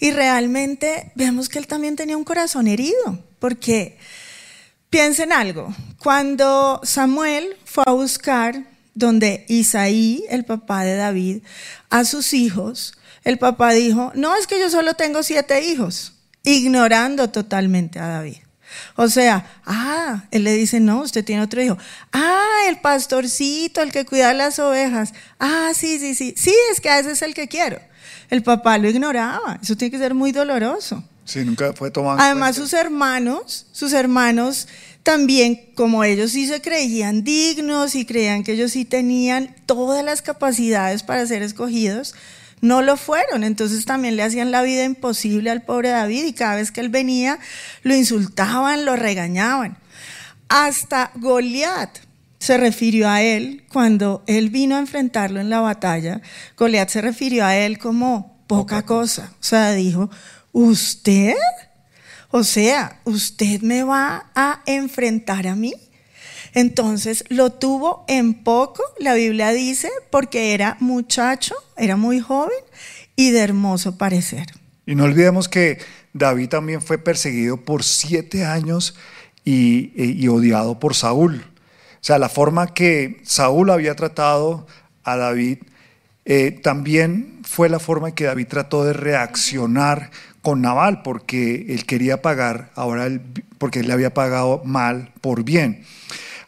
Y 0.00 0.12
realmente 0.12 1.12
vemos 1.14 1.48
que 1.48 1.58
él 1.58 1.66
también 1.66 1.96
tenía 1.96 2.16
un 2.16 2.24
corazón 2.24 2.68
herido, 2.68 3.18
porque 3.38 3.98
piensen 4.88 5.32
algo, 5.32 5.74
cuando 5.98 6.80
Samuel 6.84 7.56
fue 7.64 7.84
a 7.86 7.92
buscar 7.92 8.64
donde 8.94 9.44
Isaí, 9.48 10.24
el 10.28 10.44
papá 10.44 10.84
de 10.84 10.96
David, 10.96 11.42
a 11.90 12.04
sus 12.04 12.32
hijos, 12.34 12.94
el 13.24 13.38
papá 13.38 13.72
dijo, 13.72 14.12
no, 14.14 14.36
es 14.36 14.46
que 14.46 14.58
yo 14.58 14.70
solo 14.70 14.94
tengo 14.94 15.22
siete 15.22 15.62
hijos, 15.62 16.14
ignorando 16.42 17.30
totalmente 17.30 17.98
a 17.98 18.08
David. 18.08 18.38
O 18.96 19.08
sea, 19.08 19.46
ah, 19.64 20.24
él 20.30 20.44
le 20.44 20.54
dice, 20.54 20.80
no, 20.80 21.02
usted 21.02 21.24
tiene 21.24 21.42
otro 21.42 21.62
hijo. 21.62 21.76
Ah, 22.12 22.62
el 22.68 22.80
pastorcito, 22.80 23.82
el 23.82 23.92
que 23.92 24.04
cuida 24.04 24.32
las 24.34 24.58
ovejas. 24.58 25.12
Ah, 25.38 25.72
sí, 25.74 25.98
sí, 25.98 26.14
sí. 26.14 26.34
Sí, 26.36 26.54
es 26.70 26.80
que 26.80 26.88
a 26.88 26.98
ese 26.98 27.12
es 27.12 27.22
el 27.22 27.34
que 27.34 27.48
quiero. 27.48 27.78
El 28.30 28.42
papá 28.42 28.78
lo 28.78 28.88
ignoraba. 28.88 29.58
Eso 29.62 29.76
tiene 29.76 29.90
que 29.90 29.98
ser 29.98 30.14
muy 30.14 30.32
doloroso. 30.32 31.04
Sí, 31.24 31.44
nunca 31.44 31.72
fue 31.74 31.90
tomado. 31.90 32.18
Además, 32.18 32.56
sus 32.56 32.72
hermanos, 32.72 33.66
sus 33.72 33.92
hermanos 33.92 34.68
también, 35.02 35.72
como 35.74 36.04
ellos 36.04 36.32
sí 36.32 36.46
se 36.46 36.60
creían 36.60 37.24
dignos 37.24 37.94
y 37.94 38.04
creían 38.04 38.44
que 38.44 38.52
ellos 38.52 38.72
sí 38.72 38.84
tenían 38.84 39.54
todas 39.66 40.04
las 40.04 40.22
capacidades 40.22 41.02
para 41.02 41.26
ser 41.26 41.42
escogidos, 41.42 42.14
no 42.62 42.80
lo 42.80 42.96
fueron. 42.96 43.44
Entonces 43.44 43.84
también 43.84 44.16
le 44.16 44.22
hacían 44.22 44.50
la 44.50 44.62
vida 44.62 44.84
imposible 44.84 45.50
al 45.50 45.62
pobre 45.62 45.90
David 45.90 46.24
y 46.24 46.32
cada 46.32 46.56
vez 46.56 46.72
que 46.72 46.80
él 46.80 46.88
venía 46.88 47.38
lo 47.82 47.94
insultaban, 47.94 48.86
lo 48.86 48.96
regañaban. 48.96 49.76
Hasta 50.48 51.10
Goliat 51.16 51.98
se 52.38 52.56
refirió 52.56 53.08
a 53.08 53.20
él 53.22 53.66
cuando 53.70 54.24
él 54.26 54.48
vino 54.48 54.76
a 54.76 54.80
enfrentarlo 54.80 55.40
en 55.40 55.50
la 55.50 55.60
batalla. 55.60 56.22
Goliat 56.56 56.88
se 56.88 57.02
refirió 57.02 57.44
a 57.44 57.56
él 57.56 57.78
como 57.78 58.42
poca 58.46 58.82
cosa. 58.82 59.32
O 59.34 59.42
sea, 59.42 59.72
dijo, 59.72 60.10
¿usted? 60.52 61.34
O 62.30 62.44
sea, 62.44 63.00
¿usted 63.04 63.60
me 63.60 63.82
va 63.82 64.30
a 64.34 64.62
enfrentar 64.66 65.46
a 65.46 65.54
mí? 65.54 65.74
Entonces 66.54 67.24
lo 67.28 67.50
tuvo 67.50 68.04
en 68.08 68.34
poco, 68.34 68.82
la 68.98 69.14
Biblia 69.14 69.50
dice, 69.50 69.90
porque 70.10 70.54
era 70.54 70.76
muchacho, 70.80 71.54
era 71.76 71.96
muy 71.96 72.20
joven 72.20 72.58
y 73.16 73.30
de 73.30 73.40
hermoso 73.40 73.96
parecer. 73.96 74.46
Y 74.86 74.94
no 74.94 75.04
olvidemos 75.04 75.48
que 75.48 75.78
David 76.12 76.48
también 76.48 76.82
fue 76.82 76.98
perseguido 76.98 77.56
por 77.56 77.84
siete 77.84 78.44
años 78.44 78.94
y, 79.44 80.26
odiado 80.28 80.78
por 80.78 80.94
Saúl. 80.94 81.44
O 81.94 82.04
sea, 82.04 82.18
la 82.18 82.28
forma 82.28 82.74
que 82.74 83.20
Saúl 83.24 83.70
había 83.70 83.94
tratado 83.94 84.66
a 85.04 85.16
David 85.16 85.58
eh, 86.24 86.50
también 86.62 87.40
fue 87.42 87.68
la 87.68 87.78
forma 87.78 88.08
en 88.08 88.14
que 88.14 88.24
David 88.24 88.46
trató 88.48 88.84
de 88.84 88.92
reaccionar 88.92 90.10
con 90.42 90.60
Nabal, 90.60 91.02
porque 91.02 91.66
él 91.68 91.86
quería 91.86 92.20
pagar, 92.20 92.70
ahora 92.74 93.08
porque 93.58 93.80
él 93.80 93.86
le 93.86 93.92
había 93.92 94.12
pagado 94.12 94.62
mal 94.64 95.12
por 95.20 95.44
bien. 95.44 95.84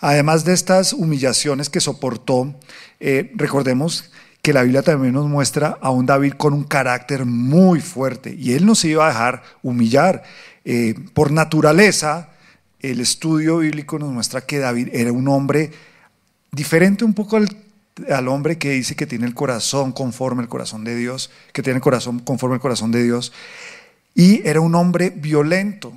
Además 0.07 0.45
de 0.45 0.53
estas 0.53 0.93
humillaciones 0.93 1.71
que 1.71 1.81
soportó, 1.81 2.55
eh, 3.01 3.33
recordemos 3.37 4.11
que 4.43 4.53
la 4.53 4.62
Biblia 4.62 4.83
también 4.83 5.14
nos 5.14 5.27
muestra 5.31 5.79
a 5.81 5.88
un 5.88 6.05
David 6.05 6.35
con 6.35 6.53
un 6.53 6.64
carácter 6.64 7.25
muy 7.25 7.81
fuerte 7.81 8.37
y 8.38 8.53
él 8.53 8.67
no 8.67 8.75
se 8.75 8.88
iba 8.88 9.07
a 9.07 9.09
dejar 9.09 9.43
humillar. 9.62 10.23
Eh, 10.67 10.95
por 11.14 11.33
naturaleza, 11.33 12.29
el 12.81 13.01
estudio 13.01 13.57
bíblico 13.57 13.99
nos 13.99 14.12
muestra 14.12 14.43
que 14.43 14.59
David 14.59 14.90
era 14.93 15.11
un 15.11 15.27
hombre 15.27 15.71
diferente 16.53 17.07
un 17.07 17.14
poco 17.14 17.38
al, 17.38 17.49
al, 18.11 18.29
hombre 18.29 18.59
que 18.59 18.73
dice 18.73 18.97
que 18.97 19.07
tiene 19.07 19.25
el 19.25 19.33
corazón 19.33 19.93
conforme 19.93 20.43
al 20.43 20.51
corazón 20.51 20.85
de 20.85 20.97
Dios, 20.97 21.31
que 21.55 21.62
tiene 21.62 21.79
el 21.79 21.83
corazón 21.83 22.19
conforme 22.19 22.57
al 22.57 22.61
corazón 22.61 22.93
de 22.93 23.03
Dios, 23.03 23.33
y 24.14 24.47
era 24.47 24.61
un 24.61 24.75
hombre 24.75 25.09
violento. 25.09 25.95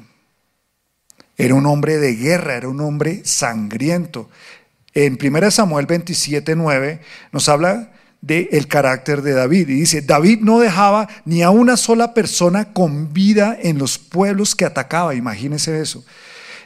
Era 1.38 1.54
un 1.54 1.68
hombre 1.68 1.98
de 1.98 2.16
guerra, 2.16 2.56
era 2.56 2.68
un 2.68 2.82
hombre 2.82 3.22
sangriento. 3.24 4.30
En 4.94 5.20
1 5.22 5.52
Samuel 5.52 5.86
27, 5.86 6.56
9 6.56 7.00
nos 7.32 7.48
habla 7.48 7.92
del 8.22 8.50
el 8.52 8.68
carácter 8.68 9.22
de 9.22 9.34
David. 9.34 9.70
Y 9.70 9.76
dice, 9.76 10.02
David 10.02 10.40
no 10.42 10.60
dejaba 10.60 11.08
ni 11.26 11.44
a 11.44 11.52
una 11.52 11.78
sola 11.78 12.16
persona 12.16 12.74
con 12.74 13.14
vida 13.14 13.56
en 13.62 13.78
los 13.78 14.00
pueblos 14.00 14.56
que 14.56 14.66
atacaba. 14.66 15.14
Imagínense 15.14 15.80
eso. 15.80 16.04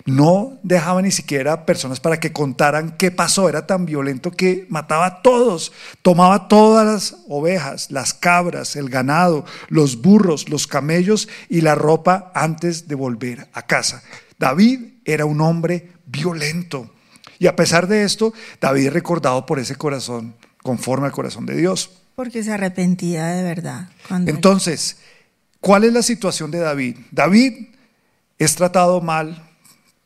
No 0.06 0.58
dejaba 0.64 1.02
ni 1.02 1.12
siquiera 1.12 1.66
personas 1.66 2.00
para 2.00 2.20
que 2.20 2.32
contaran 2.32 2.96
qué 2.98 3.12
pasó. 3.12 3.50
Era 3.50 3.68
tan 3.68 3.86
violento 3.86 4.32
que 4.32 4.66
mataba 4.70 5.06
a 5.06 5.22
todos. 5.22 5.74
Tomaba 6.02 6.48
todas 6.48 6.86
las 6.86 7.22
ovejas, 7.28 7.92
las 7.92 8.14
cabras, 8.14 8.76
el 8.76 8.90
ganado, 8.90 9.46
los 9.68 10.02
burros, 10.02 10.50
los 10.50 10.66
camellos 10.66 11.28
y 11.50 11.62
la 11.62 11.76
ropa 11.76 12.32
antes 12.34 12.88
de 12.88 12.96
volver 12.96 13.48
a 13.54 13.68
casa. 13.68 14.02
David 14.42 14.80
era 15.06 15.26
un 15.26 15.40
hombre 15.40 15.92
violento. 16.08 16.92
Y 17.38 17.46
a 17.46 17.56
pesar 17.56 17.88
de 17.88 18.04
esto, 18.04 18.34
David 18.60 18.88
es 18.88 18.94
recordado 18.94 19.46
por 19.46 19.60
ese 19.60 19.76
corazón 19.76 20.36
conforme 20.64 21.06
al 21.06 21.12
corazón 21.12 21.46
de 21.46 21.56
Dios. 21.56 21.92
Porque 22.16 22.44
se 22.44 22.52
arrepentía 22.52 23.28
de 23.28 23.44
verdad. 23.44 23.90
Entonces, 24.10 24.98
¿cuál 25.60 25.84
es 25.84 25.94
la 25.94 26.02
situación 26.02 26.50
de 26.50 26.58
David? 26.58 26.98
David 27.12 27.68
es 28.40 28.56
tratado 28.56 29.00
mal 29.00 29.48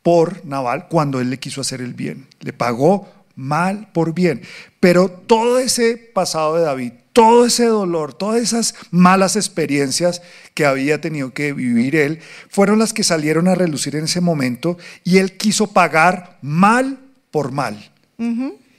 por 0.02 0.44
Naval 0.44 0.88
cuando 0.88 1.18
él 1.18 1.30
le 1.30 1.38
quiso 1.38 1.62
hacer 1.62 1.80
el 1.80 1.94
bien. 1.94 2.26
Le 2.40 2.52
pagó 2.52 3.08
mal 3.36 3.88
por 3.94 4.12
bien. 4.12 4.42
Pero 4.80 5.08
todo 5.08 5.58
ese 5.58 5.96
pasado 5.96 6.56
de 6.56 6.62
David, 6.62 6.92
todo 7.16 7.46
ese 7.46 7.64
dolor, 7.64 8.12
todas 8.12 8.42
esas 8.42 8.74
malas 8.90 9.36
experiencias 9.36 10.20
que 10.52 10.66
había 10.66 11.00
tenido 11.00 11.32
que 11.32 11.54
vivir 11.54 11.96
él, 11.96 12.20
fueron 12.50 12.78
las 12.78 12.92
que 12.92 13.04
salieron 13.04 13.48
a 13.48 13.54
relucir 13.54 13.96
en 13.96 14.04
ese 14.04 14.20
momento 14.20 14.76
y 15.02 15.16
él 15.16 15.38
quiso 15.38 15.68
pagar 15.68 16.36
mal 16.42 16.98
por 17.30 17.52
mal. 17.52 17.90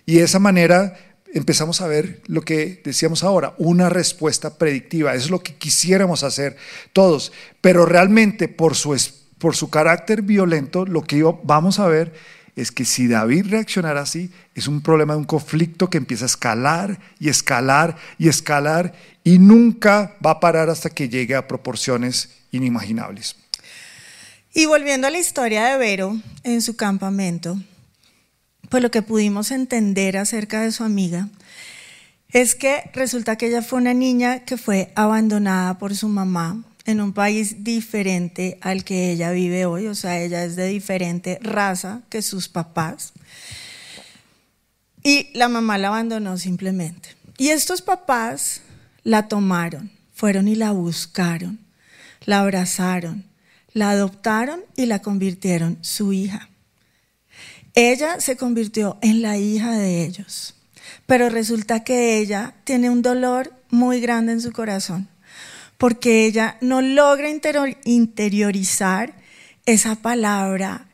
Y 0.06 0.18
de 0.18 0.24
esa 0.24 0.38
manera 0.38 0.96
empezamos 1.34 1.82
a 1.82 1.88
ver 1.88 2.22
lo 2.28 2.44
que 2.44 2.80
decíamos 2.86 3.24
ahora, 3.24 3.56
una 3.58 3.90
respuesta 3.90 4.60
predictiva. 4.60 5.16
Eso 5.16 5.26
es 5.26 5.32
lo 5.32 5.42
que 5.42 5.56
quisiéramos 5.56 6.22
hacer 6.22 6.58
todos. 6.94 7.32
Pero 7.60 7.88
realmente 7.88 8.48
por 8.48 8.76
su, 8.76 8.96
por 9.40 9.56
su 9.56 9.72
carácter 9.72 10.22
violento, 10.22 10.86
lo 10.86 11.02
que 11.02 11.24
vamos 11.44 11.80
a 11.80 11.88
ver 11.88 12.14
es 12.58 12.72
que 12.72 12.86
si 12.86 13.08
David 13.08 13.46
reaccionara 13.52 14.02
así, 14.02 14.32
es 14.56 14.68
un 14.68 14.82
problema 14.82 15.14
de 15.14 15.20
un 15.20 15.26
conflicto 15.26 15.92
que 15.92 16.00
empieza 16.00 16.26
a 16.26 16.34
escalar 16.34 17.00
y 17.20 17.30
escalar 17.30 17.96
y 18.18 18.30
escalar 18.30 18.94
y 19.24 19.38
nunca 19.38 20.18
va 20.26 20.32
a 20.32 20.40
parar 20.40 20.68
hasta 20.70 20.90
que 20.90 21.08
llegue 21.08 21.36
a 21.36 21.48
proporciones 21.48 22.32
inimaginables. 22.52 23.36
Y 24.56 24.66
volviendo 24.66 25.06
a 25.06 25.12
la 25.12 25.20
historia 25.20 25.66
de 25.66 25.78
Vero 25.78 26.18
en 26.44 26.64
su 26.64 26.76
campamento, 26.76 27.62
pues 28.70 28.82
lo 28.82 28.90
que 28.90 29.04
pudimos 29.04 29.52
entender 29.52 30.18
acerca 30.18 30.62
de 30.62 30.72
su 30.72 30.84
amiga 30.84 31.30
es 32.30 32.56
que 32.56 32.90
resulta 32.92 33.38
que 33.38 33.50
ella 33.50 33.62
fue 33.62 33.80
una 33.80 33.94
niña 33.94 34.46
que 34.46 34.58
fue 34.58 34.92
abandonada 34.96 35.78
por 35.78 35.96
su 35.96 36.08
mamá 36.08 36.64
en 36.88 37.02
un 37.02 37.12
país 37.12 37.66
diferente 37.66 38.58
al 38.62 38.86
que 38.86 39.12
ella 39.12 39.32
vive 39.32 39.66
hoy, 39.66 39.88
o 39.88 39.94
sea, 39.94 40.20
ella 40.22 40.46
es 40.46 40.56
de 40.56 40.68
diferente 40.68 41.38
raza 41.42 42.02
que 42.10 42.22
sus 42.22 42.48
papás. 42.48 43.12
Y 45.04 45.28
la 45.34 45.50
mamá 45.50 45.78
la 45.78 45.90
abandonó 45.90 46.38
simplemente. 46.38 47.10
Y 47.38 47.50
estos 47.50 47.82
papás 47.82 48.62
la 49.04 49.28
tomaron, 49.28 49.92
fueron 50.14 50.48
y 50.48 50.56
la 50.56 50.72
buscaron, 50.72 51.60
la 52.26 52.40
abrazaron, 52.40 53.26
la 53.74 53.90
adoptaron 53.90 54.62
y 54.78 54.86
la 54.86 55.02
convirtieron 55.02 55.78
su 55.82 56.14
hija. 56.14 56.50
Ella 57.76 58.22
se 58.22 58.38
convirtió 58.38 58.98
en 59.02 59.22
la 59.22 59.38
hija 59.38 59.74
de 59.74 60.06
ellos, 60.06 60.56
pero 61.06 61.30
resulta 61.30 61.84
que 61.84 62.18
ella 62.18 62.56
tiene 62.64 62.90
un 62.90 63.02
dolor 63.02 63.54
muy 63.70 64.00
grande 64.00 64.32
en 64.32 64.42
su 64.42 64.54
corazón 64.54 65.10
porque 65.78 66.26
ella 66.26 66.58
no 66.62 66.82
logra 66.82 67.30
interiorizar 67.30 69.14
esa 69.66 69.96
palabra 69.96 70.88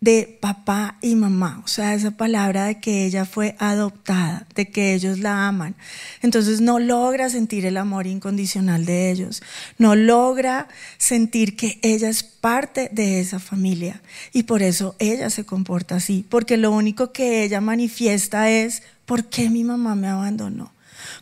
de 0.00 0.38
papá 0.40 0.96
y 1.02 1.14
mamá, 1.14 1.60
o 1.62 1.68
sea, 1.68 1.94
esa 1.94 2.12
palabra 2.12 2.64
de 2.64 2.80
que 2.80 3.04
ella 3.04 3.26
fue 3.26 3.54
adoptada, 3.58 4.46
de 4.54 4.70
que 4.70 4.94
ellos 4.94 5.18
la 5.18 5.46
aman. 5.46 5.74
Entonces 6.22 6.62
no 6.62 6.78
logra 6.78 7.28
sentir 7.28 7.66
el 7.66 7.76
amor 7.76 8.06
incondicional 8.06 8.86
de 8.86 9.10
ellos, 9.10 9.42
no 9.76 9.96
logra 9.96 10.68
sentir 10.96 11.54
que 11.54 11.78
ella 11.82 12.08
es 12.08 12.22
parte 12.22 12.88
de 12.92 13.20
esa 13.20 13.38
familia 13.40 14.00
y 14.32 14.44
por 14.44 14.62
eso 14.62 14.96
ella 14.98 15.28
se 15.28 15.44
comporta 15.44 15.96
así, 15.96 16.24
porque 16.26 16.56
lo 16.56 16.70
único 16.70 17.12
que 17.12 17.44
ella 17.44 17.60
manifiesta 17.60 18.48
es, 18.48 18.82
¿por 19.04 19.26
qué 19.26 19.50
mi 19.50 19.64
mamá 19.64 19.96
me 19.96 20.08
abandonó? 20.08 20.72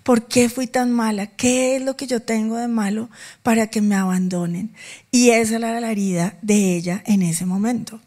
¿Por 0.09 0.23
qué 0.23 0.49
fui 0.49 0.67
tan 0.67 0.91
mala? 0.91 1.27
¿Qué 1.27 1.77
es 1.77 1.83
lo 1.83 1.95
que 1.95 2.07
yo 2.07 2.23
tengo 2.23 2.57
de 2.57 2.67
malo 2.67 3.11
para 3.43 3.67
que 3.67 3.83
me 3.83 3.95
abandonen? 3.95 4.73
Y 5.11 5.29
esa 5.29 5.57
era 5.57 5.79
la 5.81 5.93
herida 5.93 6.39
de 6.41 6.75
ella 6.75 7.03
en 7.05 7.21
ese 7.21 7.45
momento. 7.45 8.01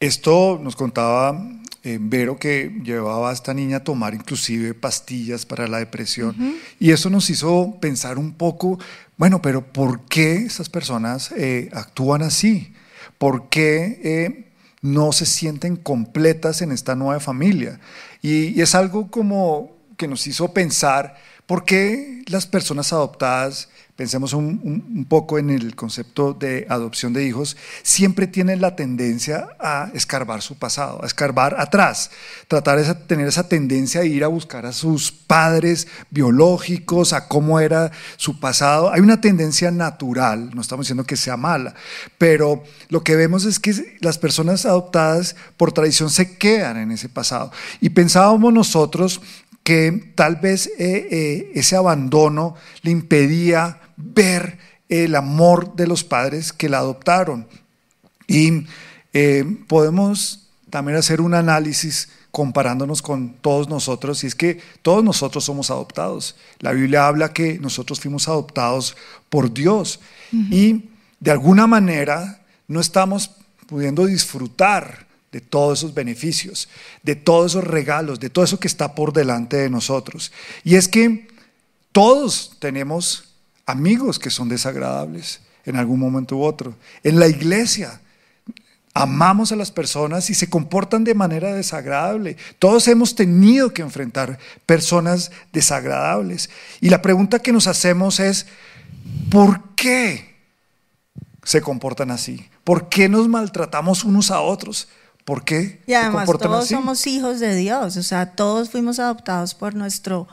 Esto 0.00 0.60
nos 0.62 0.76
contaba 0.76 1.50
eh, 1.82 1.96
Vero 1.98 2.38
que 2.38 2.82
llevaba 2.84 3.30
a 3.30 3.32
esta 3.32 3.54
niña 3.54 3.78
a 3.78 3.84
tomar 3.84 4.12
inclusive 4.12 4.74
pastillas 4.74 5.46
para 5.46 5.66
la 5.66 5.78
depresión. 5.78 6.36
Y 6.78 6.90
eso 6.90 7.08
nos 7.08 7.30
hizo 7.30 7.78
pensar 7.80 8.18
un 8.18 8.34
poco, 8.34 8.78
bueno, 9.16 9.40
pero 9.40 9.64
¿por 9.64 10.02
qué 10.10 10.34
esas 10.34 10.68
personas 10.68 11.32
eh, 11.32 11.70
actúan 11.72 12.20
así? 12.20 12.74
¿Por 13.16 13.48
qué 13.48 13.98
eh, 14.04 14.50
no 14.82 15.12
se 15.12 15.24
sienten 15.24 15.76
completas 15.76 16.60
en 16.60 16.70
esta 16.70 16.94
nueva 16.94 17.18
familia? 17.18 17.80
y 18.20 18.60
es 18.60 18.74
algo 18.74 19.12
como 19.12 19.77
que 19.98 20.08
nos 20.08 20.26
hizo 20.26 20.54
pensar 20.54 21.16
por 21.44 21.64
qué 21.64 22.22
las 22.26 22.46
personas 22.46 22.92
adoptadas, 22.92 23.68
pensemos 23.96 24.32
un, 24.34 25.06
poco 25.08 25.38
en 25.38 25.50
el 25.50 25.74
concepto 25.74 26.34
de 26.34 26.66
adopción 26.68 27.14
de 27.14 27.24
hijos, 27.24 27.56
siempre 27.82 28.26
tienen 28.26 28.60
la 28.60 28.76
tendencia 28.76 29.48
a 29.58 29.90
escarbar 29.94 30.42
su 30.42 30.56
pasado, 30.56 31.02
a 31.02 31.06
escarbar 31.06 31.58
atrás, 31.58 32.10
tratar 32.46 32.78
de 32.78 32.94
tener 32.94 33.26
esa 33.26 33.48
tendencia 33.48 34.02
de 34.02 34.08
ir 34.08 34.24
a 34.24 34.28
buscar 34.28 34.66
a 34.66 34.72
sus 34.72 35.10
padres 35.10 35.88
biológicos, 36.10 37.12
a 37.12 37.26
cómo 37.26 37.58
era 37.58 37.90
su 38.18 38.38
pasado. 38.38 38.92
Hay 38.92 39.00
una 39.00 39.20
tendencia 39.20 39.70
natural, 39.70 40.54
no 40.54 40.60
estamos 40.60 40.84
diciendo 40.84 41.04
que 41.04 41.16
sea 41.16 41.36
mala, 41.38 41.74
pero 42.18 42.62
lo 42.90 43.02
que 43.02 43.16
vemos 43.16 43.46
es 43.46 43.58
que 43.58 43.96
las 44.00 44.18
personas 44.18 44.64
adoptadas 44.66 45.34
por 45.56 45.72
tradición 45.72 46.10
se 46.10 46.36
quedan 46.36 46.76
en 46.76 46.92
ese 46.92 47.08
pasado. 47.08 47.50
Y 47.80 47.88
pensábamos 47.88 48.52
nosotros 48.52 49.22
que 49.68 50.12
tal 50.14 50.36
vez 50.36 50.66
eh, 50.78 51.08
eh, 51.10 51.52
ese 51.54 51.76
abandono 51.76 52.54
le 52.80 52.90
impedía 52.90 53.78
ver 53.98 54.56
el 54.88 55.14
amor 55.14 55.76
de 55.76 55.86
los 55.86 56.04
padres 56.04 56.54
que 56.54 56.70
la 56.70 56.78
adoptaron. 56.78 57.46
Y 58.26 58.64
eh, 59.12 59.44
podemos 59.66 60.48
también 60.70 60.96
hacer 60.96 61.20
un 61.20 61.34
análisis 61.34 62.08
comparándonos 62.30 63.02
con 63.02 63.34
todos 63.42 63.68
nosotros, 63.68 64.24
y 64.24 64.28
es 64.28 64.34
que 64.34 64.58
todos 64.80 65.04
nosotros 65.04 65.44
somos 65.44 65.70
adoptados. 65.70 66.34
La 66.60 66.72
Biblia 66.72 67.06
habla 67.06 67.34
que 67.34 67.58
nosotros 67.58 68.00
fuimos 68.00 68.26
adoptados 68.26 68.96
por 69.28 69.52
Dios 69.52 70.00
y 70.32 70.88
de 71.20 71.30
alguna 71.30 71.66
manera 71.66 72.40
no 72.68 72.80
estamos 72.80 73.32
pudiendo 73.66 74.06
disfrutar 74.06 75.07
de 75.32 75.40
todos 75.40 75.80
esos 75.80 75.94
beneficios, 75.94 76.68
de 77.02 77.16
todos 77.16 77.52
esos 77.52 77.64
regalos, 77.64 78.20
de 78.20 78.30
todo 78.30 78.44
eso 78.44 78.60
que 78.60 78.68
está 78.68 78.94
por 78.94 79.12
delante 79.12 79.56
de 79.56 79.70
nosotros. 79.70 80.32
Y 80.64 80.76
es 80.76 80.88
que 80.88 81.28
todos 81.92 82.56
tenemos 82.58 83.34
amigos 83.66 84.18
que 84.18 84.30
son 84.30 84.48
desagradables 84.48 85.40
en 85.64 85.76
algún 85.76 86.00
momento 86.00 86.36
u 86.36 86.42
otro. 86.42 86.74
En 87.02 87.18
la 87.20 87.28
iglesia 87.28 88.00
amamos 88.94 89.52
a 89.52 89.56
las 89.56 89.70
personas 89.70 90.30
y 90.30 90.34
se 90.34 90.48
comportan 90.48 91.04
de 91.04 91.14
manera 91.14 91.52
desagradable. 91.54 92.36
Todos 92.58 92.88
hemos 92.88 93.14
tenido 93.14 93.72
que 93.72 93.82
enfrentar 93.82 94.38
personas 94.66 95.30
desagradables. 95.52 96.50
Y 96.80 96.88
la 96.88 97.02
pregunta 97.02 97.38
que 97.38 97.52
nos 97.52 97.66
hacemos 97.66 98.18
es, 98.18 98.46
¿por 99.30 99.74
qué 99.74 100.36
se 101.44 101.60
comportan 101.60 102.10
así? 102.10 102.48
¿Por 102.64 102.88
qué 102.88 103.08
nos 103.08 103.28
maltratamos 103.28 104.04
unos 104.04 104.30
a 104.30 104.40
otros? 104.40 104.88
¿Por 105.28 105.44
qué? 105.44 105.82
Y 105.86 105.92
además 105.92 106.26
todos 106.26 106.68
somos 106.68 107.06
hijos 107.06 107.38
de 107.38 107.54
Dios, 107.54 107.98
o 107.98 108.02
sea, 108.02 108.32
todos 108.32 108.70
fuimos 108.70 108.98
adoptados 108.98 109.54
por 109.54 109.74
nuestro 109.74 110.26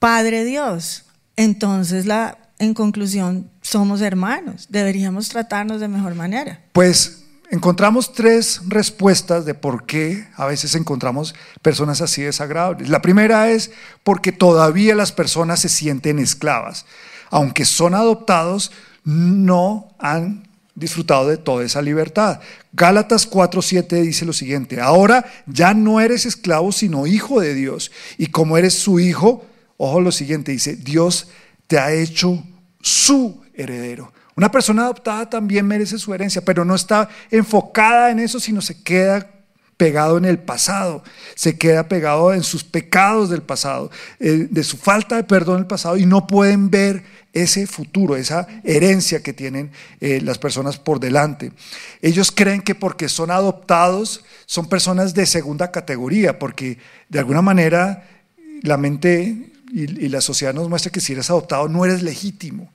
Padre 0.00 0.42
Dios. 0.42 1.04
Entonces, 1.36 2.04
la, 2.04 2.36
en 2.58 2.74
conclusión, 2.74 3.48
somos 3.62 4.00
hermanos, 4.00 4.66
deberíamos 4.68 5.28
tratarnos 5.28 5.80
de 5.80 5.86
mejor 5.86 6.16
manera. 6.16 6.60
Pues 6.72 7.22
encontramos 7.52 8.12
tres 8.12 8.62
respuestas 8.66 9.44
de 9.44 9.54
por 9.54 9.86
qué 9.86 10.26
a 10.34 10.46
veces 10.46 10.74
encontramos 10.74 11.32
personas 11.62 12.00
así 12.00 12.22
desagradables. 12.22 12.88
La 12.88 13.00
primera 13.00 13.48
es 13.50 13.70
porque 14.02 14.32
todavía 14.32 14.96
las 14.96 15.12
personas 15.12 15.60
se 15.60 15.68
sienten 15.68 16.18
esclavas. 16.18 16.84
Aunque 17.30 17.64
son 17.64 17.94
adoptados, 17.94 18.72
no 19.04 19.94
han 20.00 20.48
disfrutado 20.74 21.28
de 21.28 21.36
toda 21.36 21.64
esa 21.64 21.80
libertad. 21.82 22.40
Gálatas 22.72 23.28
4:7 23.28 24.02
dice 24.02 24.24
lo 24.24 24.32
siguiente, 24.32 24.80
ahora 24.80 25.24
ya 25.46 25.74
no 25.74 26.00
eres 26.00 26.26
esclavo, 26.26 26.72
sino 26.72 27.06
hijo 27.06 27.40
de 27.40 27.54
Dios. 27.54 27.92
Y 28.18 28.28
como 28.28 28.58
eres 28.58 28.74
su 28.74 29.00
hijo, 29.00 29.46
ojo 29.76 30.00
lo 30.00 30.12
siguiente, 30.12 30.52
dice, 30.52 30.76
Dios 30.76 31.28
te 31.66 31.78
ha 31.78 31.92
hecho 31.92 32.42
su 32.80 33.42
heredero. 33.54 34.12
Una 34.36 34.50
persona 34.50 34.82
adoptada 34.82 35.30
también 35.30 35.66
merece 35.66 35.98
su 35.98 36.12
herencia, 36.12 36.44
pero 36.44 36.64
no 36.64 36.74
está 36.74 37.08
enfocada 37.30 38.10
en 38.10 38.18
eso, 38.18 38.40
sino 38.40 38.60
se 38.60 38.82
queda 38.82 39.30
pegado 39.76 40.18
en 40.18 40.24
el 40.24 40.38
pasado, 40.38 41.02
se 41.34 41.58
queda 41.58 41.88
pegado 41.88 42.32
en 42.32 42.42
sus 42.42 42.64
pecados 42.64 43.30
del 43.30 43.42
pasado, 43.42 43.90
eh, 44.20 44.46
de 44.50 44.64
su 44.64 44.76
falta 44.76 45.16
de 45.16 45.24
perdón 45.24 45.56
del 45.56 45.66
pasado 45.66 45.96
y 45.96 46.06
no 46.06 46.26
pueden 46.26 46.70
ver 46.70 47.02
ese 47.32 47.66
futuro, 47.66 48.16
esa 48.16 48.46
herencia 48.62 49.22
que 49.22 49.32
tienen 49.32 49.72
eh, 50.00 50.20
las 50.22 50.38
personas 50.38 50.78
por 50.78 51.00
delante. 51.00 51.52
Ellos 52.00 52.30
creen 52.30 52.62
que 52.62 52.74
porque 52.74 53.08
son 53.08 53.30
adoptados 53.30 54.24
son 54.46 54.68
personas 54.68 55.14
de 55.14 55.26
segunda 55.26 55.72
categoría, 55.72 56.38
porque 56.38 56.78
de 57.08 57.18
alguna 57.18 57.42
manera 57.42 58.08
la 58.62 58.76
mente 58.76 59.50
y, 59.72 60.04
y 60.04 60.08
la 60.08 60.20
sociedad 60.20 60.54
nos 60.54 60.68
muestra 60.68 60.92
que 60.92 61.00
si 61.00 61.14
eres 61.14 61.30
adoptado 61.30 61.68
no 61.68 61.84
eres 61.84 62.02
legítimo. 62.02 62.70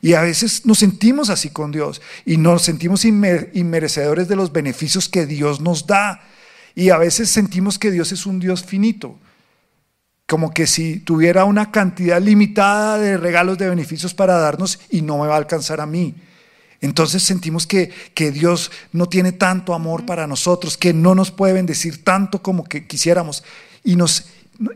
Y 0.00 0.14
a 0.14 0.22
veces 0.22 0.64
nos 0.64 0.78
sentimos 0.78 1.28
así 1.28 1.50
con 1.50 1.72
Dios 1.72 2.00
y 2.24 2.36
nos 2.36 2.62
sentimos 2.62 3.04
inmerecedores 3.04 4.28
de 4.28 4.36
los 4.36 4.52
beneficios 4.52 5.08
que 5.08 5.26
Dios 5.26 5.60
nos 5.60 5.86
da. 5.86 6.22
Y 6.78 6.90
a 6.90 6.96
veces 6.96 7.28
sentimos 7.28 7.76
que 7.76 7.90
Dios 7.90 8.12
es 8.12 8.24
un 8.24 8.38
Dios 8.38 8.62
finito, 8.62 9.18
como 10.28 10.54
que 10.54 10.68
si 10.68 11.00
tuviera 11.00 11.44
una 11.44 11.72
cantidad 11.72 12.22
limitada 12.22 12.98
de 12.98 13.16
regalos 13.16 13.58
de 13.58 13.68
beneficios 13.68 14.14
para 14.14 14.38
darnos 14.38 14.78
y 14.88 15.02
no 15.02 15.18
me 15.18 15.26
va 15.26 15.34
a 15.34 15.38
alcanzar 15.38 15.80
a 15.80 15.86
mí. 15.86 16.14
Entonces 16.80 17.24
sentimos 17.24 17.66
que, 17.66 17.90
que, 18.14 18.30
Dios 18.30 18.70
no 18.92 19.08
tiene 19.08 19.32
tanto 19.32 19.74
amor 19.74 20.06
para 20.06 20.28
nosotros, 20.28 20.76
que 20.76 20.92
no 20.92 21.16
nos 21.16 21.32
puede 21.32 21.52
bendecir 21.52 22.04
tanto 22.04 22.42
como 22.42 22.62
que 22.62 22.86
quisiéramos. 22.86 23.42
Y 23.82 23.96
nos 23.96 24.26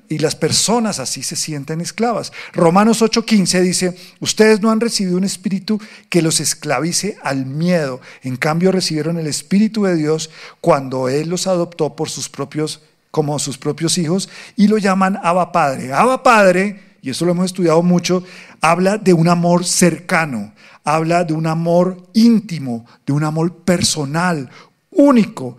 y 0.09 0.19
las 0.19 0.37
personas 0.37 0.99
así 0.99 1.23
se 1.23 1.37
sienten 1.37 1.81
esclavas. 1.81 2.33
Romanos 2.53 3.03
8:15 3.03 3.61
dice, 3.61 3.97
ustedes 4.21 4.61
no 4.61 4.71
han 4.71 4.81
recibido 4.81 5.17
un 5.17 5.25
espíritu 5.25 5.81
que 6.09 6.23
los 6.23 6.41
esclavice 6.41 7.17
al 7.23 7.47
miedo, 7.47 8.01
en 8.23 8.37
cambio 8.37 8.71
recibieron 8.71 9.19
el 9.19 9.27
espíritu 9.27 9.85
de 9.85 9.97
Dios 9.97 10.31
cuando 10.61 11.09
Él 11.09 11.29
los 11.29 11.47
adoptó 11.47 11.97
por 11.97 12.11
sus 12.11 12.29
propios, 12.29 12.83
como 13.11 13.39
sus 13.39 13.59
propios 13.59 13.99
hijos 13.99 14.29
y 14.57 14.69
lo 14.69 14.79
llaman 14.79 15.19
Abba 15.23 15.53
Padre. 15.53 15.93
Abba 15.93 16.23
Padre, 16.23 16.81
y 17.03 17.11
eso 17.11 17.25
lo 17.25 17.33
hemos 17.33 17.47
estudiado 17.47 17.83
mucho, 17.83 18.23
habla 18.61 18.99
de 18.99 19.13
un 19.13 19.29
amor 19.29 19.65
cercano, 19.65 20.55
habla 20.85 21.25
de 21.25 21.35
un 21.35 21.47
amor 21.47 22.09
íntimo, 22.15 22.87
de 23.05 23.13
un 23.13 23.25
amor 23.25 23.65
personal, 23.65 24.49
único. 24.91 25.57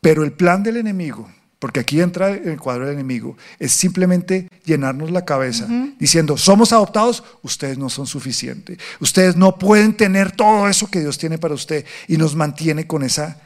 Pero 0.00 0.24
el 0.24 0.32
plan 0.32 0.62
del 0.62 0.78
enemigo 0.78 1.28
porque 1.64 1.80
aquí 1.80 2.02
entra 2.02 2.28
el 2.28 2.60
cuadro 2.60 2.84
del 2.84 2.92
enemigo, 2.92 3.38
es 3.58 3.72
simplemente 3.72 4.50
llenarnos 4.66 5.10
la 5.10 5.24
cabeza 5.24 5.66
diciendo, 5.98 6.36
somos 6.36 6.74
adoptados, 6.74 7.24
ustedes 7.40 7.78
no 7.78 7.88
son 7.88 8.06
suficientes, 8.06 8.76
ustedes 9.00 9.34
no 9.34 9.58
pueden 9.58 9.96
tener 9.96 10.30
todo 10.30 10.68
eso 10.68 10.90
que 10.90 11.00
Dios 11.00 11.16
tiene 11.16 11.38
para 11.38 11.54
usted 11.54 11.86
y 12.06 12.18
nos 12.18 12.34
mantiene 12.34 12.86
con 12.86 13.02
esa 13.02 13.40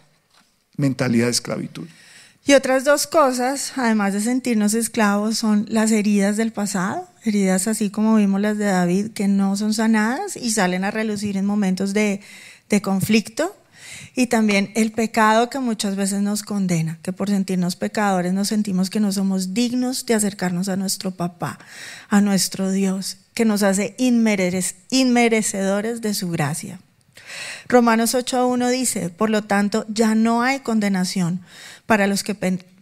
mentalidad 0.77 1.27
de 1.27 1.31
esclavitud. 1.31 1.87
Y 2.45 2.55
otras 2.55 2.83
dos 2.83 3.07
cosas, 3.07 3.75
además 3.77 4.15
de 4.15 4.21
sentirnos 4.21 4.75
esclavos, 4.75 5.39
son 5.39 5.67
las 5.69 5.93
heridas 5.93 6.37
del 6.37 6.51
pasado, 6.51 7.07
heridas 7.23 7.69
así 7.69 7.89
como 7.89 8.17
vimos 8.17 8.41
las 8.41 8.59
de 8.59 8.65
David, 8.65 9.11
que 9.13 9.29
no 9.29 9.57
son 9.57 9.75
sanadas 9.75 10.37
y 10.37 10.51
salen 10.51 10.83
a 10.83 10.91
relucir 10.91 11.37
en 11.37 11.47
momentos 11.47 11.95
de, 11.95 12.21
de 12.69 12.83
conflicto. 12.83 13.55
Y 14.15 14.27
también 14.27 14.71
el 14.75 14.93
pecado 14.93 15.51
que 15.51 15.59
muchas 15.59 15.97
veces 15.97 16.23
nos 16.23 16.43
condena, 16.43 16.99
que 17.03 17.13
por 17.13 17.29
sentirnos 17.29 17.77
pecadores 17.77 18.33
nos 18.33 18.49
sentimos 18.49 18.91
que 18.91 19.01
no 19.01 19.13
somos 19.13 19.55
dignos 19.55 20.07
de 20.07 20.15
acercarnos 20.15 20.69
a 20.69 20.77
nuestro 20.77 21.13
papá, 21.13 21.59
a 22.09 22.21
nuestro 22.21 22.71
Dios, 22.71 23.19
que 23.35 23.45
nos 23.45 23.63
hace 23.63 23.95
inmerecedores 23.99 26.01
de 26.01 26.15
su 26.15 26.31
gracia. 26.31 26.81
Romanos 27.69 28.15
8.1 28.15 28.71
dice, 28.71 29.11
por 29.11 29.31
lo 29.31 29.45
tanto, 29.45 29.85
ya 29.89 30.15
no 30.15 30.43
hay 30.43 30.61
condenación 30.61 31.41
para 31.87 32.07
los 32.07 32.23
que 32.23 32.35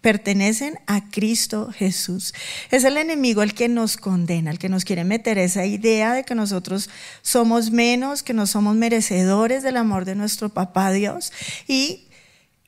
pertenecen 0.07 0.79
a 0.87 1.11
Cristo 1.11 1.73
Jesús. 1.75 2.33
Es 2.71 2.85
el 2.85 2.97
enemigo 2.97 3.43
el 3.43 3.55
que 3.55 3.69
nos 3.69 3.97
condena, 3.97 4.53
el 4.53 4.59
que 4.61 4.69
nos 4.69 4.85
quiere 4.85 5.03
meter 5.03 5.37
esa 5.37 5.67
idea 5.67 6.15
de 6.15 6.23
que 6.23 6.37
nosotros 6.37 6.89
somos 7.23 7.73
menos, 7.73 8.23
que 8.23 8.33
no 8.33 8.47
somos 8.47 8.77
merecedores 8.77 9.65
del 9.65 9.77
amor 9.77 10.05
de 10.05 10.15
nuestro 10.15 10.49
papá 10.49 10.93
Dios 10.93 11.33
y, 11.67 12.07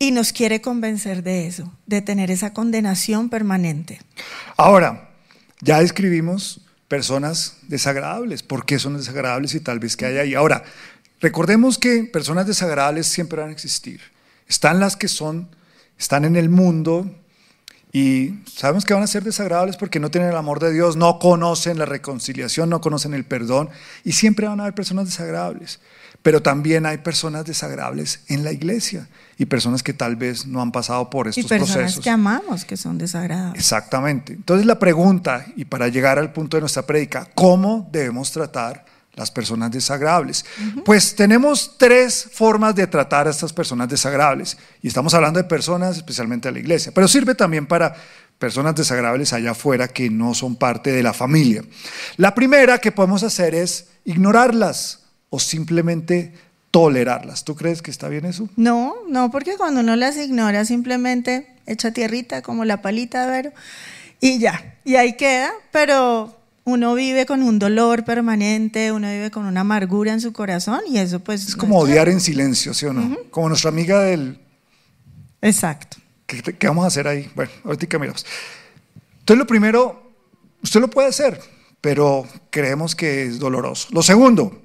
y 0.01 0.11
nos 0.11 0.33
quiere 0.33 0.61
convencer 0.61 1.23
de 1.23 1.47
eso, 1.47 1.73
de 1.87 2.03
tener 2.03 2.33
esa 2.33 2.53
condenación 2.53 3.29
permanente. 3.29 4.01
Ahora, 4.57 5.11
ya 5.61 5.79
describimos 5.79 6.63
personas 6.89 7.59
desagradables. 7.69 8.43
¿Por 8.43 8.67
qué 8.67 8.81
son 8.81 8.97
desagradables 8.97 9.55
y 9.55 9.61
tal 9.61 9.79
vez 9.79 9.97
que 9.97 10.07
hay 10.07 10.17
ahí? 10.19 10.35
Ahora, 10.35 10.65
recordemos 11.21 11.79
que 11.79 12.03
personas 12.03 12.49
desagradables 12.49 13.07
siempre 13.07 13.41
van 13.41 13.51
a 13.51 13.53
existir. 13.53 14.01
Están 14.49 14.81
las 14.81 14.97
que 14.97 15.07
son 15.07 15.57
están 15.99 16.25
en 16.25 16.37
el 16.37 16.49
mundo 16.49 17.11
y 17.99 18.45
sabemos 18.47 18.85
que 18.85 18.95
van 18.95 19.03
a 19.03 19.09
ser 19.09 19.25
desagradables 19.25 19.77
porque 19.77 19.99
no 19.99 20.09
tienen 20.09 20.31
el 20.31 20.37
amor 20.37 20.61
de 20.61 20.73
Dios, 20.73 20.97
no 20.97 21.19
conocen 21.19 21.79
la 21.79 21.85
reconciliación, 21.85 22.71
no 22.71 22.81
conocen 22.81 23.13
el 23.13 23.25
perdón 23.25 23.71
y 24.05 24.13
siempre 24.13 24.47
van 24.47 24.61
a 24.61 24.63
haber 24.63 24.75
personas 24.75 25.07
desagradables. 25.07 25.81
Pero 26.23 26.41
también 26.41 26.87
hay 26.87 26.99
personas 26.99 27.45
desagradables 27.45 28.21
en 28.29 28.45
la 28.45 28.53
iglesia 28.53 29.09
y 29.37 29.47
personas 29.47 29.83
que 29.83 29.95
tal 29.95 30.15
vez 30.15 30.47
no 30.47 30.63
han 30.63 30.71
pasado 30.71 31.11
por 31.11 31.27
estos 31.27 31.45
y 31.45 31.49
personas 31.49 31.77
procesos. 31.77 32.05
que 32.05 32.11
amamos 32.11 32.65
que 32.65 32.77
son 32.77 32.99
desagradables. 32.99 33.59
Exactamente. 33.59 34.33
Entonces 34.35 34.65
la 34.65 34.79
pregunta, 34.79 35.47
y 35.57 35.65
para 35.65 35.89
llegar 35.89 36.21
al 36.21 36.33
punto 36.33 36.57
de 36.57 36.61
nuestra 36.61 36.83
prédica, 36.83 37.29
¿cómo 37.35 37.89
debemos 37.91 38.31
tratar 38.31 38.85
las 39.19 39.31
personas 39.31 39.71
desagradables. 39.71 40.45
Pues 40.85 41.15
tenemos 41.15 41.77
tres 41.77 42.29
formas 42.33 42.75
de 42.75 42.87
tratar 42.87 43.27
a 43.27 43.31
estas 43.31 43.53
personas 43.53 43.89
desagradables. 43.89 44.57
Y 44.81 44.89
estamos 44.89 45.13
hablando 45.13 45.39
de 45.39 45.45
personas, 45.45 45.97
especialmente 45.97 46.49
de 46.49 46.53
la 46.53 46.61
iglesia, 46.61 46.93
pero 46.95 47.09
sirve 47.09 47.35
también 47.35 47.67
para 47.67 47.95
personas 48.39 48.77
desagradables 48.77 49.33
allá 49.33 49.51
afuera 49.51 49.89
que 49.89 50.09
no 50.09 50.35
son 50.35 50.55
parte 50.57 50.93
de 50.93 51.03
la 51.03 51.13
familia. 51.13 51.63
La 52.17 52.35
primera 52.35 52.79
que 52.79 52.93
podemos 52.93 53.25
hacer 53.25 53.55
es 53.55 53.89
ignorarlas 54.05 55.01
o 55.31 55.41
simplemente 55.41 56.33
tolerarlas. 56.71 57.45
¿Tú 57.45 57.57
crees 57.57 57.83
que 57.83 57.91
está 57.91 58.09
bien 58.09 58.25
eso? 58.25 58.49
No, 58.57 58.95
no, 59.09 59.31
porque 59.33 59.57
cuando 59.57 59.81
uno 59.81 59.97
las 59.97 60.17
ignora 60.17 60.65
simplemente 60.65 61.57
echa 61.67 61.91
tierrita 61.93 62.41
como 62.41 62.65
la 62.65 62.81
palita 62.83 63.27
de 63.27 63.33
Vero 63.33 63.53
y 64.21 64.39
ya, 64.39 64.77
y 64.85 64.97
ahí 64.97 65.15
queda, 65.15 65.51
pero 65.73 66.38
uno 66.69 66.95
vive 66.95 67.25
con 67.25 67.43
un 67.43 67.59
dolor 67.59 68.05
permanente, 68.05 68.93
uno 68.93 69.09
vive 69.09 69.31
con 69.31 69.47
una 69.47 69.63
amargura 69.63 70.13
en 70.13 70.21
su 70.21 70.33
corazón 70.33 70.81
y 70.87 70.99
eso 70.99 71.21
pues... 71.21 71.49
Es 71.49 71.57
como 71.57 71.79
odiar 71.79 72.09
en 72.09 72.21
silencio, 72.21 72.75
¿sí 72.75 72.85
o 72.87 72.93
no? 72.93 73.17
Como 73.31 73.49
nuestra 73.49 73.71
amiga 73.71 74.01
del... 74.01 74.39
Exacto. 75.41 75.97
¿Qué, 76.27 76.67
vamos 76.67 76.85
a 76.85 76.89
hacer 76.89 77.09
ahí? 77.09 77.31
Bueno, 77.35 77.51
ahorita 77.65 77.99
miramos. 77.99 78.27
Entonces 79.21 79.39
lo 79.39 79.47
primero, 79.47 80.13
usted 80.63 80.81
lo 80.81 80.91
puede 80.91 81.09
hacer, 81.09 81.41
pero 81.81 82.27
creemos 82.51 82.95
que 82.95 83.23
es 83.23 83.39
doloroso. 83.39 83.89
Lo 83.93 84.03
segundo 84.03 84.63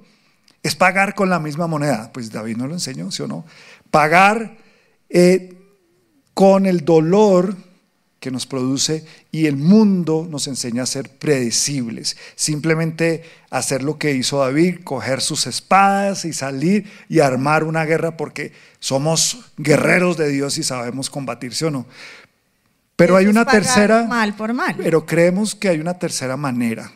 es 0.61 0.75
pagar 0.75 1.15
con 1.15 1.29
la 1.29 1.39
misma 1.39 1.67
moneda. 1.67 2.11
Pues 2.13 2.31
David 2.31 2.57
nos 2.57 2.67
lo 2.67 2.73
enseñó, 2.73 3.11
¿sí 3.11 3.23
o 3.23 3.27
no? 3.27 3.45
Pagar 3.91 4.57
eh, 5.07 5.57
con 6.33 6.65
el 6.65 6.83
dolor 6.83 7.55
que 8.23 8.31
nos 8.31 8.45
produce 8.45 9.05
y 9.33 9.47
el 9.47 9.57
mundo 9.57 10.25
nos 10.29 10.47
enseña 10.47 10.83
a 10.83 10.85
ser 10.85 11.09
predecibles. 11.09 12.15
Simplemente 12.35 13.21
hacer 13.49 13.83
lo 13.83 13.97
que 13.97 14.13
hizo 14.13 14.39
David, 14.39 14.77
coger 14.85 15.19
sus 15.19 15.45
espadas 15.45 16.23
y 16.23 16.31
salir 16.31 16.89
y 17.09 17.19
armar 17.19 17.65
una 17.65 17.83
guerra 17.83 18.15
porque 18.15 18.53
somos 18.79 19.51
guerreros 19.57 20.15
de 20.15 20.29
Dios 20.29 20.57
y 20.57 20.63
sabemos 20.63 21.09
combatirse 21.09 21.65
o 21.65 21.71
no. 21.71 21.85
Pero 22.95 23.17
hay 23.17 23.27
una 23.27 23.43
tercera... 23.43 24.03
Mal 24.03 24.37
por 24.37 24.53
mal. 24.53 24.77
Pero 24.77 25.05
creemos 25.05 25.53
que 25.53 25.67
hay 25.67 25.81
una 25.81 25.99
tercera 25.99 26.37
manera 26.37 26.93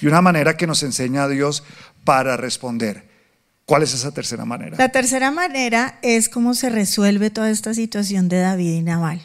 y 0.00 0.06
una 0.06 0.22
manera 0.22 0.56
que 0.56 0.66
nos 0.66 0.82
enseña 0.82 1.24
a 1.24 1.28
Dios 1.28 1.62
para 2.04 2.38
responder. 2.38 3.06
¿Cuál 3.66 3.82
es 3.82 3.92
esa 3.92 4.12
tercera 4.12 4.46
manera? 4.46 4.78
La 4.78 4.88
tercera 4.88 5.30
manera 5.30 5.98
es 6.00 6.30
cómo 6.30 6.54
se 6.54 6.70
resuelve 6.70 7.28
toda 7.28 7.50
esta 7.50 7.74
situación 7.74 8.30
de 8.30 8.38
David 8.38 8.72
y 8.76 8.82
Naval. 8.82 9.20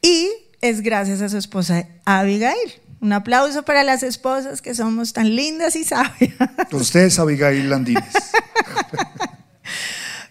Y 0.00 0.30
es 0.60 0.82
gracias 0.82 1.22
a 1.22 1.28
su 1.28 1.36
esposa 1.36 1.86
Abigail. 2.04 2.72
Un 3.00 3.14
aplauso 3.14 3.64
para 3.64 3.82
las 3.82 4.02
esposas 4.02 4.60
que 4.60 4.74
somos 4.74 5.14
tan 5.14 5.34
lindas 5.34 5.74
y 5.74 5.84
sabias. 5.84 6.34
Ustedes, 6.70 7.18
Abigail 7.18 7.70
Landines. 7.70 8.04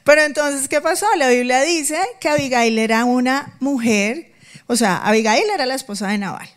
Pero 0.04 0.22
entonces, 0.22 0.68
¿qué 0.68 0.80
pasó? 0.80 1.08
La 1.18 1.30
Biblia 1.30 1.62
dice 1.62 1.98
que 2.20 2.30
Abigail 2.30 2.78
era 2.78 3.06
una 3.06 3.56
mujer, 3.60 4.32
o 4.68 4.76
sea, 4.76 4.98
Abigail 4.98 5.46
era 5.54 5.66
la 5.66 5.76
esposa 5.76 6.08
de 6.08 6.20
Nabal. 6.20 6.50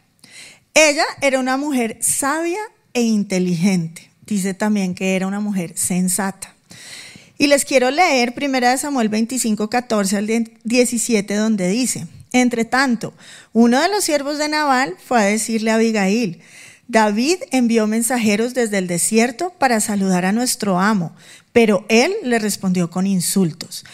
Ella 0.75 1.05
era 1.21 1.39
una 1.39 1.57
mujer 1.57 1.99
sabia 2.01 2.61
e 2.95 3.03
inteligente. 3.03 4.11
Dice 4.27 4.55
también 4.55 4.95
que 4.95 5.17
era 5.17 5.27
una 5.27 5.41
mujer 5.41 5.73
sensata. 5.77 6.55
Y 7.37 7.49
les 7.49 7.65
quiero 7.65 7.91
leer 7.91 8.35
1 8.37 8.79
Samuel 8.79 9.09
25, 9.09 9.69
14 9.69 10.17
al 10.17 10.27
17, 10.65 11.35
donde 11.35 11.69
dice, 11.69 12.07
entre 12.33 12.65
tanto, 12.65 13.15
uno 13.53 13.81
de 13.81 13.89
los 13.89 14.05
siervos 14.05 14.39
de 14.39 14.49
Nabal 14.49 14.97
fue 15.05 15.21
a 15.21 15.25
decirle 15.25 15.71
a 15.71 15.75
Abigail, 15.75 16.43
David 16.89 17.39
envió 17.53 17.87
mensajeros 17.87 18.53
desde 18.53 18.79
el 18.79 18.87
desierto 18.87 19.51
para 19.59 19.81
saludar 19.81 20.27
a 20.27 20.33
nuestro 20.33 20.79
amo, 20.79 21.15
pero 21.53 21.87
él 21.89 22.13
le 22.23 22.39
respondió 22.39 22.91
con 22.91 23.07
insultos. 23.07 23.85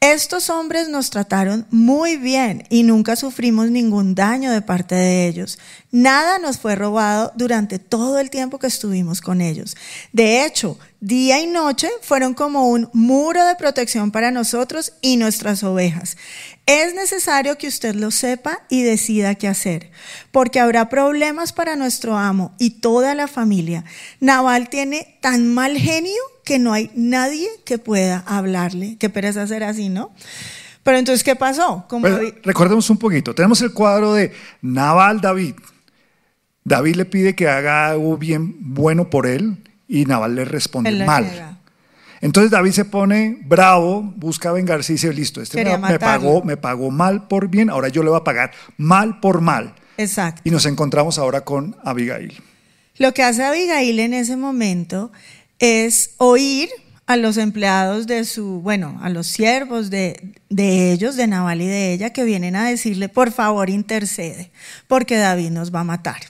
Estos 0.00 0.50
hombres 0.50 0.88
nos 0.88 1.10
trataron 1.10 1.66
muy 1.70 2.16
bien 2.16 2.64
y 2.68 2.82
nunca 2.82 3.16
sufrimos 3.16 3.70
ningún 3.70 4.14
daño 4.14 4.52
de 4.52 4.62
parte 4.62 4.94
de 4.94 5.26
ellos. 5.26 5.58
Nada 5.90 6.38
nos 6.38 6.58
fue 6.58 6.76
robado 6.76 7.32
durante 7.34 7.78
todo 7.78 8.18
el 8.18 8.30
tiempo 8.30 8.58
que 8.58 8.66
estuvimos 8.66 9.20
con 9.20 9.40
ellos. 9.40 9.76
De 10.12 10.44
hecho, 10.44 10.78
día 11.00 11.40
y 11.40 11.46
noche, 11.46 11.88
fueron 12.02 12.34
como 12.34 12.68
un 12.68 12.88
muro 12.92 13.44
de 13.44 13.54
protección 13.56 14.10
para 14.10 14.30
nosotros 14.30 14.94
y 15.00 15.16
nuestras 15.16 15.62
ovejas. 15.62 16.16
Es 16.66 16.94
necesario 16.94 17.58
que 17.58 17.68
usted 17.68 17.94
lo 17.94 18.10
sepa 18.10 18.60
y 18.68 18.82
decida 18.82 19.34
qué 19.34 19.48
hacer, 19.48 19.90
porque 20.32 20.60
habrá 20.60 20.88
problemas 20.88 21.52
para 21.52 21.76
nuestro 21.76 22.16
amo 22.16 22.54
y 22.58 22.80
toda 22.80 23.14
la 23.14 23.28
familia. 23.28 23.84
Naval 24.20 24.68
tiene 24.68 25.18
tan 25.20 25.52
mal 25.52 25.76
genio 25.76 26.22
que 26.44 26.58
no 26.58 26.72
hay 26.72 26.90
nadie 26.94 27.48
que 27.64 27.78
pueda 27.78 28.24
hablarle. 28.26 28.96
Qué 28.98 29.10
pereza 29.10 29.42
hacer 29.42 29.64
así, 29.64 29.88
¿no? 29.88 30.12
Pero 30.82 30.98
entonces, 30.98 31.24
¿qué 31.24 31.34
pasó? 31.34 31.84
Como 31.88 32.06
recordemos 32.44 32.88
un 32.90 32.98
poquito. 32.98 33.34
Tenemos 33.34 33.60
el 33.60 33.72
cuadro 33.72 34.14
de 34.14 34.32
Naval 34.62 35.20
David. 35.20 35.56
David 36.62 36.96
le 36.96 37.04
pide 37.04 37.34
que 37.34 37.48
haga 37.48 37.88
algo 37.88 38.16
bien 38.16 38.56
bueno 38.74 39.10
por 39.10 39.26
él 39.26 39.65
y 39.88 40.04
Naval 40.04 40.34
le 40.34 40.44
responde 40.44 41.04
mal. 41.04 41.58
Entonces 42.20 42.50
David 42.50 42.72
se 42.72 42.84
pone 42.84 43.38
bravo, 43.44 44.02
busca 44.16 44.52
vengarse 44.52 44.92
y 44.92 44.96
dice, 44.96 45.12
listo, 45.12 45.40
este 45.42 45.64
me, 45.64 45.98
pagó, 45.98 46.42
me 46.42 46.56
pagó 46.56 46.90
mal 46.90 47.28
por 47.28 47.48
bien, 47.48 47.70
ahora 47.70 47.88
yo 47.88 48.02
le 48.02 48.10
voy 48.10 48.18
a 48.18 48.24
pagar 48.24 48.52
mal 48.76 49.20
por 49.20 49.40
mal. 49.40 49.74
Exacto. 49.98 50.42
Y 50.44 50.50
nos 50.50 50.66
encontramos 50.66 51.18
ahora 51.18 51.42
con 51.42 51.76
Abigail. 51.84 52.42
Lo 52.98 53.12
que 53.12 53.22
hace 53.22 53.44
Abigail 53.44 54.00
en 54.00 54.14
ese 54.14 54.36
momento 54.36 55.12
es 55.58 56.14
oír 56.16 56.70
a 57.06 57.16
los 57.16 57.36
empleados 57.36 58.06
de 58.06 58.24
su, 58.24 58.60
bueno, 58.62 58.98
a 59.02 59.10
los 59.10 59.26
siervos 59.26 59.90
de, 59.90 60.34
de 60.48 60.92
ellos, 60.92 61.16
de 61.16 61.26
Naval 61.26 61.62
y 61.62 61.66
de 61.66 61.92
ella, 61.92 62.10
que 62.10 62.24
vienen 62.24 62.56
a 62.56 62.66
decirle, 62.66 63.08
por 63.08 63.30
favor, 63.30 63.70
intercede, 63.70 64.50
porque 64.88 65.16
David 65.16 65.50
nos 65.50 65.72
va 65.72 65.80
a 65.80 65.84
matar. 65.84 66.20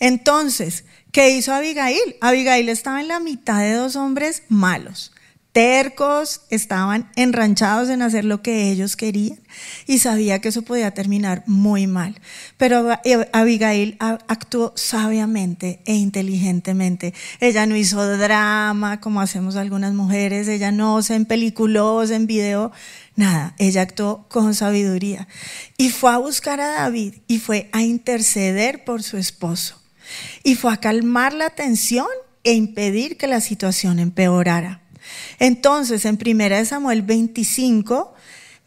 Entonces, 0.00 0.84
¿qué 1.12 1.30
hizo 1.30 1.52
Abigail? 1.52 2.16
Abigail 2.20 2.68
estaba 2.68 3.00
en 3.00 3.08
la 3.08 3.20
mitad 3.20 3.60
de 3.60 3.74
dos 3.74 3.96
hombres 3.96 4.42
malos, 4.48 5.12
tercos, 5.52 6.42
estaban 6.50 7.10
enranchados 7.16 7.88
en 7.88 8.02
hacer 8.02 8.24
lo 8.24 8.42
que 8.42 8.70
ellos 8.70 8.96
querían 8.96 9.40
y 9.86 9.98
sabía 9.98 10.40
que 10.40 10.50
eso 10.50 10.62
podía 10.62 10.92
terminar 10.92 11.42
muy 11.46 11.86
mal. 11.86 12.20
Pero 12.58 12.86
Abigail 13.32 13.96
actuó 13.98 14.72
sabiamente 14.76 15.80
e 15.84 15.94
inteligentemente. 15.94 17.14
Ella 17.40 17.66
no 17.66 17.74
hizo 17.74 18.06
drama 18.18 19.00
como 19.00 19.20
hacemos 19.20 19.56
algunas 19.56 19.94
mujeres, 19.94 20.46
ella 20.46 20.70
no 20.70 21.02
se 21.02 21.16
empeliculó, 21.16 22.06
se 22.06 22.14
envidió, 22.14 22.70
nada, 23.16 23.54
ella 23.58 23.82
actuó 23.82 24.26
con 24.28 24.54
sabiduría 24.54 25.26
y 25.76 25.90
fue 25.90 26.12
a 26.12 26.18
buscar 26.18 26.60
a 26.60 26.68
David 26.68 27.14
y 27.26 27.38
fue 27.40 27.68
a 27.72 27.82
interceder 27.82 28.84
por 28.84 29.02
su 29.02 29.16
esposo 29.16 29.87
y 30.42 30.54
fue 30.54 30.72
a 30.72 30.78
calmar 30.78 31.32
la 31.32 31.50
tensión 31.50 32.06
e 32.44 32.52
impedir 32.52 33.16
que 33.16 33.26
la 33.26 33.40
situación 33.40 33.98
empeorara. 33.98 34.82
Entonces, 35.38 36.04
en 36.04 36.18
1 36.24 36.64
Samuel 36.64 37.02
25, 37.02 38.14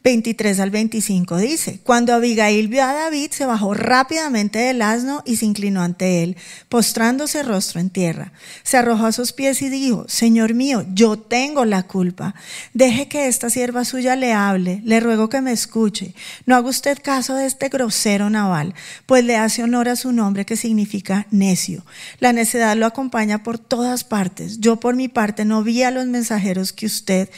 23 0.04 0.60
al 0.60 0.72
25 0.72 1.38
dice, 1.38 1.80
cuando 1.84 2.16
Abigail 2.16 2.68
vio 2.70 2.84
a 2.84 2.94
David, 2.94 3.30
se 3.32 3.46
bajó 3.46 3.76
rápidamente 3.76 4.58
del 4.58 4.82
asno 4.82 5.22
y 5.26 5.36
se 5.36 5.46
inclinó 5.46 5.84
ante 5.84 6.24
él, 6.24 6.38
postrándose 6.70 7.44
rostro 7.44 7.80
en 7.80 7.92
tierra. 7.92 8.34
Se 8.64 8.78
arrojó 8.78 9.06
a 9.06 9.12
sus 9.12 9.32
pies 9.32 9.62
y 9.62 9.70
dijo, 9.70 10.06
Señor 10.08 10.56
mío, 10.56 10.84
yo 10.94 11.20
tengo 11.20 11.66
la 11.66 11.84
culpa. 11.84 12.34
Deje 12.74 13.08
que 13.08 13.28
esta 13.28 13.52
sierva 13.52 13.86
suya 13.86 14.16
le 14.16 14.34
hable, 14.34 14.82
le 14.84 15.00
ruego 15.00 15.30
que 15.30 15.42
me 15.42 15.52
escuche. 15.52 16.16
No 16.48 16.56
haga 16.56 16.70
usted 16.70 16.98
caso 17.02 17.36
de 17.36 17.46
este 17.46 17.70
grosero 17.70 18.32
naval, 18.32 18.74
pues 19.06 19.24
le 19.24 19.38
hace 19.38 19.64
honor 19.64 19.88
a 19.88 19.96
su 19.96 20.12
nombre 20.12 20.46
que 20.46 20.56
significa 20.56 21.28
necio. 21.30 21.86
La 22.20 22.34
necedad 22.34 22.76
lo 22.76 22.88
acompaña 22.88 23.44
por 23.44 23.60
todas 23.60 24.04
partes. 24.04 24.60
Yo 24.60 24.80
por 24.80 24.96
mi 24.96 25.10
parte 25.10 25.46
no 25.46 25.62
vi 25.64 25.84
a 25.84 25.92
los 25.92 26.08
mensajeros 26.08 26.74
que 26.74 26.88
usted 26.88 27.30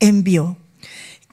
envió. 0.00 0.58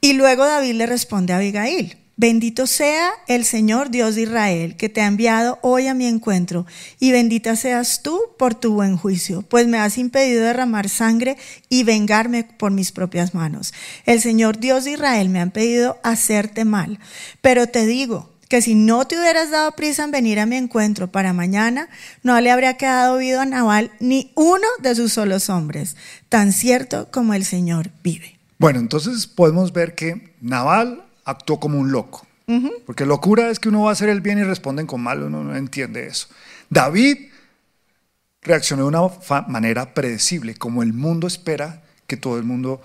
Y 0.02 0.14
luego 0.14 0.46
David 0.46 0.76
le 0.76 0.86
responde 0.86 1.34
a 1.34 1.38
Abigail, 1.38 1.98
bendito 2.16 2.68
sea 2.68 3.12
el 3.28 3.44
Señor 3.44 3.90
Dios 3.90 4.16
de 4.16 4.22
Israel, 4.22 4.78
que 4.78 4.90
te 4.90 5.02
ha 5.02 5.08
enviado 5.08 5.60
hoy 5.62 5.88
a 5.88 5.94
mi 5.94 6.06
encuentro, 6.06 6.66
y 7.00 7.12
bendita 7.12 7.56
seas 7.56 8.02
tú 8.02 8.20
por 8.38 8.56
tu 8.56 8.74
buen 8.74 8.98
juicio, 8.98 9.42
pues 9.42 9.68
me 9.68 9.78
has 9.78 9.98
impedido 9.98 10.44
derramar 10.44 10.88
sangre 10.88 11.38
y 11.68 11.84
vengarme 11.84 12.46
por 12.46 12.72
mis 12.72 12.92
propias 12.94 13.34
manos. 13.34 13.74
El 14.06 14.22
Señor 14.22 14.60
Dios 14.60 14.86
de 14.86 14.92
Israel 14.92 15.30
me 15.30 15.40
ha 15.40 15.44
impedido 15.44 15.98
hacerte 16.04 16.64
mal, 16.64 17.00
pero 17.42 17.68
te 17.68 17.86
digo, 17.86 18.30
que 18.50 18.64
si 18.64 18.74
no 18.74 19.06
te 19.06 19.18
hubieras 19.18 19.52
dado 19.52 19.72
prisa 19.74 20.04
en 20.04 20.12
venir 20.12 20.40
a 20.40 20.48
mi 20.48 20.56
encuentro 20.56 21.12
para 21.12 21.34
mañana, 21.34 21.88
no 22.24 22.40
le 22.42 22.50
habría 22.50 22.78
quedado 22.78 23.14
oído 23.14 23.42
a 23.42 23.46
Naval 23.46 23.92
ni 24.00 24.32
uno 24.36 24.68
de 24.82 24.96
sus 24.96 25.14
solos 25.14 25.50
hombres, 25.50 25.96
tan 26.30 26.52
cierto 26.52 27.12
como 27.12 27.36
el 27.36 27.46
Señor 27.46 27.92
vive. 28.02 28.39
Bueno, 28.60 28.80
entonces 28.80 29.26
podemos 29.26 29.74
ver 29.74 29.96
que 29.96 30.36
Naval 30.42 31.04
actuó 31.24 31.60
como 31.60 31.80
un 31.80 31.92
loco. 31.92 32.26
Porque 32.88 33.06
locura 33.06 33.52
es 33.52 33.60
que 33.60 33.70
uno 33.70 33.84
va 33.84 33.92
a 33.92 33.94
hacer 33.94 34.10
el 34.10 34.22
bien 34.22 34.40
y 34.40 34.44
responden 34.44 34.88
con 34.88 35.02
mal, 35.02 35.22
uno 35.22 35.44
no 35.44 35.56
entiende 35.56 36.08
eso. 36.08 36.28
David 36.68 37.30
reaccionó 38.42 38.84
de 38.84 38.88
una 38.90 39.08
manera 39.48 39.94
predecible, 39.94 40.56
como 40.56 40.82
el 40.82 40.92
mundo 40.92 41.28
espera 41.28 41.84
que 42.08 42.18
todo 42.18 42.38
el 42.38 42.44
mundo 42.44 42.82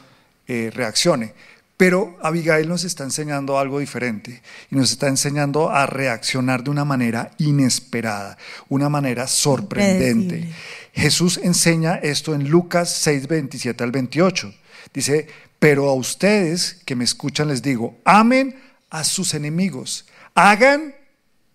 eh, 0.46 0.70
reaccione. 0.74 1.32
Pero 1.78 2.16
Abigail 2.22 2.68
nos 2.68 2.84
está 2.84 3.04
enseñando 3.04 3.58
algo 3.58 3.80
diferente 3.80 4.42
y 4.70 4.76
nos 4.76 4.92
está 4.92 5.08
enseñando 5.08 5.70
a 5.70 5.86
reaccionar 5.86 6.62
de 6.62 6.70
una 6.70 6.84
manera 6.84 7.30
inesperada, 7.38 8.38
una 8.68 8.88
manera 8.88 9.26
sorprendente. 9.26 10.52
Jesús 10.92 11.40
enseña 11.42 11.94
esto 11.96 12.34
en 12.34 12.48
Lucas 12.48 12.94
6, 12.98 13.26
27 13.26 13.82
al 13.82 13.90
28. 13.90 14.54
Dice, 14.92 15.26
pero 15.64 15.88
a 15.88 15.94
ustedes 15.94 16.82
que 16.84 16.94
me 16.94 17.04
escuchan 17.04 17.48
les 17.48 17.62
digo, 17.62 17.96
amen 18.04 18.54
a 18.90 19.02
sus 19.02 19.32
enemigos, 19.32 20.04
hagan 20.34 20.94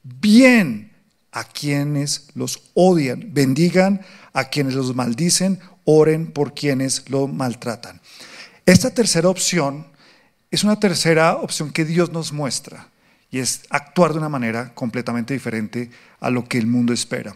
bien 0.01 0.91
a 1.31 1.43
quienes 1.43 2.29
los 2.33 2.71
odian, 2.73 3.31
bendigan 3.35 4.01
a 4.33 4.45
quienes 4.45 4.73
los 4.73 4.95
maldicen, 4.95 5.59
oren 5.85 6.31
por 6.31 6.55
quienes 6.55 7.07
lo 7.11 7.27
maltratan. 7.27 8.01
Esta 8.65 8.91
tercera 8.91 9.29
opción 9.29 9.85
es 10.49 10.63
una 10.63 10.79
tercera 10.79 11.35
opción 11.35 11.71
que 11.71 11.85
Dios 11.85 12.11
nos 12.11 12.33
muestra 12.33 12.89
y 13.29 13.37
es 13.37 13.61
actuar 13.69 14.13
de 14.13 14.17
una 14.17 14.29
manera 14.29 14.73
completamente 14.73 15.35
diferente 15.35 15.91
a 16.19 16.31
lo 16.31 16.45
que 16.45 16.57
el 16.57 16.65
mundo 16.65 16.93
espera. 16.93 17.35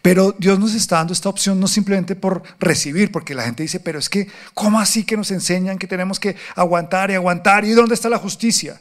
Pero 0.00 0.34
Dios 0.38 0.58
nos 0.58 0.74
está 0.74 0.96
dando 0.96 1.12
esta 1.12 1.28
opción 1.28 1.60
no 1.60 1.68
simplemente 1.68 2.16
por 2.16 2.42
recibir, 2.58 3.12
porque 3.12 3.34
la 3.34 3.42
gente 3.42 3.62
dice, 3.62 3.78
pero 3.78 3.98
es 3.98 4.08
que, 4.08 4.28
¿cómo 4.54 4.80
así 4.80 5.04
que 5.04 5.16
nos 5.16 5.30
enseñan 5.30 5.78
que 5.78 5.86
tenemos 5.86 6.18
que 6.18 6.36
aguantar 6.56 7.10
y 7.10 7.14
aguantar? 7.14 7.64
¿Y 7.64 7.72
dónde 7.72 7.94
está 7.94 8.08
la 8.08 8.18
justicia? 8.18 8.80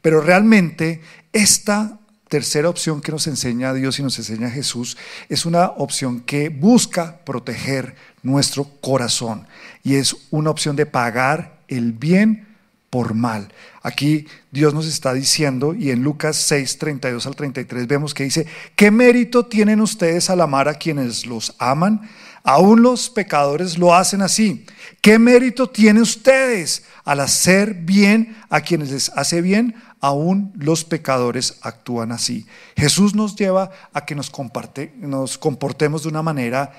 Pero 0.00 0.20
realmente 0.20 1.00
esta 1.32 1.98
tercera 2.28 2.68
opción 2.68 3.00
que 3.00 3.10
nos 3.10 3.26
enseña 3.26 3.74
Dios 3.74 3.98
y 3.98 4.04
nos 4.04 4.16
enseña 4.16 4.48
Jesús 4.48 4.96
es 5.28 5.44
una 5.44 5.66
opción 5.66 6.20
que 6.20 6.48
busca 6.48 7.18
proteger 7.24 7.96
nuestro 8.22 8.64
corazón 8.80 9.48
y 9.82 9.96
es 9.96 10.16
una 10.30 10.50
opción 10.50 10.76
de 10.76 10.86
pagar 10.86 11.58
el 11.66 11.92
bien 11.92 12.49
por 12.90 13.14
mal. 13.14 13.52
Aquí 13.82 14.26
Dios 14.50 14.74
nos 14.74 14.86
está 14.86 15.14
diciendo, 15.14 15.74
y 15.74 15.90
en 15.90 16.02
Lucas 16.02 16.36
6, 16.36 16.78
32 16.78 17.26
al 17.26 17.36
33 17.36 17.86
vemos 17.86 18.12
que 18.12 18.24
dice, 18.24 18.46
¿qué 18.76 18.90
mérito 18.90 19.46
tienen 19.46 19.80
ustedes 19.80 20.28
al 20.28 20.40
amar 20.40 20.68
a 20.68 20.74
quienes 20.74 21.24
los 21.24 21.54
aman? 21.58 22.02
Aún 22.42 22.82
los 22.82 23.08
pecadores 23.08 23.78
lo 23.78 23.94
hacen 23.94 24.22
así. 24.22 24.66
¿Qué 25.00 25.18
mérito 25.18 25.68
tienen 25.68 26.02
ustedes 26.02 26.84
al 27.04 27.20
hacer 27.20 27.74
bien 27.74 28.36
a 28.48 28.60
quienes 28.60 28.90
les 28.90 29.10
hace 29.10 29.40
bien? 29.40 29.76
Aún 30.00 30.52
los 30.56 30.84
pecadores 30.84 31.58
actúan 31.62 32.12
así. 32.12 32.46
Jesús 32.76 33.14
nos 33.14 33.36
lleva 33.36 33.70
a 33.92 34.04
que 34.04 34.14
nos, 34.14 34.32
nos 34.96 35.38
comportemos 35.38 36.02
de 36.02 36.08
una 36.08 36.22
manera 36.22 36.72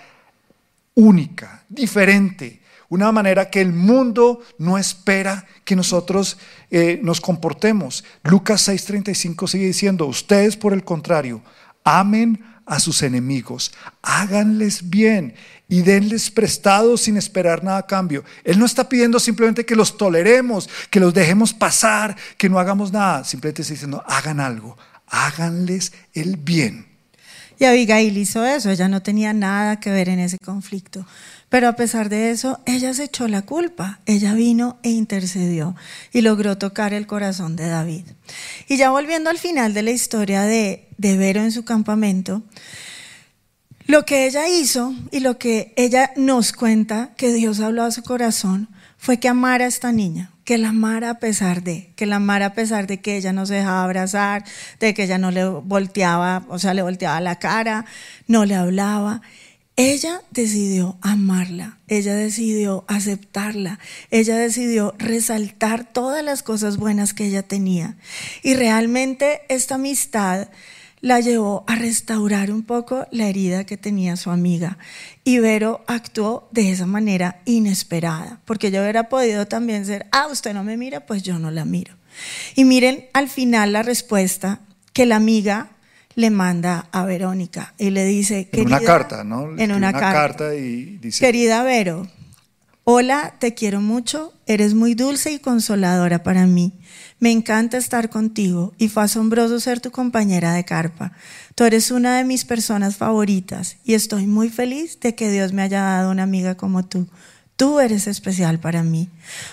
única, 0.95 1.63
diferente, 1.69 2.60
una 2.91 3.11
manera 3.13 3.49
que 3.49 3.61
el 3.61 3.71
mundo 3.71 4.41
no 4.57 4.77
espera 4.77 5.47
que 5.63 5.77
nosotros 5.77 6.37
eh, 6.69 6.99
nos 7.01 7.21
comportemos. 7.21 8.03
Lucas 8.21 8.67
6:35 8.67 9.47
sigue 9.47 9.65
diciendo, 9.65 10.05
ustedes 10.07 10.57
por 10.57 10.73
el 10.73 10.83
contrario, 10.83 11.41
amen 11.85 12.43
a 12.65 12.81
sus 12.81 13.01
enemigos, 13.01 13.71
háganles 14.01 14.89
bien 14.89 15.35
y 15.69 15.83
denles 15.83 16.29
prestado 16.29 16.97
sin 16.97 17.15
esperar 17.15 17.63
nada 17.63 17.77
a 17.77 17.87
cambio. 17.87 18.25
Él 18.43 18.59
no 18.59 18.65
está 18.65 18.89
pidiendo 18.89 19.21
simplemente 19.21 19.65
que 19.65 19.75
los 19.75 19.95
toleremos, 19.95 20.69
que 20.89 20.99
los 20.99 21.13
dejemos 21.13 21.53
pasar, 21.53 22.17
que 22.37 22.49
no 22.49 22.59
hagamos 22.59 22.91
nada. 22.91 23.23
Simplemente 23.23 23.61
está 23.61 23.73
diciendo, 23.73 24.03
hagan 24.05 24.41
algo, 24.41 24.77
háganles 25.07 25.93
el 26.13 26.35
bien. 26.35 26.87
Y 27.57 27.63
Abigail 27.63 28.17
hizo 28.17 28.45
eso, 28.45 28.69
ella 28.69 28.89
no 28.89 29.01
tenía 29.01 29.31
nada 29.31 29.79
que 29.79 29.91
ver 29.91 30.09
en 30.09 30.19
ese 30.19 30.37
conflicto. 30.39 31.05
Pero 31.51 31.67
a 31.67 31.75
pesar 31.75 32.07
de 32.07 32.31
eso, 32.31 32.61
ella 32.65 32.93
se 32.93 33.03
echó 33.03 33.27
la 33.27 33.41
culpa. 33.41 33.99
Ella 34.05 34.33
vino 34.33 34.79
e 34.83 34.89
intercedió 34.89 35.75
y 36.13 36.21
logró 36.21 36.57
tocar 36.57 36.93
el 36.93 37.07
corazón 37.07 37.57
de 37.57 37.67
David. 37.67 38.05
Y 38.69 38.77
ya 38.77 38.89
volviendo 38.89 39.29
al 39.29 39.37
final 39.37 39.73
de 39.73 39.81
la 39.81 39.91
historia 39.91 40.43
de, 40.43 40.87
de 40.97 41.17
Vero 41.17 41.41
en 41.41 41.51
su 41.51 41.65
campamento, 41.65 42.41
Lo 43.85 44.05
que 44.05 44.25
ella 44.27 44.47
hizo 44.47 44.95
y 45.11 45.19
lo 45.19 45.37
que 45.37 45.73
ella 45.75 46.13
nos 46.15 46.53
cuenta 46.53 47.09
que 47.17 47.33
Dios 47.33 47.59
habló 47.59 47.83
a 47.83 47.91
su 47.91 48.03
corazón 48.03 48.69
fue 48.97 49.17
que 49.17 49.27
amara 49.27 49.65
a 49.65 49.67
esta 49.67 49.91
niña, 49.91 50.31
que 50.45 50.57
la 50.57 50.69
amara 50.69 51.09
a 51.09 51.19
pesar 51.19 51.63
de, 51.63 51.91
que 51.97 52.05
la 52.05 52.15
amara 52.15 52.45
a 52.45 52.53
pesar 52.53 52.87
de 52.87 53.01
que 53.01 53.17
ella 53.17 53.33
no 53.33 53.45
se 53.45 53.55
dejaba 53.55 53.83
abrazar, 53.83 54.45
de 54.79 54.93
que 54.93 55.03
ella 55.03 55.17
no 55.17 55.31
le 55.31 55.43
volteaba, 55.43 56.45
o 56.47 56.57
sea, 56.57 56.73
le 56.73 56.83
volteaba 56.83 57.19
la 57.19 57.35
cara, 57.39 57.83
no 58.27 58.45
le 58.45 58.55
hablaba. 58.55 59.21
Ella 59.77 60.21
decidió 60.31 60.97
amarla, 61.01 61.77
ella 61.87 62.13
decidió 62.13 62.83
aceptarla, 62.87 63.79
ella 64.09 64.35
decidió 64.35 64.93
resaltar 64.97 65.91
todas 65.91 66.23
las 66.23 66.43
cosas 66.43 66.77
buenas 66.77 67.13
que 67.13 67.25
ella 67.25 67.43
tenía. 67.43 67.95
Y 68.43 68.53
realmente 68.55 69.41
esta 69.47 69.75
amistad 69.75 70.49
la 70.99 71.19
llevó 71.19 71.63
a 71.67 71.75
restaurar 71.75 72.51
un 72.51 72.63
poco 72.63 73.07
la 73.11 73.27
herida 73.27 73.65
que 73.65 73.77
tenía 73.77 74.17
su 74.17 74.29
amiga. 74.29 74.77
Y 75.23 75.39
Vero 75.39 75.83
actuó 75.87 76.47
de 76.51 76.71
esa 76.71 76.85
manera 76.85 77.41
inesperada, 77.45 78.39
porque 78.45 78.71
yo 78.71 78.81
hubiera 78.81 79.09
podido 79.09 79.47
también 79.47 79.85
ser, 79.85 80.05
ah, 80.11 80.27
usted 80.27 80.53
no 80.53 80.63
me 80.63 80.77
mira, 80.77 81.05
pues 81.05 81.23
yo 81.23 81.39
no 81.39 81.49
la 81.49 81.65
miro. 81.65 81.95
Y 82.55 82.65
miren 82.65 83.05
al 83.13 83.29
final 83.29 83.73
la 83.73 83.83
respuesta 83.83 84.59
que 84.93 85.05
la 85.05 85.15
amiga 85.15 85.71
le 86.15 86.29
manda 86.29 86.87
a 86.91 87.05
Verónica 87.05 87.73
y 87.77 87.89
le 87.89 88.05
dice, 88.05 88.49
en 88.51 88.67
una 88.67 88.79
carta, 88.79 89.23
¿no? 89.23 89.57
En 89.57 89.71
una, 89.71 89.93
carta. 89.93 90.55
y 90.55 90.97
dice, 90.97 91.19
querida 91.19 91.63
Vero, 91.63 92.07
hola, 92.83 93.35
te 93.39 93.53
quiero 93.53 93.81
mucho, 93.81 94.33
eres 94.45 94.73
muy 94.73 94.93
dulce 94.93 95.31
y 95.31 95.39
consoladora 95.39 96.23
para 96.23 96.47
mí. 96.47 96.73
Me 97.19 97.31
encanta 97.31 97.77
estar 97.77 98.09
contigo 98.09 98.73
y 98.79 98.89
fue 98.89 99.03
asombroso 99.03 99.59
ser 99.59 99.79
tu 99.79 99.91
compañera 99.91 100.53
de 100.53 100.65
carpa. 100.65 101.13
Tú 101.53 101.65
eres 101.65 101.91
una 101.91 102.17
de 102.17 102.23
mis 102.23 102.45
personas 102.45 102.97
favoritas 102.97 103.77
y 103.83 103.93
estoy 103.93 104.25
muy 104.25 104.49
feliz 104.49 104.99
de 104.99 105.13
que 105.13 105.29
Dios 105.29 105.53
me 105.53 105.61
haya 105.61 105.81
dado 105.81 106.09
una 106.09 106.23
amiga 106.23 106.55
como 106.55 106.83
tú. 106.83 107.07
Tú 107.55 107.79
eres 107.79 108.07
especial 108.07 108.59
para 108.59 108.81
mí. 108.81 109.09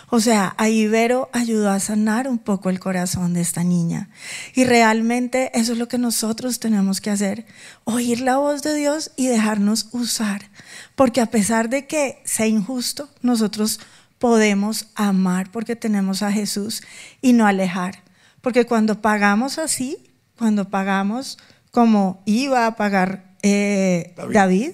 O 0.09 0.21
sea, 0.21 0.55
ahí 0.57 0.87
Vero 0.87 1.29
ayudó 1.33 1.71
a 1.71 1.81
sanar 1.81 2.27
un 2.27 2.39
poco 2.39 2.71
el 2.71 2.81
corazón 2.81 3.35
de 3.35 3.43
esta 3.43 3.65
niña. 3.65 4.09
Y 4.55 4.65
realmente 4.65 5.51
eso 5.53 5.73
es 5.73 5.79
lo 5.79 5.89
que 5.89 5.99
nosotros 5.99 6.59
tenemos 6.59 7.01
que 7.01 7.11
hacer. 7.11 7.45
Oír 7.85 8.21
la 8.21 8.39
voz 8.39 8.63
de 8.63 8.75
Dios 8.75 9.11
y 9.17 9.27
dejarnos 9.27 9.89
usar. 9.93 10.51
Porque 10.95 11.21
a 11.21 11.27
pesar 11.27 11.69
de 11.69 11.87
que 11.87 12.23
sea 12.25 12.47
injusto, 12.47 13.11
nosotros 13.21 13.79
podemos 14.19 14.89
amar 14.95 15.51
porque 15.53 15.77
tenemos 15.77 16.23
a 16.23 16.33
Jesús 16.33 16.83
y 17.21 17.35
no 17.35 17.47
alejar. 17.47 18.03
Porque 18.41 18.65
cuando 18.65 19.03
pagamos 19.03 19.59
así, 19.59 19.99
cuando 20.39 20.71
pagamos 20.71 21.37
como 21.71 22.23
iba 22.25 22.67
a 22.67 22.77
pagar 22.77 23.29
eh, 23.43 24.15
David. 24.33 24.73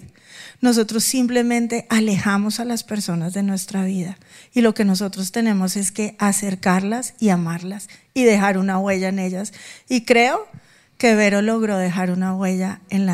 Nosotros 0.65 1.05
simplemente 1.05 1.87
alejamos 1.91 2.59
a 2.59 2.65
las 2.65 2.85
personas 2.85 3.35
de 3.35 3.43
nuestra 3.43 3.85
vida. 3.85 4.19
Y 4.55 4.63
lo 4.63 4.73
que 4.73 4.87
nosotros 4.87 5.31
tenemos 5.31 5.77
es 5.77 5.93
que 5.93 6.17
acercarlas 6.19 7.15
y 7.21 7.29
amarlas 7.29 7.89
y 8.15 8.25
dejar 8.25 8.57
una 8.57 8.79
huella 8.79 9.11
en 9.11 9.19
ellas. 9.19 9.53
Y 9.91 10.07
creo 10.07 10.49
que 10.97 11.15
Vero 11.15 11.43
logró 11.43 11.77
dejar 11.77 12.11
una 12.11 12.35
huella 12.35 12.81
en 12.89 13.05
la, 13.05 13.13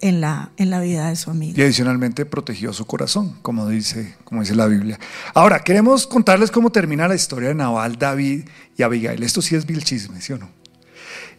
en 0.00 0.20
la, 0.20 0.52
en 0.56 0.70
la 0.70 0.80
vida 0.80 1.08
de 1.08 1.16
su 1.16 1.30
amiga. 1.30 1.58
Y 1.58 1.64
adicionalmente 1.64 2.24
protegió 2.24 2.72
su 2.72 2.86
corazón, 2.86 3.36
como 3.42 3.68
dice, 3.68 4.14
como 4.22 4.42
dice 4.42 4.54
la 4.54 4.68
Biblia. 4.68 5.00
Ahora, 5.34 5.58
queremos 5.58 6.06
contarles 6.06 6.52
cómo 6.52 6.70
termina 6.70 7.08
la 7.08 7.16
historia 7.16 7.48
de 7.48 7.56
Naval, 7.56 7.98
David 7.98 8.44
y 8.76 8.82
Abigail. 8.84 9.24
Esto 9.24 9.42
sí 9.42 9.56
es 9.56 9.66
vil 9.66 9.82
chisme, 9.82 10.20
¿sí 10.20 10.34
o 10.34 10.38
no? 10.38 10.48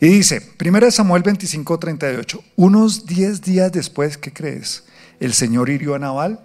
Y 0.01 0.07
dice, 0.07 0.41
1 0.61 0.91
Samuel 0.91 1.23
25, 1.23 1.79
38, 1.79 2.43
unos 2.57 3.05
10 3.05 3.41
días 3.41 3.71
después, 3.71 4.17
¿qué 4.17 4.33
crees? 4.33 4.83
El 5.19 5.33
Señor 5.33 5.69
hirió 5.69 5.95
a 5.95 5.99
Naval 5.99 6.39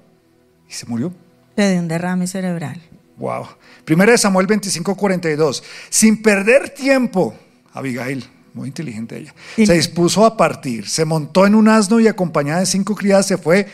y 0.68 0.72
se 0.72 0.86
murió. 0.86 1.12
Le 1.56 1.72
dio 1.72 1.80
un 1.80 1.88
derrame 1.88 2.26
cerebral. 2.26 2.80
Wow. 3.16 3.46
1 3.88 4.18
Samuel 4.18 4.46
25, 4.46 4.96
42, 4.96 5.62
sin 5.90 6.22
perder 6.22 6.70
tiempo, 6.70 7.34
Abigail, 7.72 8.24
muy 8.54 8.68
inteligente 8.68 9.16
ella. 9.16 9.34
Se 9.56 9.74
dispuso 9.74 10.24
a 10.24 10.36
partir, 10.36 10.88
se 10.88 11.04
montó 11.04 11.46
en 11.46 11.54
un 11.54 11.68
asno 11.68 11.98
y 11.98 12.06
acompañada 12.06 12.60
de 12.60 12.66
cinco 12.66 12.94
criadas 12.94 13.26
se 13.26 13.38
fue 13.38 13.66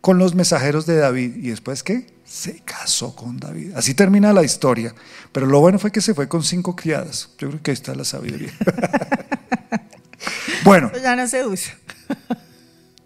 con 0.00 0.18
los 0.18 0.34
mensajeros 0.34 0.84
de 0.84 0.96
David. 0.96 1.36
¿Y 1.36 1.48
después 1.48 1.82
qué? 1.82 2.06
Se 2.26 2.60
casó 2.60 3.16
con 3.16 3.38
David. 3.38 3.72
Así 3.74 3.94
termina 3.94 4.34
la 4.34 4.42
historia. 4.42 4.94
Pero 5.32 5.46
lo 5.46 5.60
bueno 5.60 5.78
fue 5.78 5.90
que 5.90 6.02
se 6.02 6.14
fue 6.14 6.28
con 6.28 6.42
cinco 6.42 6.76
criadas. 6.76 7.30
Yo 7.38 7.48
creo 7.48 7.62
que 7.62 7.70
ahí 7.70 7.74
está 7.74 7.94
la 7.94 8.04
sabiduría. 8.04 8.52
bueno. 10.64 10.92
Ya 11.02 11.16
no 11.16 11.26
se 11.26 11.46
usa. 11.46 11.74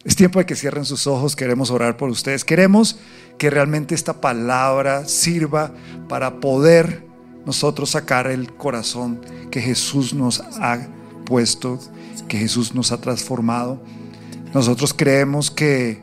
Es 0.09 0.17
tiempo 0.17 0.39
de 0.39 0.47
que 0.47 0.57
cierren 0.57 0.87
sus 0.87 1.07
ojos, 1.07 1.37
queremos 1.37 1.71
orar 1.71 1.99
por 1.99 2.09
ustedes. 2.09 2.43
Queremos 2.43 2.99
que 3.37 3.51
realmente 3.51 3.95
esta 3.95 4.23
palabra 4.23 5.07
sirva 5.07 5.71
para 6.09 6.41
poder 6.41 7.05
nosotros 7.45 7.91
sacar 7.91 8.27
el 8.27 8.55
corazón 8.55 9.21
que 9.51 9.61
Jesús 9.61 10.15
nos 10.15 10.41
ha 10.41 10.89
puesto, 11.27 11.79
que 12.27 12.39
Jesús 12.39 12.75
nos 12.75 12.91
ha 12.91 13.03
transformado. 13.03 13.83
Nosotros 14.55 14.95
creemos 14.95 15.51
que, 15.51 16.01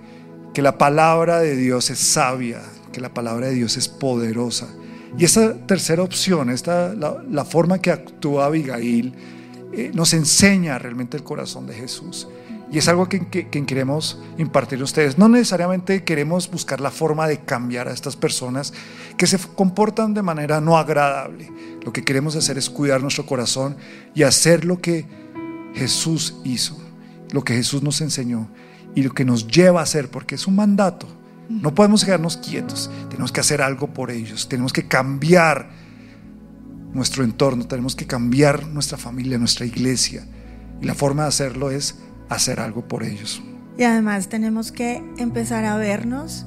que 0.54 0.62
la 0.62 0.78
palabra 0.78 1.40
de 1.40 1.56
Dios 1.56 1.90
es 1.90 1.98
sabia, 1.98 2.62
que 2.94 3.02
la 3.02 3.12
palabra 3.12 3.48
de 3.48 3.56
Dios 3.56 3.76
es 3.76 3.88
poderosa. 3.88 4.68
Y 5.18 5.26
esa 5.26 5.56
tercera 5.66 6.04
opción, 6.04 6.52
esta, 6.52 6.94
la, 6.94 7.44
forma 7.44 7.80
que 7.80 7.90
actúa 7.90 8.46
Abigail, 8.46 9.16
eh, 9.74 9.90
nos 9.96 10.14
enseña 10.14 10.78
realmente 10.78 11.18
el 11.18 11.24
corazón 11.24 11.66
de 11.66 11.74
Jesús. 11.74 12.28
Y 12.72 12.80
es 12.80 12.88
algo 12.88 13.08
que, 13.08 13.28
que, 13.28 13.48
queremos 13.48 14.20
impartir 14.38 14.82
a 14.82 14.84
ustedes. 14.84 15.18
No 15.18 15.30
necesariamente 15.30 16.04
queremos 16.04 16.50
buscar 16.50 16.82
la 16.82 16.92
forma 16.92 17.28
de 17.28 17.40
cambiar 17.40 17.88
a 17.88 17.94
estas 17.94 18.16
personas 18.16 18.74
que 19.18 19.28
se 19.28 19.38
comportan 19.38 20.14
de 20.14 20.24
manera 20.24 20.60
no 20.62 20.78
agradable. 20.78 21.52
Lo 21.84 21.94
que 21.94 22.04
queremos 22.04 22.36
hacer 22.36 22.58
es 22.58 22.70
cuidar 22.70 23.02
nuestro 23.02 23.26
corazón 23.26 23.78
y 24.16 24.24
hacer 24.24 24.66
lo 24.66 24.82
que 24.82 25.06
Jesús 25.76 26.36
hizo, 26.44 26.78
lo 27.32 27.44
que 27.44 27.54
Jesús 27.54 27.84
nos 27.84 28.02
enseñó 28.02 28.50
y 28.96 29.04
lo 29.04 29.12
que 29.12 29.26
nos 29.26 29.48
lleva 29.48 29.82
a 29.82 29.84
hacer, 29.84 30.10
porque 30.10 30.36
es 30.36 30.48
un 30.48 30.56
mandato. 30.56 31.08
No 31.48 31.76
podemos 31.76 32.04
quedarnos 32.04 32.38
quietos, 32.38 32.90
tenemos 33.10 33.32
que 33.32 33.42
hacer 33.42 33.62
algo 33.62 33.94
por 33.94 34.10
ellos, 34.10 34.50
tenemos 34.50 34.74
que 34.74 34.88
cambiar 34.88 35.70
nuestro 36.94 37.24
entorno, 37.24 37.68
tenemos 37.68 37.96
que 37.96 38.08
cambiar 38.08 38.66
nuestra 38.68 38.98
familia, 38.98 39.38
nuestra 39.38 39.66
iglesia. 39.66 40.26
Y 40.82 40.86
la 40.86 40.96
forma 40.96 41.24
de 41.24 41.30
hacerlo 41.30 41.70
es 41.70 42.00
hacer 42.30 42.60
algo 42.60 42.88
por 42.88 43.04
ellos. 43.04 43.42
Y 43.78 43.84
además 43.84 44.30
tenemos 44.30 44.72
que 44.72 45.04
empezar 45.18 45.66
a 45.66 45.78
vernos 45.78 46.46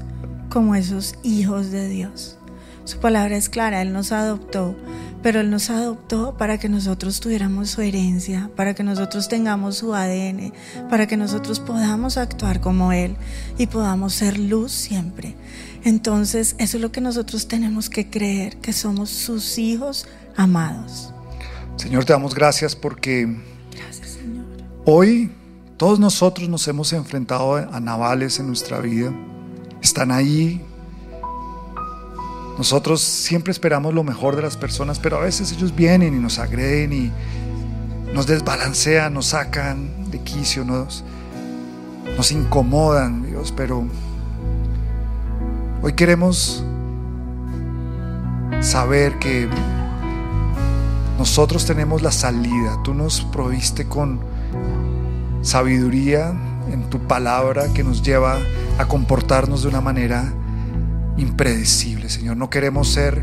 como 0.49 0.75
esos 0.75 1.15
hijos 1.23 1.71
de 1.71 1.89
Dios. 1.89 2.39
Su 2.85 3.01
palabra 3.01 3.37
es 3.37 3.51
clara, 3.51 3.83
Él 3.83 3.93
nos 3.93 4.13
adoptó, 4.13 4.75
pero 5.23 5.41
Él 5.41 5.51
nos 5.51 5.69
adoptó 5.69 6.39
para 6.39 6.57
que 6.57 6.71
nosotros 6.71 7.21
tuviéramos 7.21 7.69
su 7.69 7.83
herencia, 7.83 8.51
para 8.57 8.73
que 8.73 8.83
nosotros 8.83 9.29
tengamos 9.29 9.77
su 9.77 9.95
ADN, 9.95 10.55
para 10.89 11.07
que 11.07 11.19
nosotros 11.19 11.61
podamos 11.61 12.17
actuar 12.17 12.63
como 12.63 12.93
Él 12.93 13.17
y 13.59 13.67
podamos 13.67 14.15
ser 14.15 14.39
luz 14.39 14.73
siempre. 14.73 15.35
Entonces, 15.85 16.57
eso 16.59 16.79
es 16.79 16.83
lo 16.83 16.91
que 16.91 17.03
nosotros 17.03 17.47
tenemos 17.47 17.91
que 17.91 18.09
creer, 18.09 18.57
que 18.57 18.73
somos 18.73 19.11
sus 19.11 19.59
hijos 19.59 20.07
amados. 20.35 21.13
Señor, 21.77 22.07
te 22.07 22.15
damos 22.15 22.35
gracias 22.35 22.75
porque 22.75 23.37
hoy 24.87 25.31
todos 25.79 26.01
nosotros 26.01 26.49
nos 26.49 26.67
hemos 26.67 26.93
enfrentado 26.93 27.55
a 27.55 27.79
navales 27.79 28.41
en 28.41 28.49
nuestra 28.49 28.81
vida. 28.81 29.13
Están 29.81 30.11
ahí. 30.11 30.61
Nosotros 32.59 33.01
siempre 33.01 33.53
esperamos 33.53 33.95
lo 33.95 34.03
mejor 34.03 34.35
de 34.35 34.43
las 34.43 34.57
personas, 34.57 34.99
pero 34.99 35.19
a 35.19 35.21
veces 35.21 35.53
ellos 35.53 35.75
vienen 35.75 36.17
y 36.17 36.19
nos 36.19 36.41
agreden 36.41 36.93
y 36.93 37.13
nos 38.13 38.27
desbalancean, 38.27 39.15
nos 39.15 39.27
sacan 39.27 40.11
de 40.11 40.19
quicio, 40.21 40.65
nos, 40.65 41.05
nos 42.17 42.33
incomodan, 42.33 43.25
Dios. 43.25 43.55
Pero 43.57 43.87
hoy 45.81 45.93
queremos 45.93 46.65
saber 48.61 49.21
que 49.21 49.49
nosotros 51.19 51.65
tenemos 51.65 52.03
la 52.03 52.11
salida. 52.11 52.83
Tú 52.83 52.95
nos 52.95 53.21
proviste 53.21 53.87
con 53.87 54.19
sabiduría 55.43 56.33
en 56.73 56.91
tu 56.91 56.99
palabra 57.01 57.73
que 57.73 57.85
nos 57.85 58.03
lleva 58.03 58.39
a 58.79 58.87
comportarnos 58.87 59.63
de 59.63 59.69
una 59.69 59.81
manera 59.81 60.33
impredecible, 61.17 62.09
Señor. 62.09 62.37
No 62.37 62.51
queremos 62.51 62.89
ser 62.89 63.23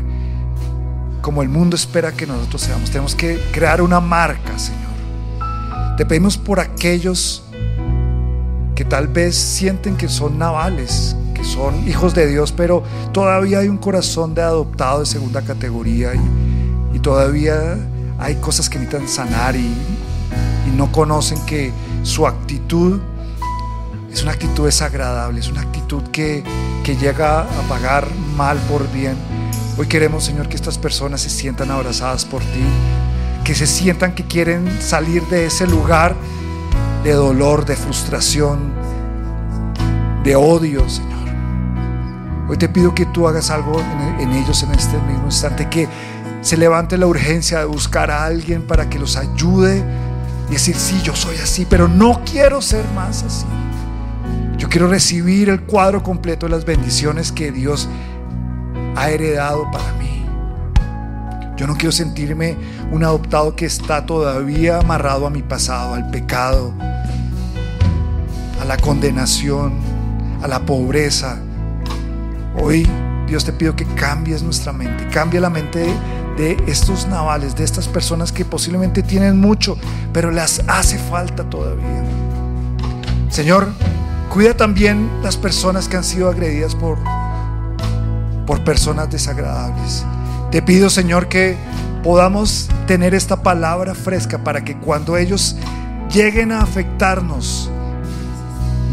como 1.20 1.42
el 1.42 1.48
mundo 1.48 1.76
espera 1.76 2.12
que 2.12 2.26
nosotros 2.26 2.62
seamos. 2.62 2.90
Tenemos 2.90 3.14
que 3.14 3.40
crear 3.52 3.82
una 3.82 4.00
marca, 4.00 4.58
Señor. 4.58 5.96
Te 5.96 6.04
pedimos 6.04 6.36
por 6.36 6.60
aquellos 6.60 7.42
que 8.74 8.84
tal 8.84 9.08
vez 9.08 9.34
sienten 9.34 9.96
que 9.96 10.08
son 10.08 10.38
navales, 10.38 11.16
que 11.34 11.42
son 11.42 11.88
hijos 11.88 12.14
de 12.14 12.26
Dios, 12.26 12.52
pero 12.52 12.82
todavía 13.12 13.60
hay 13.60 13.68
un 13.68 13.78
corazón 13.78 14.34
de 14.34 14.42
adoptado 14.42 15.00
de 15.00 15.06
segunda 15.06 15.42
categoría 15.42 16.12
y, 16.14 16.98
todavía 17.00 17.78
hay 18.18 18.34
cosas 18.36 18.68
que 18.68 18.80
necesitan 18.80 19.06
sanar 19.06 19.54
y 19.54 19.70
no 20.76 20.90
conocen 20.90 21.38
que 21.46 21.70
su 22.06 22.24
actitud 22.26 23.00
es 24.12 24.22
una 24.22 24.32
actitud 24.32 24.64
desagradable, 24.64 25.40
es 25.40 25.48
una 25.48 25.60
actitud 25.60 26.02
que, 26.04 26.44
que 26.84 26.96
llega 26.96 27.40
a 27.40 27.68
pagar 27.68 28.08
mal 28.36 28.56
por 28.70 28.90
bien. 28.92 29.16
Hoy 29.76 29.86
queremos, 29.88 30.24
Señor, 30.24 30.48
que 30.48 30.54
estas 30.54 30.78
personas 30.78 31.20
se 31.20 31.28
sientan 31.28 31.70
abrazadas 31.70 32.24
por 32.24 32.40
ti, 32.42 32.64
que 33.44 33.54
se 33.54 33.66
sientan 33.66 34.14
que 34.14 34.24
quieren 34.24 34.80
salir 34.80 35.22
de 35.26 35.46
ese 35.46 35.66
lugar 35.66 36.14
de 37.02 37.12
dolor, 37.12 37.66
de 37.66 37.76
frustración, 37.76 38.72
de 40.22 40.36
odio, 40.36 40.88
Señor. 40.88 41.26
Hoy 42.48 42.56
te 42.56 42.68
pido 42.68 42.94
que 42.94 43.06
tú 43.06 43.26
hagas 43.26 43.50
algo 43.50 43.80
en, 44.20 44.30
ellos 44.32 44.62
en 44.62 44.70
este 44.70 44.96
mismo 44.98 45.24
instante, 45.26 45.68
que 45.68 45.88
se 46.40 46.56
levante 46.56 46.96
la 46.96 47.08
urgencia 47.08 47.58
de 47.58 47.64
buscar 47.64 48.12
a 48.12 48.24
alguien 48.24 48.62
para 48.62 48.88
que 48.88 49.00
los 49.00 49.16
ayude 49.16 49.84
y 50.48 50.52
decir, 50.52 50.76
sí, 50.76 51.00
yo 51.02 51.14
soy 51.16 51.36
así, 51.36 51.66
pero 51.68 51.88
no 51.88 52.22
quiero 52.24 52.62
ser 52.62 52.84
más 52.94 53.22
así. 53.22 53.46
Yo 54.56 54.68
quiero 54.68 54.88
recibir 54.88 55.48
el 55.48 55.62
cuadro 55.62 56.02
completo 56.02 56.46
de 56.46 56.50
las 56.50 56.64
bendiciones 56.64 57.32
que 57.32 57.52
Dios 57.52 57.88
ha 58.94 59.10
heredado 59.10 59.70
para 59.70 59.92
mí. 59.94 60.24
Yo 61.56 61.66
no 61.66 61.74
quiero 61.74 61.92
sentirme 61.92 62.56
un 62.90 63.02
adoptado 63.02 63.56
que 63.56 63.66
está 63.66 64.06
todavía 64.06 64.78
amarrado 64.78 65.26
a 65.26 65.30
mi 65.30 65.42
pasado, 65.42 65.94
al 65.94 66.10
pecado, 66.10 66.72
a 68.60 68.64
la 68.64 68.76
condenación, 68.76 69.74
a 70.42 70.48
la 70.48 70.60
pobreza. 70.60 71.38
Hoy 72.58 72.86
Dios 73.26 73.44
te 73.44 73.52
pido 73.52 73.74
que 73.74 73.84
cambies 73.84 74.42
nuestra 74.42 74.72
mente, 74.72 75.08
cambia 75.08 75.40
la 75.40 75.50
mente 75.50 75.80
de, 75.80 75.94
estos 76.38 77.06
navales, 77.06 77.56
de 77.56 77.64
estas 77.64 77.88
personas 77.88 78.30
que 78.32 78.44
posiblemente 78.44 79.02
tienen 79.02 79.40
mucho, 79.40 79.78
pero 80.12 80.30
les 80.30 80.60
hace 80.66 80.98
falta 80.98 81.48
todavía. 81.48 82.04
Señor, 83.30 83.68
cuida 84.30 84.54
también 84.54 85.10
las 85.22 85.36
personas 85.36 85.88
que 85.88 85.96
han 85.96 86.04
sido 86.04 86.28
agredidas 86.28 86.74
por, 86.74 86.98
por 88.46 88.62
personas 88.64 89.10
desagradables. 89.10 90.04
Te 90.50 90.62
pido, 90.62 90.90
Señor, 90.90 91.28
que 91.28 91.56
podamos 92.02 92.68
tener 92.86 93.14
esta 93.14 93.42
palabra 93.42 93.94
fresca 93.94 94.38
para 94.38 94.64
que 94.64 94.76
cuando 94.76 95.16
ellos 95.16 95.56
lleguen 96.12 96.52
a 96.52 96.60
afectarnos, 96.60 97.70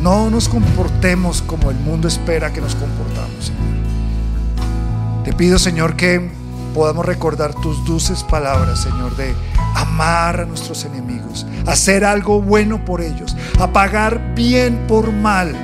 no 0.01 0.29
nos 0.29 0.49
comportemos 0.49 1.41
como 1.41 1.71
el 1.71 1.77
mundo 1.77 2.07
espera 2.07 2.51
que 2.51 2.59
nos 2.59 2.75
comportamos. 2.75 3.51
Te 5.23 5.31
pido, 5.31 5.57
Señor, 5.57 5.95
que 5.95 6.42
podamos 6.73 7.05
recordar 7.05 7.53
tus 7.53 7.83
dulces 7.85 8.23
palabras, 8.23 8.81
Señor, 8.81 9.15
de 9.15 9.33
amar 9.75 10.41
a 10.41 10.45
nuestros 10.45 10.85
enemigos, 10.85 11.45
hacer 11.67 12.03
algo 12.03 12.41
bueno 12.41 12.83
por 12.83 13.01
ellos, 13.01 13.35
a 13.59 13.71
pagar 13.71 14.33
bien 14.35 14.85
por 14.87 15.11
mal. 15.11 15.55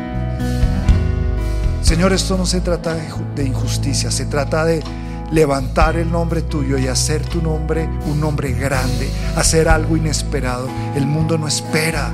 Señor, 1.82 2.14
esto 2.14 2.38
no 2.38 2.46
se 2.46 2.62
trata 2.62 2.94
de 2.94 3.46
injusticia, 3.46 4.12
se 4.12 4.26
trata 4.26 4.66
de 4.66 4.84
levantar 5.32 5.96
el 5.96 6.12
nombre 6.12 6.42
tuyo 6.42 6.78
y 6.78 6.88
hacer 6.88 7.26
tu 7.26 7.42
nombre 7.42 7.90
un 8.08 8.20
nombre 8.20 8.52
grande, 8.52 9.10
hacer 9.36 9.70
algo 9.70 9.98
inesperado. 9.98 10.68
El 10.96 11.08
mundo 11.08 11.38
no 11.38 11.48
espera 11.48 12.12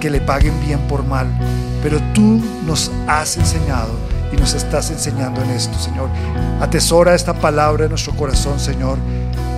que 0.00 0.10
le 0.10 0.20
paguen 0.20 0.54
bien 0.66 0.80
por 0.88 1.04
mal, 1.04 1.26
pero 1.82 1.98
tú 2.14 2.40
nos 2.66 2.90
has 3.06 3.36
enseñado 3.36 4.09
y 4.32 4.36
nos 4.36 4.54
estás 4.54 4.90
enseñando 4.90 5.42
en 5.42 5.50
esto, 5.50 5.78
Señor. 5.78 6.08
Atesora 6.60 7.14
esta 7.14 7.34
palabra 7.34 7.84
en 7.84 7.90
nuestro 7.90 8.14
corazón, 8.14 8.58
Señor, 8.60 8.98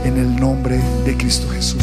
en 0.05 0.17
el 0.17 0.37
nombre 0.37 0.81
de 1.05 1.17
Cristo 1.17 1.49
Jesús, 1.51 1.83